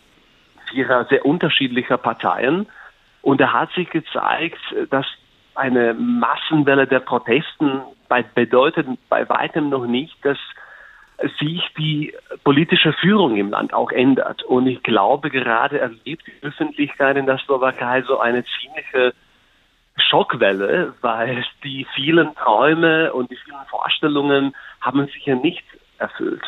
vierer 0.69 1.03
sehr 1.09 1.25
unterschiedlicher 1.25 1.97
Parteien. 1.97 2.67
Und 3.21 3.41
da 3.41 3.51
hat 3.51 3.73
sich 3.73 3.89
gezeigt, 3.89 4.61
dass 4.89 5.05
eine 5.53 5.93
Massenwelle 5.95 6.87
der 6.87 7.01
Protesten 7.01 7.81
bei, 8.07 8.23
bedeutet 8.23 8.87
bei 9.09 9.27
weitem 9.27 9.67
noch 9.67 9.85
nicht, 9.85 10.15
dass 10.23 10.37
sich 11.39 11.61
die 11.77 12.13
politische 12.43 12.93
Führung 12.93 13.37
im 13.37 13.49
Land 13.49 13.73
auch 13.73 13.91
ändert. 13.91 14.43
Und 14.43 14.67
ich 14.67 14.81
glaube, 14.83 15.29
gerade 15.29 15.79
erlebt 15.79 16.23
die 16.27 16.45
Öffentlichkeit 16.45 17.17
in 17.17 17.25
der 17.25 17.37
Slowakei 17.39 18.01
so 18.03 18.19
eine 18.19 18.43
ziemliche 18.45 19.13
Schockwelle, 19.97 20.93
weil 21.01 21.43
die 21.63 21.85
vielen 21.93 22.33
Träume 22.35 23.13
und 23.13 23.29
die 23.29 23.35
vielen 23.35 23.65
Vorstellungen 23.69 24.55
haben 24.81 25.05
sich 25.07 25.25
ja 25.25 25.35
nicht 25.35 25.63
erfüllt. 25.97 26.43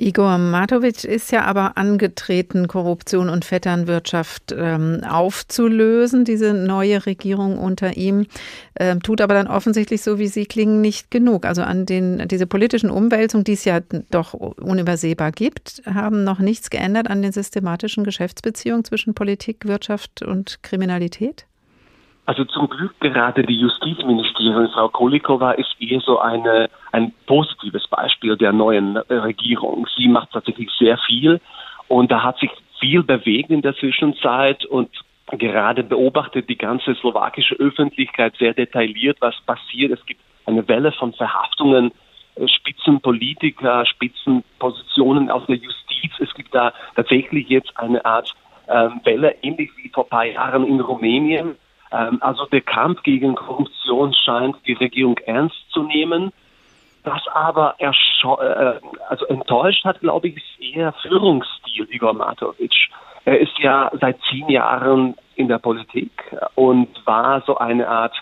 Igor 0.00 0.38
Matovic 0.38 1.02
ist 1.02 1.32
ja 1.32 1.44
aber 1.44 1.76
angetreten, 1.76 2.68
Korruption 2.68 3.28
und 3.28 3.44
Vetternwirtschaft 3.44 4.54
ähm, 4.56 5.02
aufzulösen, 5.02 6.24
diese 6.24 6.54
neue 6.54 7.04
Regierung 7.04 7.58
unter 7.58 7.96
ihm, 7.96 8.26
ähm, 8.78 9.02
tut 9.02 9.20
aber 9.20 9.34
dann 9.34 9.48
offensichtlich 9.48 10.02
so, 10.02 10.20
wie 10.20 10.28
Sie 10.28 10.46
klingen, 10.46 10.80
nicht 10.80 11.10
genug. 11.10 11.44
Also 11.44 11.62
an 11.62 11.84
den, 11.84 12.28
diese 12.28 12.46
politischen 12.46 12.90
Umwälzungen, 12.90 13.42
die 13.42 13.54
es 13.54 13.64
ja 13.64 13.80
doch 14.12 14.34
unübersehbar 14.34 15.32
gibt, 15.32 15.82
haben 15.84 16.22
noch 16.22 16.38
nichts 16.38 16.70
geändert 16.70 17.10
an 17.10 17.20
den 17.20 17.32
systematischen 17.32 18.04
Geschäftsbeziehungen 18.04 18.84
zwischen 18.84 19.14
Politik, 19.14 19.66
Wirtschaft 19.66 20.22
und 20.22 20.62
Kriminalität? 20.62 21.44
Also 22.28 22.44
zum 22.44 22.68
Glück 22.68 23.00
gerade 23.00 23.42
die 23.42 23.58
Justizministerin 23.58 24.68
Frau 24.68 24.90
Kolikova 24.90 25.52
ist 25.52 25.74
eher 25.80 26.00
so 26.00 26.18
eine, 26.18 26.68
ein 26.92 27.14
positives 27.24 27.86
Beispiel 27.86 28.36
der 28.36 28.52
neuen 28.52 28.98
Regierung. 28.98 29.86
Sie 29.96 30.08
macht 30.08 30.32
tatsächlich 30.32 30.68
sehr 30.78 30.98
viel 30.98 31.40
und 31.88 32.12
da 32.12 32.22
hat 32.22 32.38
sich 32.38 32.50
viel 32.80 33.02
bewegt 33.02 33.48
in 33.48 33.62
der 33.62 33.74
Zwischenzeit 33.74 34.66
und 34.66 34.90
gerade 35.30 35.82
beobachtet 35.82 36.50
die 36.50 36.58
ganze 36.58 36.94
slowakische 36.96 37.54
Öffentlichkeit 37.54 38.34
sehr 38.38 38.52
detailliert, 38.52 39.16
was 39.20 39.40
passiert. 39.46 39.92
Es 39.92 40.04
gibt 40.04 40.20
eine 40.44 40.68
Welle 40.68 40.92
von 40.92 41.14
Verhaftungen, 41.14 41.92
äh, 42.34 42.46
Spitzenpolitiker, 42.46 43.86
Spitzenpositionen 43.86 45.30
aus 45.30 45.46
der 45.46 45.56
Justiz. 45.56 46.12
Es 46.18 46.34
gibt 46.34 46.54
da 46.54 46.74
tatsächlich 46.94 47.48
jetzt 47.48 47.72
eine 47.78 48.04
Art 48.04 48.34
äh, 48.66 48.90
Welle, 49.04 49.34
ähnlich 49.40 49.70
wie 49.78 49.88
vor 49.88 50.04
ein 50.04 50.10
paar 50.10 50.26
Jahren 50.26 50.66
in 50.66 50.80
Rumänien 50.80 51.48
ähm, 51.48 51.56
also 51.90 52.46
der 52.46 52.60
Kampf 52.60 53.02
gegen 53.02 53.34
Korruption 53.34 54.12
scheint 54.14 54.56
die 54.66 54.74
Regierung 54.74 55.16
ernst 55.18 55.56
zu 55.70 55.82
nehmen. 55.82 56.32
Was 57.04 57.26
aber 57.28 57.76
äh, 57.78 57.90
also 59.08 59.26
enttäuscht 59.26 59.84
hat, 59.84 60.00
glaube 60.00 60.28
ich, 60.28 60.36
ist 60.36 60.60
eher 60.60 60.92
Führungsstil 60.92 61.86
Igor 61.90 62.12
Matovic. 62.12 62.74
Er 63.24 63.40
ist 63.40 63.58
ja 63.58 63.90
seit 64.00 64.18
zehn 64.30 64.48
Jahren 64.48 65.14
in 65.36 65.48
der 65.48 65.58
Politik 65.58 66.10
und 66.54 66.88
war 67.06 67.42
so 67.42 67.58
eine 67.58 67.88
Art 67.88 68.14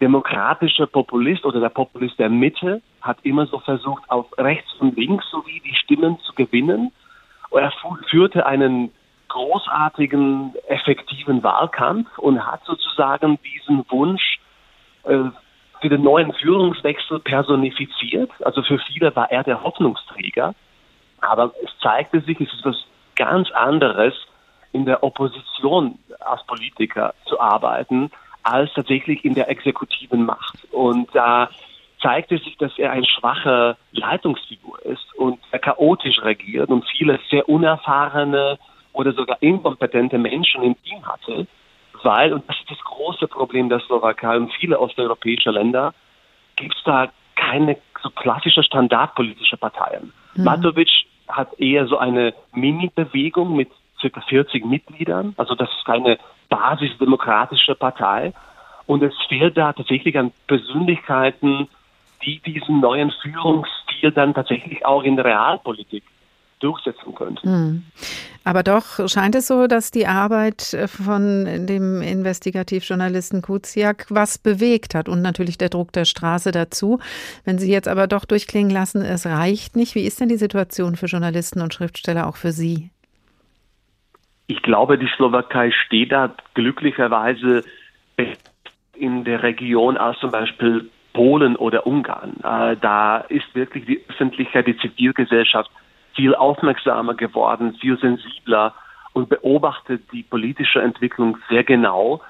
demokratischer 0.00 0.86
Populist 0.86 1.44
oder 1.44 1.60
der 1.60 1.68
Populist 1.68 2.18
der 2.18 2.28
Mitte, 2.28 2.82
hat 3.00 3.18
immer 3.22 3.46
so 3.46 3.58
versucht, 3.60 4.02
auf 4.10 4.26
rechts 4.38 4.72
und 4.80 4.96
links 4.96 5.24
sowie 5.30 5.62
die 5.64 5.74
Stimmen 5.74 6.18
zu 6.20 6.32
gewinnen. 6.34 6.92
Er 7.52 7.72
führte 8.08 8.44
einen 8.44 8.90
großartigen, 9.36 10.54
effektiven 10.66 11.42
Wahlkampf 11.42 12.08
und 12.18 12.44
hat 12.46 12.64
sozusagen 12.64 13.38
diesen 13.42 13.84
Wunsch 13.90 14.38
äh, 15.04 15.24
für 15.80 15.88
den 15.90 16.02
neuen 16.02 16.32
Führungswechsel 16.32 17.18
personifiziert. 17.20 18.30
Also 18.42 18.62
für 18.62 18.78
viele 18.78 19.14
war 19.14 19.30
er 19.30 19.44
der 19.44 19.62
Hoffnungsträger. 19.62 20.54
Aber 21.20 21.52
es 21.62 21.70
zeigte 21.82 22.20
sich, 22.20 22.40
es 22.40 22.50
ist 22.50 22.60
etwas 22.60 22.86
ganz 23.14 23.50
anderes, 23.50 24.14
in 24.72 24.86
der 24.86 25.02
Opposition 25.02 25.98
als 26.20 26.42
Politiker 26.46 27.14
zu 27.26 27.38
arbeiten, 27.38 28.10
als 28.42 28.72
tatsächlich 28.72 29.24
in 29.24 29.34
der 29.34 29.50
exekutiven 29.50 30.24
Macht. 30.24 30.64
Und 30.72 31.14
da 31.14 31.50
zeigte 32.00 32.38
sich, 32.38 32.56
dass 32.56 32.78
er 32.78 32.92
ein 32.92 33.04
schwacher 33.04 33.76
Leitungsfigur 33.92 34.82
ist 34.84 35.14
und 35.16 35.40
chaotisch 35.60 36.22
regiert 36.22 36.70
und 36.70 36.86
viele 36.86 37.18
sehr 37.30 37.48
unerfahrene 37.48 38.58
oder 38.96 39.12
sogar 39.12 39.36
inkompetente 39.40 40.18
Menschen 40.18 40.62
im 40.62 40.82
Team 40.82 41.06
hatte, 41.06 41.46
weil, 42.02 42.32
und 42.32 42.48
das 42.48 42.56
ist 42.58 42.70
das 42.70 42.80
große 42.80 43.28
Problem 43.28 43.68
der 43.68 43.80
Slowakei 43.80 44.36
und 44.36 44.52
viele 44.54 44.80
osteuropäische 44.80 45.50
Länder, 45.50 45.92
gibt 46.56 46.74
es 46.74 46.82
da 46.84 47.08
keine 47.34 47.76
so 48.02 48.10
klassische 48.10 48.62
standardpolitische 48.62 49.58
Parteien. 49.58 50.12
Mhm. 50.34 50.44
Matovic 50.44 50.88
hat 51.28 51.58
eher 51.60 51.86
so 51.86 51.98
eine 51.98 52.32
Mini-Bewegung 52.52 53.54
mit 53.54 53.70
circa 54.00 54.20
40 54.22 54.64
Mitgliedern, 54.64 55.34
also 55.36 55.54
das 55.54 55.68
ist 55.70 55.84
keine 55.84 56.18
basisdemokratische 56.48 57.74
Partei. 57.74 58.32
Und 58.86 59.02
es 59.02 59.14
fehlt 59.28 59.56
da 59.56 59.72
tatsächlich 59.72 60.16
an 60.16 60.32
Persönlichkeiten, 60.46 61.68
die 62.24 62.38
diesen 62.38 62.80
neuen 62.80 63.10
Führungsstil 63.10 64.12
dann 64.12 64.32
tatsächlich 64.32 64.86
auch 64.86 65.02
in 65.02 65.16
der 65.16 65.24
Realpolitik 65.24 66.04
durchsetzen 66.66 67.14
könnte. 67.14 67.42
Hm. 67.42 67.84
Aber 68.44 68.62
doch 68.62 69.08
scheint 69.08 69.34
es 69.34 69.48
so, 69.48 69.66
dass 69.66 69.90
die 69.90 70.06
Arbeit 70.06 70.76
von 70.86 71.66
dem 71.66 72.00
Investigativjournalisten 72.00 73.42
Kuziak 73.42 74.06
was 74.08 74.38
bewegt 74.38 74.94
hat 74.94 75.08
und 75.08 75.20
natürlich 75.20 75.58
der 75.58 75.68
Druck 75.68 75.92
der 75.92 76.04
Straße 76.04 76.52
dazu. 76.52 77.00
Wenn 77.44 77.58
Sie 77.58 77.70
jetzt 77.70 77.88
aber 77.88 78.06
doch 78.06 78.24
durchklingen 78.24 78.70
lassen, 78.70 79.02
es 79.02 79.26
reicht 79.26 79.74
nicht. 79.74 79.94
Wie 79.94 80.06
ist 80.06 80.20
denn 80.20 80.28
die 80.28 80.36
Situation 80.36 80.96
für 80.96 81.06
Journalisten 81.06 81.60
und 81.60 81.74
Schriftsteller 81.74 82.28
auch 82.28 82.36
für 82.36 82.52
Sie? 82.52 82.90
Ich 84.46 84.62
glaube, 84.62 84.96
die 84.96 85.10
Slowakei 85.16 85.72
steht 85.72 86.12
da 86.12 86.32
glücklicherweise 86.54 87.64
in 88.94 89.24
der 89.24 89.42
Region 89.42 89.96
als 89.96 90.18
zum 90.20 90.30
Beispiel 90.30 90.88
Polen 91.12 91.56
oder 91.56 91.86
Ungarn. 91.86 92.36
Äh, 92.44 92.76
da 92.80 93.18
ist 93.18 93.54
wirklich 93.54 93.86
die 93.86 94.04
Öffentlichkeit, 94.08 94.66
die 94.66 94.76
Zivilgesellschaft 94.76 95.70
viel 96.16 96.34
aufmerksamer 96.34 97.14
geworden, 97.14 97.74
viel 97.80 97.98
sensibler 97.98 98.74
und 99.12 99.28
beobachtet 99.28 100.02
die 100.12 100.22
politische 100.22 100.80
Entwicklung 100.82 101.38
sehr 101.48 101.62
genau. 101.62 102.20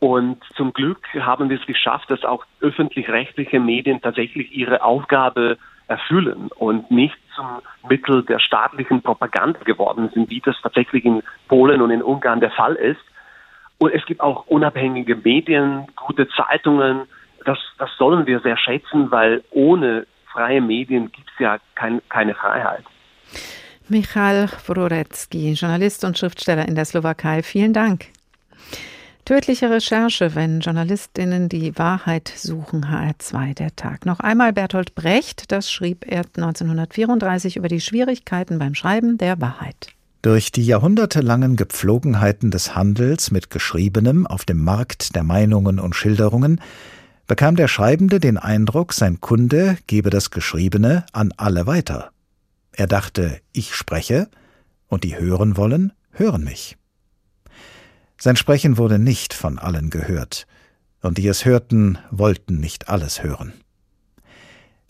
Und 0.00 0.42
zum 0.56 0.72
Glück 0.72 1.06
haben 1.20 1.48
wir 1.48 1.58
es 1.58 1.66
geschafft, 1.66 2.10
dass 2.10 2.24
auch 2.24 2.44
öffentlich-rechtliche 2.60 3.60
Medien 3.60 4.02
tatsächlich 4.02 4.52
ihre 4.52 4.82
Aufgabe 4.82 5.56
erfüllen 5.88 6.50
und 6.56 6.90
nicht 6.90 7.16
zum 7.34 7.46
Mittel 7.88 8.24
der 8.24 8.38
staatlichen 8.38 9.02
Propaganda 9.02 9.60
geworden 9.60 10.10
sind, 10.12 10.28
wie 10.30 10.40
das 10.40 10.56
tatsächlich 10.62 11.04
in 11.04 11.22
Polen 11.48 11.80
und 11.80 11.90
in 11.90 12.02
Ungarn 12.02 12.40
der 12.40 12.50
Fall 12.50 12.74
ist. 12.74 13.00
Und 13.78 13.92
es 13.92 14.04
gibt 14.06 14.20
auch 14.20 14.46
unabhängige 14.46 15.16
Medien, 15.16 15.86
gute 15.96 16.28
Zeitungen. 16.28 17.02
Das, 17.44 17.58
das 17.78 17.90
sollen 17.98 18.26
wir 18.26 18.40
sehr 18.40 18.56
schätzen, 18.56 19.10
weil 19.10 19.44
ohne 19.50 20.06
freie 20.32 20.60
Medien 20.60 21.12
gibt 21.12 21.30
es 21.30 21.38
ja 21.38 21.58
kein, 21.74 22.02
keine 22.08 22.34
Freiheit. 22.34 22.84
Michal 23.88 24.48
Wrorecki, 24.66 25.52
Journalist 25.52 26.04
und 26.04 26.18
Schriftsteller 26.18 26.66
in 26.66 26.74
der 26.74 26.84
Slowakei, 26.84 27.42
vielen 27.42 27.72
Dank. 27.72 28.06
Tödliche 29.24 29.70
Recherche, 29.70 30.36
wenn 30.36 30.60
Journalistinnen 30.60 31.48
die 31.48 31.76
Wahrheit 31.76 32.32
suchen, 32.36 32.84
HR2 32.84 33.54
der 33.54 33.74
Tag. 33.74 34.06
Noch 34.06 34.20
einmal 34.20 34.52
Bertolt 34.52 34.94
Brecht, 34.94 35.50
das 35.50 35.70
schrieb 35.70 36.04
er 36.06 36.22
1934 36.36 37.56
über 37.56 37.66
die 37.66 37.80
Schwierigkeiten 37.80 38.60
beim 38.60 38.74
Schreiben 38.74 39.18
der 39.18 39.40
Wahrheit. 39.40 39.88
Durch 40.22 40.52
die 40.52 40.64
jahrhundertelangen 40.64 41.56
Gepflogenheiten 41.56 42.50
des 42.50 42.74
Handels 42.74 43.32
mit 43.32 43.50
Geschriebenem 43.50 44.26
auf 44.26 44.44
dem 44.44 44.62
Markt 44.62 45.16
der 45.16 45.24
Meinungen 45.24 45.80
und 45.80 45.96
Schilderungen 45.96 46.60
bekam 47.26 47.56
der 47.56 47.68
Schreibende 47.68 48.20
den 48.20 48.38
Eindruck, 48.38 48.92
sein 48.92 49.20
Kunde 49.20 49.76
gebe 49.86 50.10
das 50.10 50.30
Geschriebene 50.30 51.04
an 51.12 51.32
alle 51.36 51.66
weiter. 51.66 52.10
Er 52.76 52.86
dachte, 52.86 53.40
ich 53.52 53.74
spreche, 53.74 54.28
und 54.86 55.02
die 55.02 55.18
hören 55.18 55.56
wollen, 55.56 55.94
hören 56.10 56.44
mich. 56.44 56.76
Sein 58.18 58.36
Sprechen 58.36 58.76
wurde 58.76 58.98
nicht 58.98 59.32
von 59.32 59.58
allen 59.58 59.88
gehört, 59.88 60.46
und 61.00 61.16
die 61.16 61.26
es 61.26 61.46
hörten, 61.46 61.98
wollten 62.10 62.60
nicht 62.60 62.90
alles 62.90 63.22
hören. 63.22 63.54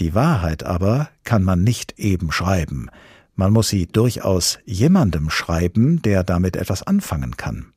Die 0.00 0.16
Wahrheit 0.16 0.64
aber 0.64 1.08
kann 1.22 1.44
man 1.44 1.62
nicht 1.62 1.98
eben 1.98 2.32
schreiben, 2.32 2.90
man 3.36 3.52
muss 3.52 3.68
sie 3.68 3.86
durchaus 3.86 4.58
jemandem 4.64 5.30
schreiben, 5.30 6.02
der 6.02 6.24
damit 6.24 6.56
etwas 6.56 6.82
anfangen 6.82 7.36
kann. 7.36 7.72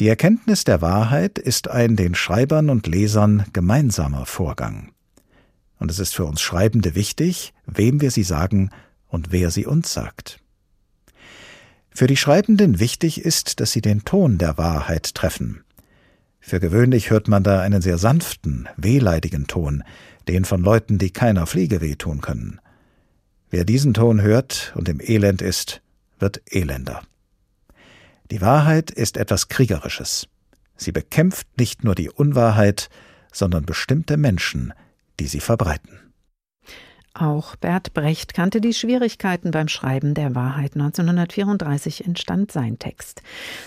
Die 0.00 0.08
Erkenntnis 0.08 0.64
der 0.64 0.80
Wahrheit 0.80 1.38
ist 1.38 1.68
ein 1.68 1.94
den 1.94 2.16
Schreibern 2.16 2.70
und 2.70 2.86
Lesern 2.88 3.44
gemeinsamer 3.52 4.26
Vorgang 4.26 4.93
und 5.84 5.90
es 5.90 5.98
ist 5.98 6.14
für 6.14 6.24
uns 6.24 6.40
Schreibende 6.40 6.94
wichtig, 6.94 7.52
wem 7.66 8.00
wir 8.00 8.10
sie 8.10 8.22
sagen 8.22 8.70
und 9.06 9.32
wer 9.32 9.50
sie 9.50 9.66
uns 9.66 9.92
sagt. 9.92 10.40
Für 11.90 12.06
die 12.06 12.16
Schreibenden 12.16 12.80
wichtig 12.80 13.20
ist, 13.20 13.60
dass 13.60 13.72
sie 13.72 13.82
den 13.82 14.02
Ton 14.02 14.38
der 14.38 14.56
Wahrheit 14.56 15.14
treffen. 15.14 15.62
Für 16.40 16.58
gewöhnlich 16.58 17.10
hört 17.10 17.28
man 17.28 17.42
da 17.42 17.60
einen 17.60 17.82
sehr 17.82 17.98
sanften, 17.98 18.66
wehleidigen 18.78 19.46
Ton, 19.46 19.84
den 20.26 20.46
von 20.46 20.62
Leuten, 20.62 20.96
die 20.96 21.10
keiner 21.10 21.46
Fliege 21.46 21.82
wehtun 21.82 22.22
können. 22.22 22.62
Wer 23.50 23.66
diesen 23.66 23.92
Ton 23.92 24.22
hört 24.22 24.72
und 24.76 24.88
im 24.88 25.02
Elend 25.02 25.42
ist, 25.42 25.82
wird 26.18 26.40
elender. 26.50 27.02
Die 28.30 28.40
Wahrheit 28.40 28.90
ist 28.90 29.18
etwas 29.18 29.48
Kriegerisches. 29.48 30.28
Sie 30.78 30.92
bekämpft 30.92 31.46
nicht 31.58 31.84
nur 31.84 31.94
die 31.94 32.08
Unwahrheit, 32.08 32.88
sondern 33.32 33.66
bestimmte 33.66 34.16
Menschen, 34.16 34.72
die 35.20 35.26
sie 35.26 35.40
verbreiten. 35.40 36.03
Auch 37.16 37.54
Bert 37.54 37.94
Brecht 37.94 38.34
kannte 38.34 38.60
die 38.60 38.74
Schwierigkeiten 38.74 39.52
beim 39.52 39.68
Schreiben 39.68 40.14
der 40.14 40.34
Wahrheit. 40.34 40.72
1934 40.74 42.04
entstand 42.04 42.50
sein 42.50 42.80
Text. 42.80 43.22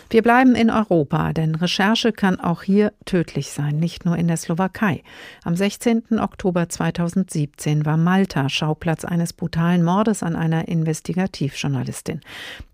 Wir 0.10 0.22
bleiben 0.22 0.54
in 0.54 0.70
Europa, 0.70 1.32
denn 1.32 1.56
Recherche 1.56 2.12
kann 2.12 2.41
auch 2.41 2.62
hier 2.62 2.91
tödlich 3.06 3.52
sein, 3.52 3.78
nicht 3.78 4.04
nur 4.04 4.18
in 4.18 4.28
der 4.28 4.36
Slowakei. 4.36 5.02
Am 5.45 5.56
16. 5.56 6.20
Oktober 6.20 6.68
2017 6.68 7.86
war 7.86 7.95
Malta 7.95 8.50
Schauplatz 8.50 9.06
eines 9.06 9.32
brutalen 9.32 9.82
Mordes 9.82 10.24
an 10.24 10.36
einer 10.36 10.68
Investigativjournalistin. 10.68 12.20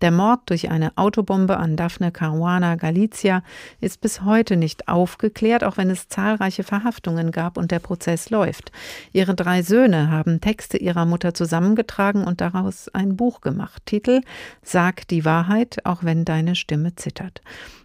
Der 0.00 0.10
Mord 0.10 0.40
durch 0.46 0.72
eine 0.72 0.90
Autobombe 0.96 1.56
an 1.56 1.76
Daphne 1.76 2.10
Caruana 2.10 2.74
Galizia 2.74 3.44
ist 3.80 4.00
bis 4.00 4.22
heute 4.22 4.56
nicht 4.56 4.88
aufgeklärt, 4.88 5.62
auch 5.62 5.76
wenn 5.76 5.88
es 5.88 6.08
zahlreiche 6.08 6.64
Verhaftungen 6.64 7.30
gab 7.30 7.58
und 7.58 7.70
der 7.70 7.78
Prozess 7.78 8.30
läuft. 8.30 8.72
Ihre 9.12 9.36
drei 9.36 9.62
Söhne 9.62 10.10
haben 10.10 10.40
Texte 10.40 10.63
Texte 10.64 10.78
ihrer 10.78 11.04
Mutter 11.04 11.34
zusammengetragen 11.34 12.24
und 12.24 12.40
daraus 12.40 12.88
ein 12.88 13.16
Buch 13.16 13.42
gemacht. 13.42 13.82
Titel 13.84 14.22
Sag 14.62 15.06
die 15.08 15.26
Wahrheit, 15.26 15.84
auch 15.84 16.04
wenn 16.04 16.24
deine 16.24 16.54
Stimme 16.54 16.96
zittert. 16.96 17.42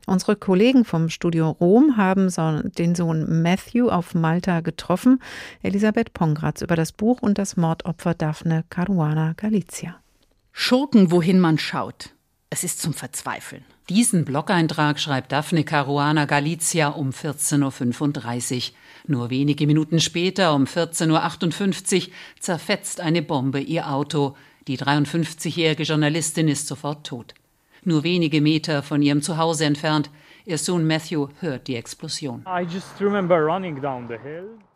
Unsere 0.08 0.38
Kollegen 0.38 0.86
vom 0.86 1.10
Studio 1.10 1.50
Rom 1.50 1.98
haben 1.98 2.32
den 2.78 2.96
Sohn 2.96 3.42
Matthew 3.42 3.90
auf 3.90 4.16
Malta 4.16 4.62
getroffen. 4.62 5.22
Elisabeth 5.62 6.14
Pongratz 6.14 6.62
über 6.62 6.78
das 6.78 6.94
Buch 6.94 7.22
und 7.22 7.38
das 7.38 7.58
Mordopfer 7.58 8.14
Daphne 8.14 8.64
Caruana 8.70 9.34
Galizia. 9.36 9.96
Schurken, 10.54 11.12
wohin 11.12 11.42
man 11.42 11.58
schaut. 11.58 12.12
Es 12.50 12.64
ist 12.64 12.82
zum 12.82 12.94
Verzweifeln. 12.94 13.66
Diesen 13.90 14.24
Blog-Eintrag 14.24 15.02
schreibt 15.02 15.34
Daphne 15.34 15.66
Caruana 15.66 16.24
Galizia 16.24 16.88
um 16.88 17.10
14.35 17.10 18.56
Uhr. 18.56 18.76
Nur 19.10 19.32
wenige 19.32 19.66
Minuten 19.66 20.00
später, 20.00 20.54
um 20.54 20.66
14.58 20.66 21.96
Uhr, 21.96 22.14
zerfetzt 22.40 23.02
eine 23.02 23.24
Bombe 23.24 23.60
ihr 23.60 23.90
Auto. 23.90 24.36
Die 24.68 24.78
53-jährige 24.78 25.82
Journalistin 25.82 26.48
ist 26.48 26.68
sofort 26.68 27.08
tot. 27.08 27.34
Nur 27.84 28.04
wenige 28.04 28.40
Meter 28.40 28.84
von 28.84 29.02
ihrem 29.02 29.24
Zuhause 29.24 29.66
entfernt 29.66 30.12
Ihr 30.50 30.58
Sohn 30.58 30.88
Matthew 30.88 31.28
hört 31.42 31.68
die 31.68 31.76
Explosion. 31.76 32.44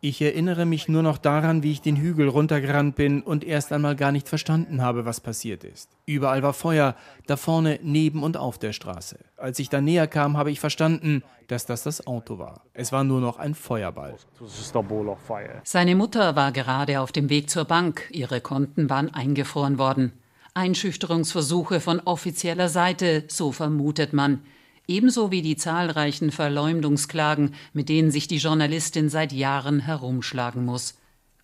Ich 0.00 0.22
erinnere 0.22 0.66
mich 0.66 0.86
nur 0.86 1.02
noch 1.02 1.18
daran, 1.18 1.64
wie 1.64 1.72
ich 1.72 1.80
den 1.80 1.96
Hügel 1.96 2.28
runtergerannt 2.28 2.94
bin 2.94 3.22
und 3.22 3.42
erst 3.42 3.72
einmal 3.72 3.96
gar 3.96 4.12
nicht 4.12 4.28
verstanden 4.28 4.82
habe, 4.82 5.04
was 5.04 5.20
passiert 5.20 5.64
ist. 5.64 5.90
Überall 6.06 6.44
war 6.44 6.52
Feuer, 6.52 6.94
da 7.26 7.36
vorne 7.36 7.80
neben 7.82 8.22
und 8.22 8.36
auf 8.36 8.56
der 8.56 8.72
Straße. 8.72 9.18
Als 9.36 9.58
ich 9.58 9.68
da 9.68 9.80
näher 9.80 10.06
kam, 10.06 10.36
habe 10.36 10.52
ich 10.52 10.60
verstanden, 10.60 11.24
dass 11.48 11.66
das 11.66 11.82
das 11.82 12.06
Auto 12.06 12.38
war. 12.38 12.62
Es 12.72 12.92
war 12.92 13.02
nur 13.02 13.20
noch 13.20 13.40
ein 13.40 13.56
Feuerball. 13.56 14.14
Seine 15.64 15.96
Mutter 15.96 16.36
war 16.36 16.52
gerade 16.52 17.00
auf 17.00 17.10
dem 17.10 17.28
Weg 17.28 17.50
zur 17.50 17.64
Bank. 17.64 18.08
Ihre 18.12 18.40
Konten 18.40 18.88
waren 18.88 19.12
eingefroren 19.12 19.78
worden. 19.78 20.12
Einschüchterungsversuche 20.54 21.80
von 21.80 21.98
offizieller 21.98 22.68
Seite, 22.68 23.24
so 23.26 23.50
vermutet 23.50 24.12
man 24.12 24.42
ebenso 24.86 25.30
wie 25.30 25.42
die 25.42 25.56
zahlreichen 25.56 26.30
Verleumdungsklagen, 26.30 27.54
mit 27.72 27.88
denen 27.88 28.10
sich 28.10 28.28
die 28.28 28.38
Journalistin 28.38 29.08
seit 29.08 29.32
Jahren 29.32 29.80
herumschlagen 29.80 30.64
muss. 30.64 30.94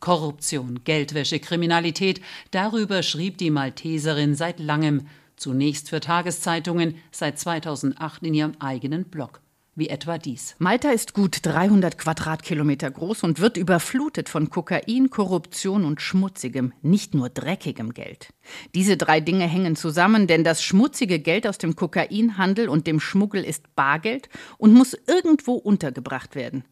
Korruption, 0.01 0.81
Geldwäsche, 0.85 1.41
Kriminalität, 1.41 2.21
darüber 2.51 3.03
schrieb 3.03 3.39
die 3.39 3.51
Malteserin 3.51 4.35
seit 4.35 4.59
langem, 4.59 5.07
zunächst 5.37 5.91
für 5.91 6.01
Tageszeitungen, 6.01 6.97
seit 7.11 7.39
2008 7.39 8.23
in 8.23 8.35
ihrem 8.35 8.53
eigenen 8.61 9.05
Blog 9.05 9.41
wie 9.81 9.89
etwa 9.89 10.19
dies. 10.19 10.55
Malta 10.59 10.91
ist 10.91 11.15
gut 11.15 11.41
300 11.43 11.99
Quadratkilometer 11.99 12.89
groß 12.89 13.25
und 13.25 13.41
wird 13.41 13.57
überflutet 13.57 14.29
von 14.29 14.49
Kokain, 14.51 15.11
Korruption 15.11 15.85
und 15.85 16.01
schmutzigem, 16.01 16.73
nicht 16.83 17.15
nur 17.15 17.31
dreckigem 17.31 17.93
Geld. 17.93 18.29
Diese 18.77 18.97
drei 18.97 19.21
Dinge 19.21 19.49
hängen 19.49 19.75
zusammen, 19.75 20.29
denn 20.29 20.45
das 20.45 20.63
schmutzige 20.63 21.19
Geld 21.19 21.49
aus 21.49 21.59
dem 21.59 21.75
Kokainhandel 21.75 22.69
und 22.69 22.87
dem 22.87 23.01
Schmuggel 23.01 23.43
ist 23.43 23.75
Bargeld 23.75 24.29
und 24.59 24.73
muss 24.73 24.97
irgendwo 25.09 25.55
untergebracht 25.55 26.37
werden. 26.37 26.63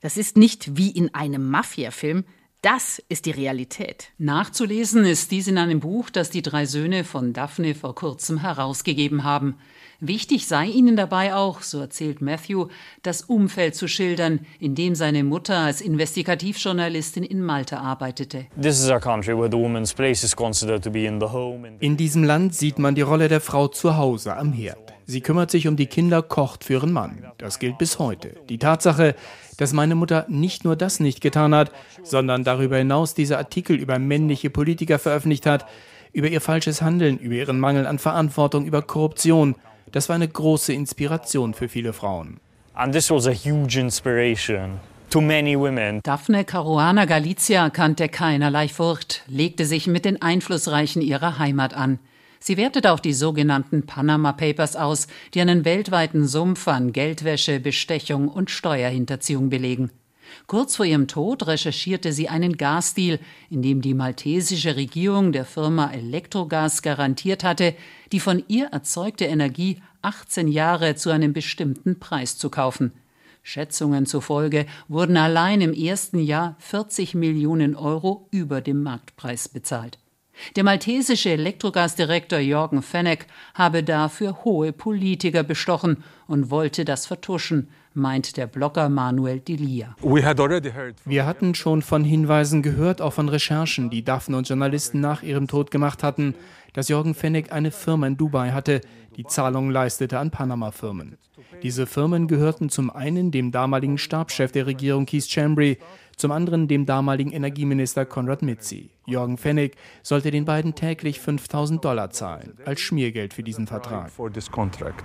Das 0.00 0.16
ist 0.16 0.36
nicht 0.36 0.76
wie 0.76 0.90
in 0.90 1.14
einem 1.14 1.48
Mafiafilm, 1.48 2.24
das 2.64 2.98
ist 3.10 3.26
die 3.26 3.30
Realität. 3.30 4.08
Nachzulesen 4.16 5.04
ist 5.04 5.30
dies 5.30 5.48
in 5.48 5.58
einem 5.58 5.80
Buch, 5.80 6.08
das 6.08 6.30
die 6.30 6.40
drei 6.40 6.64
Söhne 6.64 7.04
von 7.04 7.34
Daphne 7.34 7.74
vor 7.74 7.94
kurzem 7.94 8.38
herausgegeben 8.38 9.22
haben. 9.22 9.58
Wichtig 10.06 10.46
sei 10.46 10.66
ihnen 10.66 10.96
dabei 10.96 11.34
auch, 11.34 11.62
so 11.62 11.80
erzählt 11.80 12.20
Matthew, 12.20 12.66
das 13.02 13.22
Umfeld 13.22 13.74
zu 13.74 13.88
schildern, 13.88 14.40
in 14.60 14.74
dem 14.74 14.94
seine 14.94 15.24
Mutter 15.24 15.56
als 15.56 15.80
Investigativjournalistin 15.80 17.24
in 17.24 17.40
Malta 17.40 17.78
arbeitete. 17.78 18.44
In 21.80 21.96
diesem 21.96 22.24
Land 22.24 22.54
sieht 22.54 22.78
man 22.78 22.94
die 22.94 23.00
Rolle 23.00 23.28
der 23.28 23.40
Frau 23.40 23.68
zu 23.68 23.96
Hause 23.96 24.36
am 24.36 24.52
Herd. 24.52 24.92
Sie 25.06 25.22
kümmert 25.22 25.50
sich 25.50 25.68
um 25.68 25.76
die 25.76 25.86
Kinder, 25.86 26.20
kocht 26.20 26.64
für 26.64 26.74
ihren 26.74 26.92
Mann. 26.92 27.24
Das 27.38 27.58
gilt 27.58 27.78
bis 27.78 27.98
heute. 27.98 28.34
Die 28.50 28.58
Tatsache, 28.58 29.14
dass 29.56 29.72
meine 29.72 29.94
Mutter 29.94 30.26
nicht 30.28 30.64
nur 30.64 30.76
das 30.76 31.00
nicht 31.00 31.22
getan 31.22 31.54
hat, 31.54 31.72
sondern 32.02 32.44
darüber 32.44 32.76
hinaus 32.76 33.14
diese 33.14 33.38
Artikel 33.38 33.76
über 33.76 33.98
männliche 33.98 34.50
Politiker 34.50 34.98
veröffentlicht 34.98 35.46
hat, 35.46 35.64
über 36.12 36.28
ihr 36.28 36.42
falsches 36.42 36.82
Handeln, 36.82 37.16
über 37.16 37.36
ihren 37.36 37.58
Mangel 37.58 37.86
an 37.86 37.98
Verantwortung, 37.98 38.66
über 38.66 38.82
Korruption, 38.82 39.54
das 39.92 40.08
war 40.08 40.16
eine 40.16 40.28
große 40.28 40.72
Inspiration 40.72 41.54
für 41.54 41.68
viele 41.68 41.92
Frauen. 41.92 42.40
And 42.74 42.92
this 42.92 43.10
was 43.10 43.26
a 43.26 43.32
huge 43.32 43.78
inspiration. 43.78 44.80
Daphne 45.14 46.44
Caruana 46.44 47.04
Galizia 47.04 47.70
kannte 47.70 48.08
keinerlei 48.08 48.66
Furcht, 48.66 49.22
legte 49.28 49.64
sich 49.64 49.86
mit 49.86 50.04
den 50.04 50.20
Einflussreichen 50.20 51.02
ihrer 51.02 51.38
Heimat 51.38 51.72
an. 51.72 52.00
Sie 52.40 52.56
wertet 52.56 52.88
auch 52.88 52.98
die 52.98 53.12
sogenannten 53.12 53.86
Panama 53.86 54.32
Papers 54.32 54.74
aus, 54.74 55.06
die 55.32 55.40
einen 55.40 55.64
weltweiten 55.64 56.26
Sumpf 56.26 56.66
an 56.66 56.92
Geldwäsche, 56.92 57.60
Bestechung 57.60 58.26
und 58.26 58.50
Steuerhinterziehung 58.50 59.50
belegen. 59.50 59.92
Kurz 60.46 60.76
vor 60.76 60.86
ihrem 60.86 61.08
Tod 61.08 61.46
recherchierte 61.46 62.12
sie 62.12 62.28
einen 62.28 62.56
Gasdeal, 62.56 63.18
in 63.50 63.62
dem 63.62 63.80
die 63.80 63.94
maltesische 63.94 64.76
Regierung 64.76 65.32
der 65.32 65.44
Firma 65.44 65.90
Elektrogas 65.90 66.82
garantiert 66.82 67.44
hatte, 67.44 67.74
die 68.12 68.20
von 68.20 68.42
ihr 68.48 68.66
erzeugte 68.66 69.24
Energie 69.24 69.80
18 70.02 70.48
Jahre 70.48 70.94
zu 70.96 71.10
einem 71.10 71.32
bestimmten 71.32 71.98
Preis 71.98 72.36
zu 72.38 72.50
kaufen. 72.50 72.92
Schätzungen 73.42 74.06
zufolge 74.06 74.66
wurden 74.88 75.16
allein 75.16 75.60
im 75.60 75.74
ersten 75.74 76.18
Jahr 76.18 76.56
40 76.60 77.14
Millionen 77.14 77.76
Euro 77.76 78.26
über 78.30 78.60
dem 78.60 78.82
Marktpreis 78.82 79.48
bezahlt. 79.48 79.98
Der 80.56 80.64
maltesische 80.64 81.30
Elektrogasdirektor 81.30 82.38
Jorgen 82.38 82.82
Fenneck 82.82 83.26
habe 83.54 83.82
dafür 83.82 84.44
hohe 84.44 84.72
Politiker 84.72 85.42
bestochen 85.42 86.02
und 86.26 86.50
wollte 86.50 86.84
das 86.84 87.06
vertuschen, 87.06 87.68
meint 87.94 88.36
der 88.36 88.46
Blogger 88.46 88.88
Manuel 88.88 89.40
Delia. 89.40 89.94
Wir 91.04 91.26
hatten 91.26 91.54
schon 91.54 91.82
von 91.82 92.04
Hinweisen 92.04 92.62
gehört, 92.62 93.00
auch 93.00 93.12
von 93.12 93.28
Recherchen, 93.28 93.90
die 93.90 94.04
Daphne 94.04 94.36
und 94.36 94.48
Journalisten 94.48 95.00
nach 95.00 95.22
ihrem 95.22 95.46
Tod 95.46 95.70
gemacht 95.70 96.02
hatten, 96.02 96.34
dass 96.72 96.88
Jorgen 96.88 97.14
Fennig 97.14 97.52
eine 97.52 97.70
Firma 97.70 98.06
in 98.06 98.16
Dubai 98.16 98.50
hatte, 98.50 98.80
die 99.16 99.24
Zahlungen 99.24 99.70
leistete 99.70 100.18
an 100.18 100.30
Panama-Firmen. 100.30 101.16
Diese 101.62 101.86
Firmen 101.86 102.26
gehörten 102.26 102.68
zum 102.68 102.90
einen 102.90 103.30
dem 103.30 103.52
damaligen 103.52 103.96
Stabschef 103.96 104.50
der 104.50 104.66
Regierung 104.66 105.06
Keith 105.06 105.30
Chambry, 105.30 105.78
zum 106.16 106.32
anderen 106.32 106.68
dem 106.68 106.86
damaligen 106.86 107.32
Energieminister 107.32 108.04
Konrad 108.04 108.42
Mitzi. 108.42 108.90
Jorgen 109.06 109.36
Fennig 109.36 109.76
sollte 110.02 110.30
den 110.30 110.44
beiden 110.44 110.74
täglich 110.74 111.20
5000 111.20 111.84
Dollar 111.84 112.10
zahlen, 112.10 112.58
als 112.64 112.80
Schmiergeld 112.80 113.34
für 113.34 113.42
diesen 113.42 113.66
Vertrag. 113.66 114.10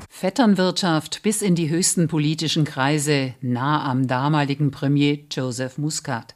Vetternwirtschaft 0.09 1.21
bis 1.23 1.41
in 1.41 1.55
die 1.55 1.69
höchsten 1.69 2.07
politischen 2.07 2.63
Kreise, 2.63 3.33
nah 3.41 3.89
am 3.89 4.07
damaligen 4.07 4.71
Premier 4.71 5.19
Joseph 5.31 5.77
Muscat. 5.77 6.35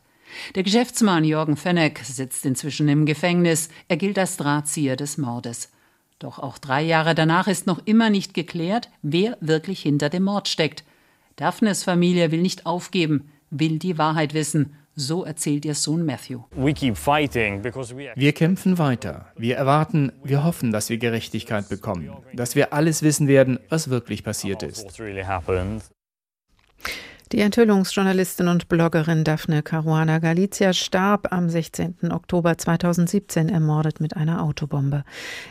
Der 0.56 0.64
Geschäftsmann 0.64 1.24
Jorgen 1.24 1.58
Fenneck 1.58 2.00
sitzt 2.04 2.46
inzwischen 2.46 2.90
im 2.90 3.06
Gefängnis. 3.06 3.70
Er 3.88 3.98
gilt 3.98 4.18
als 4.18 4.38
Drahtzieher 4.38 4.96
des 4.96 5.18
Mordes. 5.18 5.70
Doch 6.20 6.40
auch 6.40 6.58
drei 6.58 6.82
Jahre 6.82 7.16
danach 7.16 7.48
ist 7.48 7.68
noch 7.68 7.82
immer 7.86 8.10
nicht 8.10 8.34
geklärt, 8.34 8.90
wer 9.02 9.38
wirklich 9.42 9.82
hinter 9.82 10.10
dem 10.10 10.24
Mord 10.24 10.48
steckt. 10.48 10.84
Daphnes 11.36 11.84
Familie 11.84 12.32
will 12.32 12.42
nicht 12.42 12.66
aufgeben, 12.66 13.30
will 13.54 13.80
die 13.80 13.98
Wahrheit 13.98 14.34
wissen. 14.34 14.76
So 14.96 15.24
erzählt 15.24 15.66
ihr 15.66 15.74
Sohn 15.74 16.06
Matthew. 16.06 16.42
Wir 16.56 18.34
kämpfen 18.34 18.78
weiter. 18.78 19.26
Wir 19.36 19.56
erwarten, 19.56 20.12
wir 20.24 20.44
hoffen, 20.44 20.72
dass 20.72 20.90
wir 20.90 20.98
Gerechtigkeit 20.98 21.68
bekommen, 21.68 22.12
dass 22.34 22.56
wir 22.56 22.74
alles 22.74 23.02
wissen 23.02 23.28
werden, 23.28 23.60
was 23.70 23.90
wirklich 23.90 24.24
passiert 24.24 24.62
ist. 24.62 24.86
Die 27.34 27.40
Enthüllungsjournalistin 27.40 28.48
und 28.48 28.70
Bloggerin 28.70 29.24
Daphne 29.24 29.64
Caruana 29.64 30.20
Galizia 30.20 30.72
starb 30.72 31.34
am 31.34 31.50
16. 31.50 32.12
Oktober 32.12 32.60
2017 32.60 33.50
ermordet 33.50 34.00
mit 34.00 34.16
einer 34.16 34.44
Autobombe. 34.44 35.04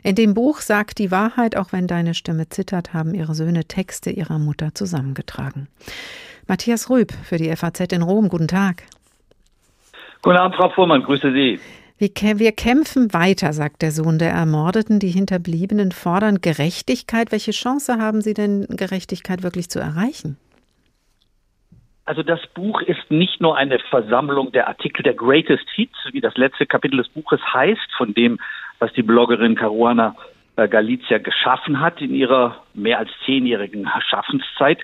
In 0.04 0.14
dem 0.14 0.32
Buch 0.32 0.60
Sagt 0.60 1.00
die 1.00 1.10
Wahrheit, 1.10 1.56
auch 1.56 1.72
wenn 1.72 1.88
deine 1.88 2.14
Stimme 2.14 2.48
zittert, 2.48 2.94
haben 2.94 3.14
ihre 3.14 3.34
Söhne 3.34 3.64
Texte 3.64 4.10
ihrer 4.10 4.38
Mutter 4.38 4.76
zusammengetragen. 4.76 5.66
Matthias 6.48 6.90
Rüb 6.90 7.12
für 7.12 7.36
die 7.36 7.54
FAZ 7.54 7.92
in 7.92 8.02
Rom. 8.02 8.28
Guten 8.28 8.48
Tag. 8.48 8.84
Guten 10.22 10.36
Abend, 10.36 10.56
Frau 10.56 10.68
Fuhrmann. 10.70 11.02
Grüße 11.02 11.32
Sie. 11.32 11.60
Wir 11.98 12.52
kämpfen 12.52 13.12
weiter, 13.12 13.52
sagt 13.52 13.80
der 13.80 13.92
Sohn 13.92 14.18
der 14.18 14.30
Ermordeten. 14.32 14.98
Die 14.98 15.08
Hinterbliebenen 15.08 15.92
fordern 15.92 16.40
Gerechtigkeit. 16.40 17.30
Welche 17.30 17.52
Chance 17.52 17.98
haben 17.98 18.22
Sie 18.22 18.34
denn, 18.34 18.66
Gerechtigkeit 18.68 19.44
wirklich 19.44 19.68
zu 19.70 19.78
erreichen? 19.78 20.36
Also 22.04 22.24
das 22.24 22.40
Buch 22.54 22.80
ist 22.82 23.10
nicht 23.10 23.40
nur 23.40 23.56
eine 23.56 23.78
Versammlung 23.78 24.50
der 24.50 24.66
Artikel 24.66 25.04
der 25.04 25.14
Greatest 25.14 25.68
Hits, 25.76 25.96
wie 26.10 26.20
das 26.20 26.36
letzte 26.36 26.66
Kapitel 26.66 26.96
des 26.96 27.08
Buches 27.08 27.40
heißt, 27.54 27.92
von 27.96 28.12
dem, 28.14 28.40
was 28.80 28.92
die 28.94 29.02
Bloggerin 29.02 29.54
Caruana 29.54 30.16
Galizia 30.56 31.18
geschaffen 31.18 31.80
hat 31.80 32.00
in 32.02 32.14
ihrer 32.14 32.62
mehr 32.74 32.98
als 32.98 33.10
zehnjährigen 33.24 33.88
Schaffenszeit, 34.06 34.78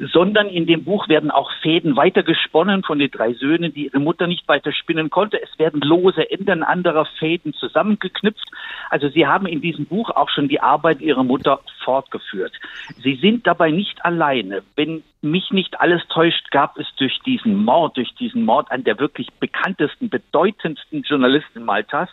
sondern 0.00 0.48
in 0.48 0.66
dem 0.66 0.84
Buch 0.84 1.08
werden 1.08 1.30
auch 1.30 1.50
Fäden 1.62 1.96
weitergesponnen 1.96 2.82
von 2.82 2.98
den 2.98 3.10
drei 3.10 3.32
Söhnen, 3.34 3.72
die 3.72 3.86
ihre 3.86 4.00
Mutter 4.00 4.26
nicht 4.26 4.48
weiter 4.48 4.72
spinnen 4.72 5.10
konnte. 5.10 5.40
Es 5.40 5.58
werden 5.58 5.80
lose 5.80 6.28
Enden 6.30 6.64
anderer 6.64 7.06
Fäden 7.18 7.54
zusammengeknüpft. 7.54 8.50
Also 8.90 9.08
sie 9.08 9.26
haben 9.26 9.46
in 9.46 9.60
diesem 9.60 9.86
Buch 9.86 10.10
auch 10.10 10.28
schon 10.28 10.48
die 10.48 10.60
Arbeit 10.60 11.00
ihrer 11.00 11.24
Mutter 11.24 11.60
fortgeführt. 11.84 12.52
Sie 13.00 13.14
sind 13.16 13.46
dabei 13.46 13.70
nicht 13.70 14.04
alleine. 14.04 14.62
Wenn 14.74 15.04
mich 15.20 15.52
nicht 15.52 15.80
alles 15.80 16.02
täuscht, 16.08 16.50
gab 16.50 16.76
es 16.78 16.86
durch 16.96 17.20
diesen 17.20 17.64
Mord, 17.64 17.96
durch 17.96 18.12
diesen 18.16 18.44
Mord 18.44 18.70
an 18.72 18.82
der 18.82 18.98
wirklich 18.98 19.28
bekanntesten, 19.38 20.10
bedeutendsten 20.10 21.02
Journalistin 21.02 21.64
Maltas, 21.64 22.08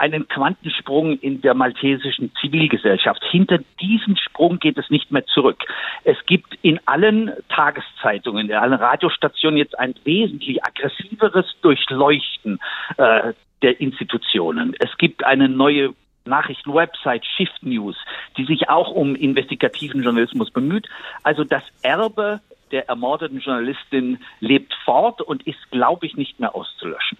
einen 0.00 0.26
Quantensprung 0.28 1.18
in 1.18 1.42
der 1.42 1.52
maltesischen 1.52 2.32
Zivilgesellschaft. 2.40 3.22
Hinter 3.30 3.58
diesem 3.80 4.16
Sprung 4.16 4.58
geht 4.58 4.78
es 4.78 4.88
nicht 4.88 5.12
mehr 5.12 5.26
zurück. 5.26 5.62
Es 6.04 6.16
gibt 6.26 6.58
in 6.62 6.80
allen 6.86 7.32
Tageszeitungen, 7.50 8.48
in 8.48 8.56
allen 8.56 8.72
Radiostationen 8.72 9.58
jetzt 9.58 9.78
ein 9.78 9.94
wesentlich 10.04 10.64
aggressiveres 10.64 11.44
Durchleuchten 11.60 12.58
äh, 12.96 13.34
der 13.60 13.78
Institutionen. 13.78 14.74
Es 14.78 14.96
gibt 14.96 15.24
eine 15.24 15.50
neue 15.50 15.94
Nachrichtenwebsite 16.24 17.26
Shift 17.36 17.62
News, 17.62 17.96
die 18.38 18.46
sich 18.46 18.70
auch 18.70 18.90
um 18.90 19.14
investigativen 19.14 20.02
Journalismus 20.02 20.50
bemüht. 20.50 20.88
Also 21.24 21.44
das 21.44 21.62
Erbe 21.82 22.40
der 22.70 22.88
ermordeten 22.88 23.38
Journalistin 23.38 24.18
lebt 24.40 24.72
fort 24.84 25.20
und 25.20 25.46
ist, 25.46 25.58
glaube 25.70 26.06
ich, 26.06 26.16
nicht 26.16 26.40
mehr 26.40 26.54
auszulöschen. 26.54 27.18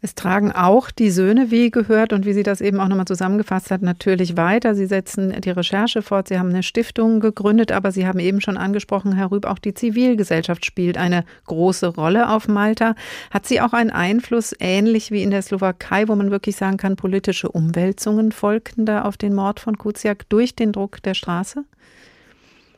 Es 0.00 0.14
tragen 0.14 0.52
auch 0.52 0.90
die 0.90 1.10
Söhne, 1.10 1.50
wie 1.50 1.70
gehört 1.70 2.12
und 2.12 2.24
wie 2.24 2.32
sie 2.32 2.42
das 2.42 2.60
eben 2.60 2.80
auch 2.80 2.88
nochmal 2.88 3.06
zusammengefasst 3.06 3.70
hat, 3.70 3.82
natürlich 3.82 4.36
weiter. 4.36 4.74
Sie 4.74 4.86
setzen 4.86 5.38
die 5.40 5.50
Recherche 5.50 6.00
fort. 6.00 6.28
Sie 6.28 6.38
haben 6.38 6.48
eine 6.48 6.62
Stiftung 6.62 7.20
gegründet, 7.20 7.70
aber 7.70 7.92
Sie 7.92 8.06
haben 8.06 8.18
eben 8.18 8.40
schon 8.40 8.56
angesprochen, 8.56 9.12
Herr 9.12 9.30
Rüb, 9.30 9.44
auch 9.44 9.58
die 9.58 9.74
Zivilgesellschaft 9.74 10.64
spielt 10.64 10.96
eine 10.96 11.24
große 11.46 11.88
Rolle 11.88 12.30
auf 12.30 12.48
Malta. 12.48 12.94
Hat 13.30 13.46
sie 13.46 13.60
auch 13.60 13.72
einen 13.72 13.90
Einfluss, 13.90 14.54
ähnlich 14.58 15.10
wie 15.10 15.22
in 15.22 15.30
der 15.30 15.42
Slowakei, 15.42 16.08
wo 16.08 16.14
man 16.14 16.30
wirklich 16.30 16.56
sagen 16.56 16.78
kann, 16.78 16.96
politische 16.96 17.50
Umwälzungen 17.50 18.32
folgten 18.32 18.86
da 18.86 19.02
auf 19.02 19.16
den 19.16 19.34
Mord 19.34 19.60
von 19.60 19.76
Kuciak 19.76 20.28
durch 20.30 20.54
den 20.54 20.72
Druck 20.72 21.02
der 21.02 21.14
Straße? 21.14 21.64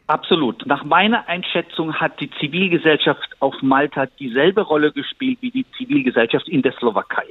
Absolut. 0.07 0.67
Nach 0.67 0.85
meiner 0.85 1.29
Einschätzung 1.29 1.95
hat 1.95 2.21
die 2.21 2.31
Zivilgesellschaft 2.33 3.29
auf 3.39 3.55
Malta 3.63 4.07
dieselbe 4.19 4.63
Rolle 4.63 4.93
gespielt 4.93 5.39
wie 5.41 5.51
die 5.51 5.65
Zivilgesellschaft 5.79 6.49
in 6.49 6.63
der 6.63 6.73
Slowakei. 6.73 7.27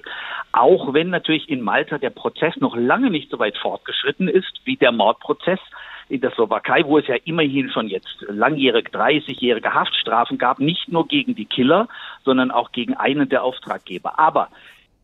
Auch 0.54 0.94
wenn 0.94 1.10
natürlich 1.10 1.50
in 1.50 1.62
Malta 1.62 1.98
der 1.98 2.12
Prozess 2.12 2.56
noch 2.58 2.76
lange 2.76 3.10
nicht 3.10 3.30
so 3.30 3.40
weit 3.40 3.58
fortgeschritten 3.58 4.28
ist 4.28 4.62
wie 4.64 4.78
der 4.78 4.92
Mordprozess 4.92 5.60
in 6.08 6.22
der 6.22 6.32
Slowakei, 6.32 6.84
wo 6.86 6.98
es 6.98 7.08
ja 7.08 7.16
immerhin 7.26 7.70
schon 7.70 7.88
jetzt 7.88 8.26
langjährige, 8.28 8.92
30-jährige 8.92 9.74
Haftstrafen 9.74 10.38
gab, 10.38 10.60
nicht 10.60 10.90
nur 10.90 11.08
gegen 11.08 11.36
die 11.36 11.46
Killer, 11.46 11.88
sondern 12.24 12.52
auch 12.52 12.72
gegen 12.72 12.96
einen 12.96 13.30
der 13.30 13.44
Auftraggeber. 13.44 14.18
Aber 14.18 14.50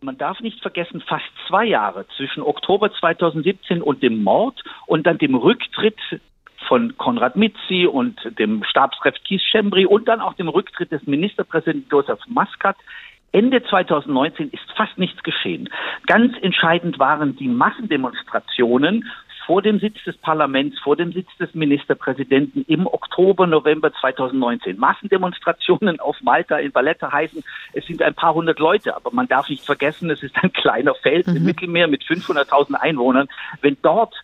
man 0.01 0.17
darf 0.17 0.39
nicht 0.41 0.61
vergessen, 0.61 1.01
fast 1.01 1.25
zwei 1.47 1.65
Jahre 1.65 2.05
zwischen 2.15 2.43
Oktober 2.43 2.91
2017 2.91 3.81
und 3.81 4.03
dem 4.03 4.23
Mord 4.23 4.63
und 4.85 5.07
dann 5.07 5.17
dem 5.17 5.35
Rücktritt 5.35 5.97
von 6.67 6.97
Konrad 6.97 7.35
Mitzi 7.35 7.87
und 7.87 8.19
dem 8.37 8.63
Stabschef 8.63 9.15
Kies 9.23 9.41
Schembri 9.41 9.85
und 9.85 10.07
dann 10.07 10.21
auch 10.21 10.33
dem 10.33 10.49
Rücktritt 10.49 10.91
des 10.91 11.05
Ministerpräsidenten 11.07 11.89
Josef 11.89 12.19
Muscat 12.27 12.75
Ende 13.33 13.61
2019 13.61 14.49
ist 14.51 14.63
fast 14.75 14.97
nichts 14.97 15.21
geschehen. 15.21 15.69
Ganz 16.07 16.33
entscheidend 16.41 16.97
waren 16.97 17.35
die 17.35 17.49
Massendemonstrationen 17.49 19.05
vor 19.45 19.61
dem 19.61 19.79
Sitz 19.79 20.03
des 20.03 20.17
Parlaments, 20.17 20.77
vor 20.79 20.95
dem 20.95 21.13
Sitz 21.13 21.29
des 21.39 21.53
Ministerpräsidenten 21.53 22.65
im 22.67 22.85
Oktober, 22.85 23.47
November 23.47 23.93
2019. 23.93 24.77
Massendemonstrationen 24.77 25.99
auf 25.99 26.21
Malta 26.21 26.57
in 26.57 26.73
Valletta 26.73 27.11
heißen, 27.11 27.43
es 27.73 27.85
sind 27.85 28.01
ein 28.01 28.13
paar 28.13 28.33
hundert 28.33 28.59
Leute, 28.59 28.95
aber 28.95 29.11
man 29.11 29.27
darf 29.27 29.49
nicht 29.49 29.65
vergessen, 29.65 30.09
es 30.09 30.21
ist 30.21 30.35
ein 30.43 30.51
kleiner 30.51 30.95
Feld 30.95 31.27
mhm. 31.27 31.37
im 31.37 31.43
Mittelmeer 31.43 31.87
mit 31.87 32.03
500.000 32.03 32.73
Einwohnern. 32.73 33.27
Wenn 33.61 33.77
dort 33.81 34.15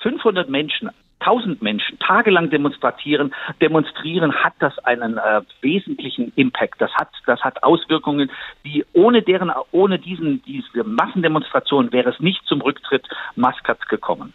500 0.00 0.48
Menschen 0.48 0.90
1000 1.20 1.62
Menschen 1.62 1.98
tagelang 1.98 2.50
demonstrieren, 2.50 3.34
demonstrieren, 3.60 4.34
hat 4.34 4.54
das 4.58 4.78
einen 4.80 5.18
äh, 5.18 5.42
wesentlichen 5.60 6.32
Impact. 6.36 6.80
Das 6.80 6.92
hat, 6.94 7.08
das 7.26 7.40
hat 7.40 7.62
Auswirkungen, 7.62 8.30
die 8.64 8.84
ohne 8.92 9.22
deren, 9.22 9.52
ohne 9.70 9.98
diesen, 9.98 10.42
diese 10.42 10.84
Massendemonstration 10.84 11.92
wäre 11.92 12.10
es 12.10 12.20
nicht 12.20 12.44
zum 12.46 12.60
Rücktritt 12.60 13.06
Maskats 13.36 13.86
gekommen. 13.88 14.32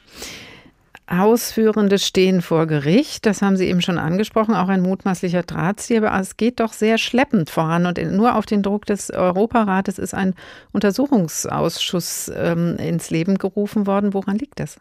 Ausführende 1.07 1.99
stehen 1.99 2.41
vor 2.41 2.65
Gericht, 2.65 3.27
das 3.27 3.43
haben 3.43 3.57
Sie 3.57 3.67
eben 3.67 3.81
schon 3.81 3.99
angesprochen, 3.99 4.55
auch 4.55 4.69
ein 4.69 4.81
mutmaßlicher 4.81 5.43
Drahtzieher, 5.43 6.03
aber 6.03 6.19
es 6.19 6.35
geht 6.35 6.59
doch 6.59 6.73
sehr 6.73 6.97
schleppend 6.97 7.51
voran 7.51 7.85
und 7.85 7.99
nur 8.11 8.35
auf 8.35 8.47
den 8.47 8.63
Druck 8.63 8.85
des 8.85 9.11
Europarates 9.11 9.99
ist 9.99 10.15
ein 10.15 10.33
Untersuchungsausschuss 10.71 12.31
ähm, 12.35 12.77
ins 12.77 13.11
Leben 13.11 13.37
gerufen 13.37 13.85
worden. 13.85 14.15
Woran 14.15 14.37
liegt 14.37 14.59
das? 14.59 14.79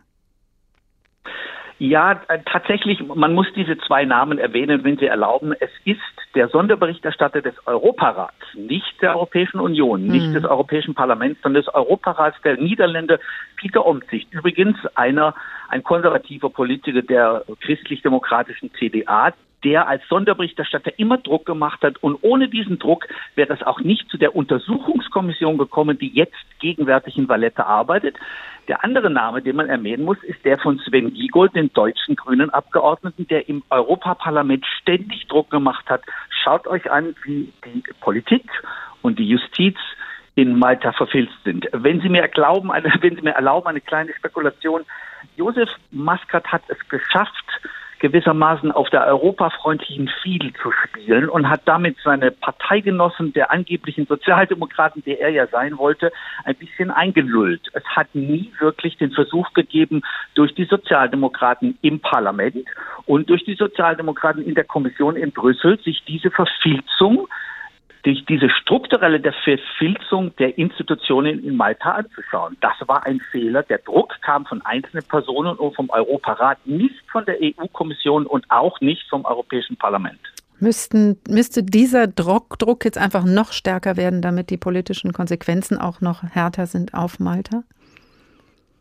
Ja, 1.78 2.20
äh, 2.28 2.38
tatsächlich, 2.44 3.02
man 3.02 3.34
muss 3.34 3.46
diese 3.56 3.76
zwei 3.78 4.04
Namen 4.04 4.38
erwähnen, 4.38 4.84
wenn 4.84 4.96
Sie 4.96 5.06
erlauben. 5.06 5.52
Es 5.58 5.70
ist 5.84 6.00
der 6.34 6.48
Sonderberichterstatter 6.48 7.42
des 7.42 7.54
Europarats, 7.66 8.34
nicht 8.54 9.00
der 9.02 9.16
Europäischen 9.16 9.58
Union, 9.58 10.06
nicht 10.06 10.28
mhm. 10.28 10.34
des 10.34 10.44
Europäischen 10.44 10.94
Parlaments, 10.94 11.40
sondern 11.42 11.62
des 11.62 11.74
Europarats 11.74 12.40
der 12.42 12.56
Niederländer, 12.56 13.18
Peter 13.56 13.84
Omtzigt. 13.84 14.32
Übrigens 14.32 14.76
einer, 14.94 15.34
ein 15.68 15.82
konservativer 15.82 16.50
Politiker 16.50 17.02
der 17.02 17.44
christlich-demokratischen 17.60 18.72
CDA, 18.74 19.32
der 19.64 19.88
als 19.88 20.06
Sonderberichterstatter 20.08 20.98
immer 20.98 21.18
Druck 21.18 21.46
gemacht 21.46 21.82
hat. 21.82 21.96
Und 22.02 22.18
ohne 22.22 22.48
diesen 22.48 22.78
Druck 22.78 23.06
wäre 23.34 23.48
das 23.48 23.62
auch 23.62 23.80
nicht 23.80 24.08
zu 24.10 24.18
der 24.18 24.36
Untersuchungskommission 24.36 25.58
gekommen, 25.58 25.98
die 25.98 26.14
jetzt 26.14 26.36
gegenwärtig 26.60 27.16
in 27.16 27.28
Valletta 27.28 27.64
arbeitet. 27.64 28.16
Der 28.68 28.82
andere 28.82 29.10
Name, 29.10 29.42
den 29.42 29.56
man 29.56 29.68
erwähnen 29.68 30.04
muss, 30.04 30.22
ist 30.22 30.44
der 30.44 30.58
von 30.58 30.78
Sven 30.78 31.12
Giegold, 31.12 31.54
den 31.54 31.72
deutschen 31.72 32.16
grünen 32.16 32.50
Abgeordneten, 32.50 33.26
der 33.28 33.48
im 33.48 33.62
Europaparlament 33.68 34.64
ständig 34.80 35.26
Druck 35.28 35.50
gemacht 35.50 35.88
hat. 35.90 36.02
Schaut 36.42 36.66
euch 36.66 36.90
an, 36.90 37.14
wie 37.24 37.52
die 37.64 37.82
Politik 38.00 38.44
und 39.02 39.18
die 39.18 39.28
Justiz 39.28 39.76
in 40.34 40.58
Malta 40.58 40.92
verfilzt 40.92 41.36
sind. 41.44 41.68
Wenn 41.72 42.00
Sie 42.00 42.08
mir 42.08 42.26
glauben, 42.28 42.68
wenn 43.00 43.16
Sie 43.16 43.22
mir 43.22 43.34
erlauben, 43.34 43.68
eine 43.68 43.80
kleine 43.80 44.14
Spekulation. 44.14 44.84
Josef 45.36 45.68
Maskat 45.90 46.46
hat 46.46 46.62
es 46.68 46.78
geschafft, 46.88 47.44
gewissermaßen 48.04 48.70
auf 48.70 48.90
der 48.90 49.06
europafreundlichen 49.06 50.10
Fiedel 50.22 50.52
zu 50.62 50.70
spielen 50.72 51.30
und 51.30 51.48
hat 51.48 51.62
damit 51.64 51.96
seine 52.04 52.32
Parteigenossen 52.32 53.32
der 53.32 53.50
angeblichen 53.50 54.04
Sozialdemokraten, 54.04 55.02
der 55.06 55.22
er 55.22 55.30
ja 55.30 55.46
sein 55.46 55.78
wollte, 55.78 56.12
ein 56.44 56.54
bisschen 56.54 56.90
eingelullt. 56.90 57.62
Es 57.72 57.84
hat 57.86 58.14
nie 58.14 58.52
wirklich 58.58 58.98
den 58.98 59.12
Versuch 59.12 59.54
gegeben, 59.54 60.02
durch 60.34 60.54
die 60.54 60.66
Sozialdemokraten 60.66 61.78
im 61.80 62.00
Parlament 62.00 62.68
und 63.06 63.30
durch 63.30 63.42
die 63.46 63.54
Sozialdemokraten 63.54 64.44
in 64.44 64.54
der 64.54 64.64
Kommission 64.64 65.16
in 65.16 65.32
Brüssel 65.32 65.80
sich 65.80 66.04
diese 66.04 66.30
Verfilzung 66.30 67.26
durch 68.04 68.24
diese 68.26 68.50
strukturelle 68.50 69.20
Verfilzung 69.20 70.36
der 70.36 70.56
Institutionen 70.58 71.42
in 71.42 71.56
Malta 71.56 71.92
anzuschauen. 71.92 72.56
Das 72.60 72.74
war 72.86 73.04
ein 73.06 73.20
Fehler. 73.32 73.62
Der 73.62 73.78
Druck 73.78 74.14
kam 74.20 74.44
von 74.44 74.60
einzelnen 74.62 75.04
Personen 75.04 75.56
und 75.56 75.74
vom 75.74 75.88
Europarat, 75.90 76.58
nicht 76.66 77.02
von 77.10 77.24
der 77.24 77.36
EU-Kommission 77.40 78.26
und 78.26 78.44
auch 78.50 78.80
nicht 78.80 79.08
vom 79.08 79.24
Europäischen 79.24 79.76
Parlament. 79.76 80.20
Müssten, 80.60 81.18
müsste 81.28 81.62
dieser 81.62 82.06
Druck, 82.06 82.58
Druck 82.58 82.84
jetzt 82.84 82.98
einfach 82.98 83.24
noch 83.24 83.52
stärker 83.52 83.96
werden, 83.96 84.22
damit 84.22 84.50
die 84.50 84.56
politischen 84.58 85.12
Konsequenzen 85.12 85.78
auch 85.78 86.00
noch 86.00 86.22
härter 86.22 86.66
sind 86.66 86.94
auf 86.94 87.18
Malta? 87.18 87.64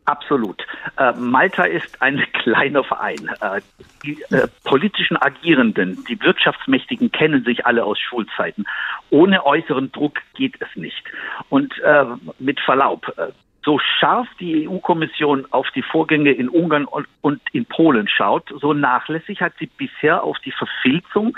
Absolut. 0.06 0.62
Äh, 0.98 1.12
Malta 1.12 1.64
ist 1.64 2.00
ein 2.02 2.22
kleiner 2.32 2.84
Verein. 2.84 3.30
Äh, 3.40 3.60
die 4.04 4.22
äh, 4.30 4.48
politischen 4.64 5.16
Agierenden, 5.16 6.04
die 6.08 6.20
Wirtschaftsmächtigen 6.20 7.10
kennen 7.10 7.42
sich 7.44 7.64
alle 7.64 7.84
aus 7.84 7.98
Schulzeiten. 7.98 8.66
Ohne 9.10 9.44
äußeren 9.46 9.92
Druck 9.92 10.20
geht 10.34 10.54
es 10.60 10.68
nicht. 10.76 11.02
Und 11.48 11.78
äh, 11.80 12.04
mit 12.38 12.60
Verlaub, 12.60 13.12
äh, 13.16 13.28
so 13.64 13.78
scharf 13.78 14.28
die 14.38 14.68
EU-Kommission 14.68 15.46
auf 15.50 15.70
die 15.74 15.82
Vorgänge 15.82 16.32
in 16.32 16.48
Ungarn 16.48 16.84
und, 16.84 17.40
in 17.52 17.64
Polen 17.64 18.08
schaut, 18.08 18.52
so 18.60 18.72
nachlässig 18.74 19.40
hat 19.40 19.54
sie 19.58 19.66
bisher 19.66 20.22
auf 20.22 20.38
die 20.40 20.52
Verfilzung 20.52 21.36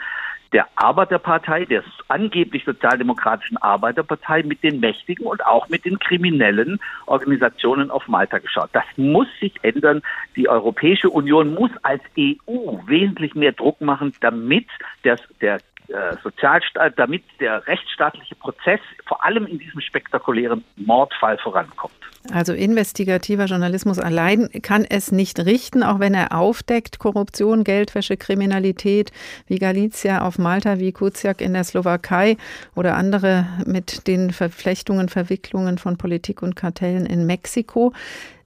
der 0.53 0.69
Arbeiterpartei, 0.77 1.64
der 1.64 1.83
angeblich 2.09 2.64
sozialdemokratischen 2.64 3.57
Arbeiterpartei 3.59 4.43
mit 4.43 4.62
den 4.62 4.81
mächtigen 4.81 5.27
und 5.27 5.45
auch 5.45 5.69
mit 5.69 5.85
den 5.85 5.99
kriminellen 5.99 6.81
Organisationen 7.07 7.91
auf 7.91 8.09
Malta 8.09 8.39
geschaut. 8.39 8.71
Das 8.73 8.85
muss 8.97 9.27
sich 9.41 9.53
ändern. 9.62 10.03
Die 10.37 10.49
Europäische 10.49 11.11
Union 11.11 11.55
muss 11.55 11.71
als 11.83 12.03
EU 12.19 12.79
wesentlich 12.87 13.35
mehr 13.35 13.53
Druck 13.53 13.81
machen, 13.81 14.14
damit 14.21 14.67
der, 15.05 15.19
der 15.41 15.61
äh, 15.89 16.16
Sozialstaat, 16.22 16.99
damit 16.99 17.24
der 17.41 17.66
rechtsstaatliche 17.66 18.34
Prozess 18.34 18.80
vor 19.07 19.24
allem 19.24 19.47
in 19.47 19.59
diesem 19.59 19.80
spektakulären 19.80 20.64
Mordfall 20.76 21.39
vorankommt. 21.39 21.95
Also 22.32 22.53
investigativer 22.53 23.45
Journalismus 23.45 23.99
allein 23.99 24.49
kann 24.62 24.84
es 24.84 25.12
nicht 25.12 25.39
richten, 25.41 25.82
auch 25.82 26.01
wenn 26.01 26.14
er 26.14 26.37
aufdeckt 26.37 26.99
Korruption, 26.99 27.62
Geldwäsche, 27.64 28.16
Kriminalität 28.16 29.12
wie 29.47 29.59
Galizia 29.59 30.22
auf 30.22 30.39
Malta, 30.39 30.78
wie 30.78 30.93
Kuciak 30.93 31.41
in 31.41 31.55
der 31.55 31.64
Slowakei 31.64 32.37
oder 32.74 32.97
andere 32.97 33.47
mit 33.64 34.09
den 34.09 34.30
Verflechtungen, 34.32 35.09
Verwicklungen 35.09 35.78
von 35.78 35.99
Politik 35.99 36.43
und 36.43 36.57
Kartellen 36.57 37.07
in 37.07 37.26
Mexiko. 37.26 37.93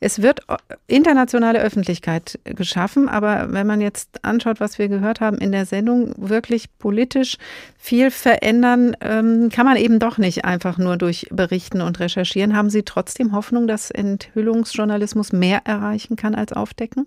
Es 0.03 0.23
wird 0.23 0.41
internationale 0.87 1.61
Öffentlichkeit 1.61 2.39
geschaffen, 2.45 3.07
aber 3.11 3.53
wenn 3.53 3.67
man 3.67 3.83
jetzt 3.83 4.25
anschaut, 4.25 4.59
was 4.59 4.79
wir 4.79 4.89
gehört 4.89 5.21
haben 5.21 5.37
in 5.37 5.53
der 5.53 5.67
Sendung, 5.67 6.15
wirklich 6.17 6.67
politisch 6.79 7.37
viel 7.77 8.11
verändern 8.11 8.97
ähm, 9.03 9.51
kann 9.55 9.67
man 9.67 9.77
eben 9.77 9.99
doch 9.99 10.17
nicht 10.17 10.47
einfach 10.47 10.79
nur 10.79 10.97
durch 10.97 11.27
Berichten 11.31 11.83
und 11.83 12.01
Recherchieren. 12.01 12.57
Haben 12.57 12.71
Sie 12.71 12.83
trotzdem 12.83 13.33
Hoffnung, 13.33 13.67
dass 13.67 13.91
Enthüllungsjournalismus 13.91 15.35
mehr 15.35 15.61
erreichen 15.67 16.17
kann 16.17 16.35
als 16.35 16.55
Aufdecken? 16.55 17.07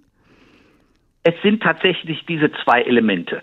Es 1.23 1.33
sind 1.41 1.63
tatsächlich 1.63 2.23
diese 2.27 2.51
zwei 2.63 2.83
Elemente 2.83 3.41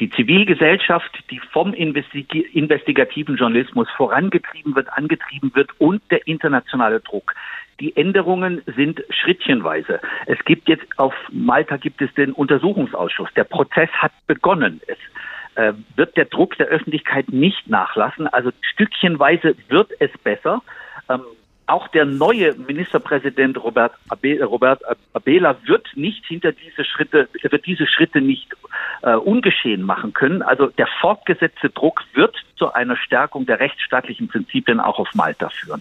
die 0.00 0.10
Zivilgesellschaft, 0.10 1.10
die 1.30 1.40
vom 1.52 1.74
investigativen 1.74 3.36
Journalismus 3.36 3.86
vorangetrieben 3.96 4.74
wird, 4.74 4.88
angetrieben 4.92 5.54
wird 5.54 5.70
und 5.78 6.02
der 6.10 6.26
internationale 6.26 7.00
Druck. 7.00 7.34
Die 7.80 7.96
Änderungen 7.96 8.62
sind 8.76 9.02
schrittchenweise. 9.08 10.00
Es 10.26 10.38
gibt 10.44 10.68
jetzt 10.68 10.86
auf 10.98 11.14
Malta 11.30 11.78
gibt 11.78 12.02
es 12.02 12.12
den 12.14 12.32
Untersuchungsausschuss. 12.32 13.30
Der 13.36 13.44
Prozess 13.44 13.88
hat 13.92 14.12
begonnen. 14.26 14.80
Es 14.86 14.98
äh, 15.54 15.72
wird 15.96 16.16
der 16.16 16.26
Druck 16.26 16.56
der 16.58 16.66
Öffentlichkeit 16.66 17.30
nicht 17.30 17.68
nachlassen. 17.68 18.26
Also 18.28 18.50
stückchenweise 18.60 19.56
wird 19.68 19.90
es 19.98 20.10
besser. 20.22 20.62
Ähm, 21.08 21.22
auch 21.66 21.88
der 21.88 22.04
neue 22.04 22.54
Ministerpräsident 22.54 23.62
Robert, 23.62 23.92
Abe, 24.08 24.42
Robert 24.42 24.82
Abela 25.12 25.56
wird 25.64 25.88
nicht 25.94 26.26
hinter 26.26 26.52
diese 26.52 26.84
Schritte, 26.84 27.28
wird 27.32 27.64
diese 27.64 27.86
Schritte 27.86 28.20
nicht 28.20 28.48
äh, 29.02 29.14
ungeschehen 29.14 29.82
machen 29.82 30.12
können. 30.12 30.42
Also 30.42 30.66
der 30.66 30.88
fortgesetzte 31.00 31.70
Druck 31.70 32.02
wird 32.12 32.36
zu 32.56 32.72
einer 32.74 32.96
Stärkung 32.96 33.46
der 33.46 33.60
rechtsstaatlichen 33.60 34.28
Prinzipien 34.28 34.80
auch 34.80 34.98
auf 34.98 35.14
Malta 35.14 35.48
führen. 35.48 35.80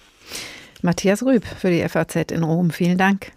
Matthias 0.82 1.24
Rüb 1.24 1.46
für 1.46 1.70
die 1.70 1.88
FAZ 1.88 2.32
in 2.32 2.44
Rom. 2.44 2.72
Vielen 2.72 2.98
Dank. 2.98 3.32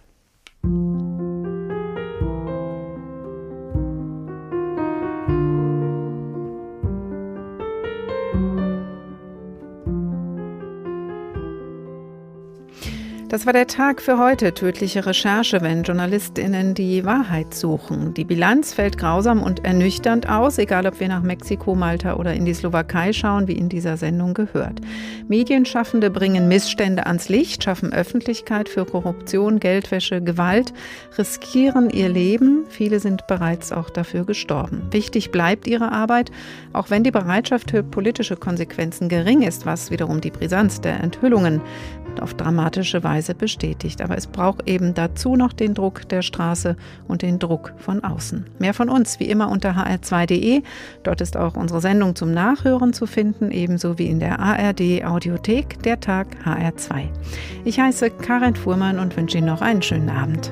Das 13.33 13.47
war 13.47 13.53
der 13.53 13.65
Tag 13.65 13.99
für 13.99 14.19
heute. 14.19 14.53
Tödliche 14.53 15.07
Recherche, 15.07 15.63
wenn 15.63 15.81
JournalistInnen 15.81 16.75
die 16.75 17.03
Wahrheit 17.03 17.55
suchen. 17.55 18.13
Die 18.13 18.25
Bilanz 18.25 18.75
fällt 18.75 18.99
grausam 18.99 19.41
und 19.41 19.65
ernüchternd 19.65 20.29
aus, 20.29 20.59
egal 20.59 20.85
ob 20.85 20.99
wir 20.99 21.07
nach 21.07 21.23
Mexiko, 21.23 21.73
Malta 21.73 22.17
oder 22.17 22.35
in 22.35 22.45
die 22.45 22.53
Slowakei 22.53 23.11
schauen, 23.11 23.47
wie 23.47 23.57
in 23.57 23.69
dieser 23.69 23.97
Sendung 23.97 24.35
gehört. 24.35 24.81
Medienschaffende 25.27 26.11
bringen 26.11 26.47
Missstände 26.47 27.07
ans 27.07 27.27
Licht, 27.27 27.63
schaffen 27.63 27.91
Öffentlichkeit 27.91 28.69
für 28.69 28.85
Korruption, 28.85 29.59
Geldwäsche, 29.59 30.21
Gewalt, 30.21 30.71
riskieren 31.17 31.89
ihr 31.89 32.09
Leben. 32.09 32.65
Viele 32.69 32.99
sind 32.99 33.25
bereits 33.25 33.71
auch 33.71 33.89
dafür 33.89 34.25
gestorben. 34.25 34.83
Wichtig 34.91 35.31
bleibt 35.31 35.65
ihre 35.65 35.91
Arbeit, 35.91 36.29
auch 36.71 36.91
wenn 36.91 37.03
die 37.03 37.09
Bereitschaft 37.09 37.71
für 37.71 37.81
politische 37.81 38.35
Konsequenzen 38.35 39.09
gering 39.09 39.41
ist, 39.41 39.65
was 39.65 39.89
wiederum 39.89 40.21
die 40.21 40.29
Brisanz 40.29 40.81
der 40.81 40.99
Enthüllungen 40.99 41.61
auf 42.21 42.33
dramatische 42.33 43.03
Weise 43.03 43.35
bestätigt. 43.35 44.01
Aber 44.01 44.17
es 44.17 44.27
braucht 44.27 44.67
eben 44.67 44.93
dazu 44.93 45.35
noch 45.35 45.53
den 45.53 45.73
Druck 45.73 46.07
der 46.09 46.21
Straße 46.21 46.75
und 47.07 47.21
den 47.21 47.39
Druck 47.39 47.73
von 47.77 48.03
außen. 48.03 48.45
Mehr 48.59 48.73
von 48.73 48.89
uns 48.89 49.19
wie 49.19 49.29
immer 49.29 49.49
unter 49.49 49.71
hr2.de. 49.71 50.63
Dort 51.03 51.21
ist 51.21 51.37
auch 51.37 51.55
unsere 51.55 51.81
Sendung 51.81 52.15
zum 52.15 52.33
Nachhören 52.33 52.93
zu 52.93 53.05
finden, 53.05 53.51
ebenso 53.51 53.97
wie 53.97 54.07
in 54.07 54.19
der 54.19 54.39
ARD 54.39 55.03
Audiothek 55.05 55.81
der 55.83 55.99
Tag 55.99 56.27
HR2. 56.45 57.09
Ich 57.65 57.79
heiße 57.79 58.09
Karin 58.09 58.55
Fuhrmann 58.55 58.99
und 58.99 59.15
wünsche 59.15 59.37
Ihnen 59.37 59.47
noch 59.47 59.61
einen 59.61 59.81
schönen 59.81 60.09
Abend. 60.09 60.51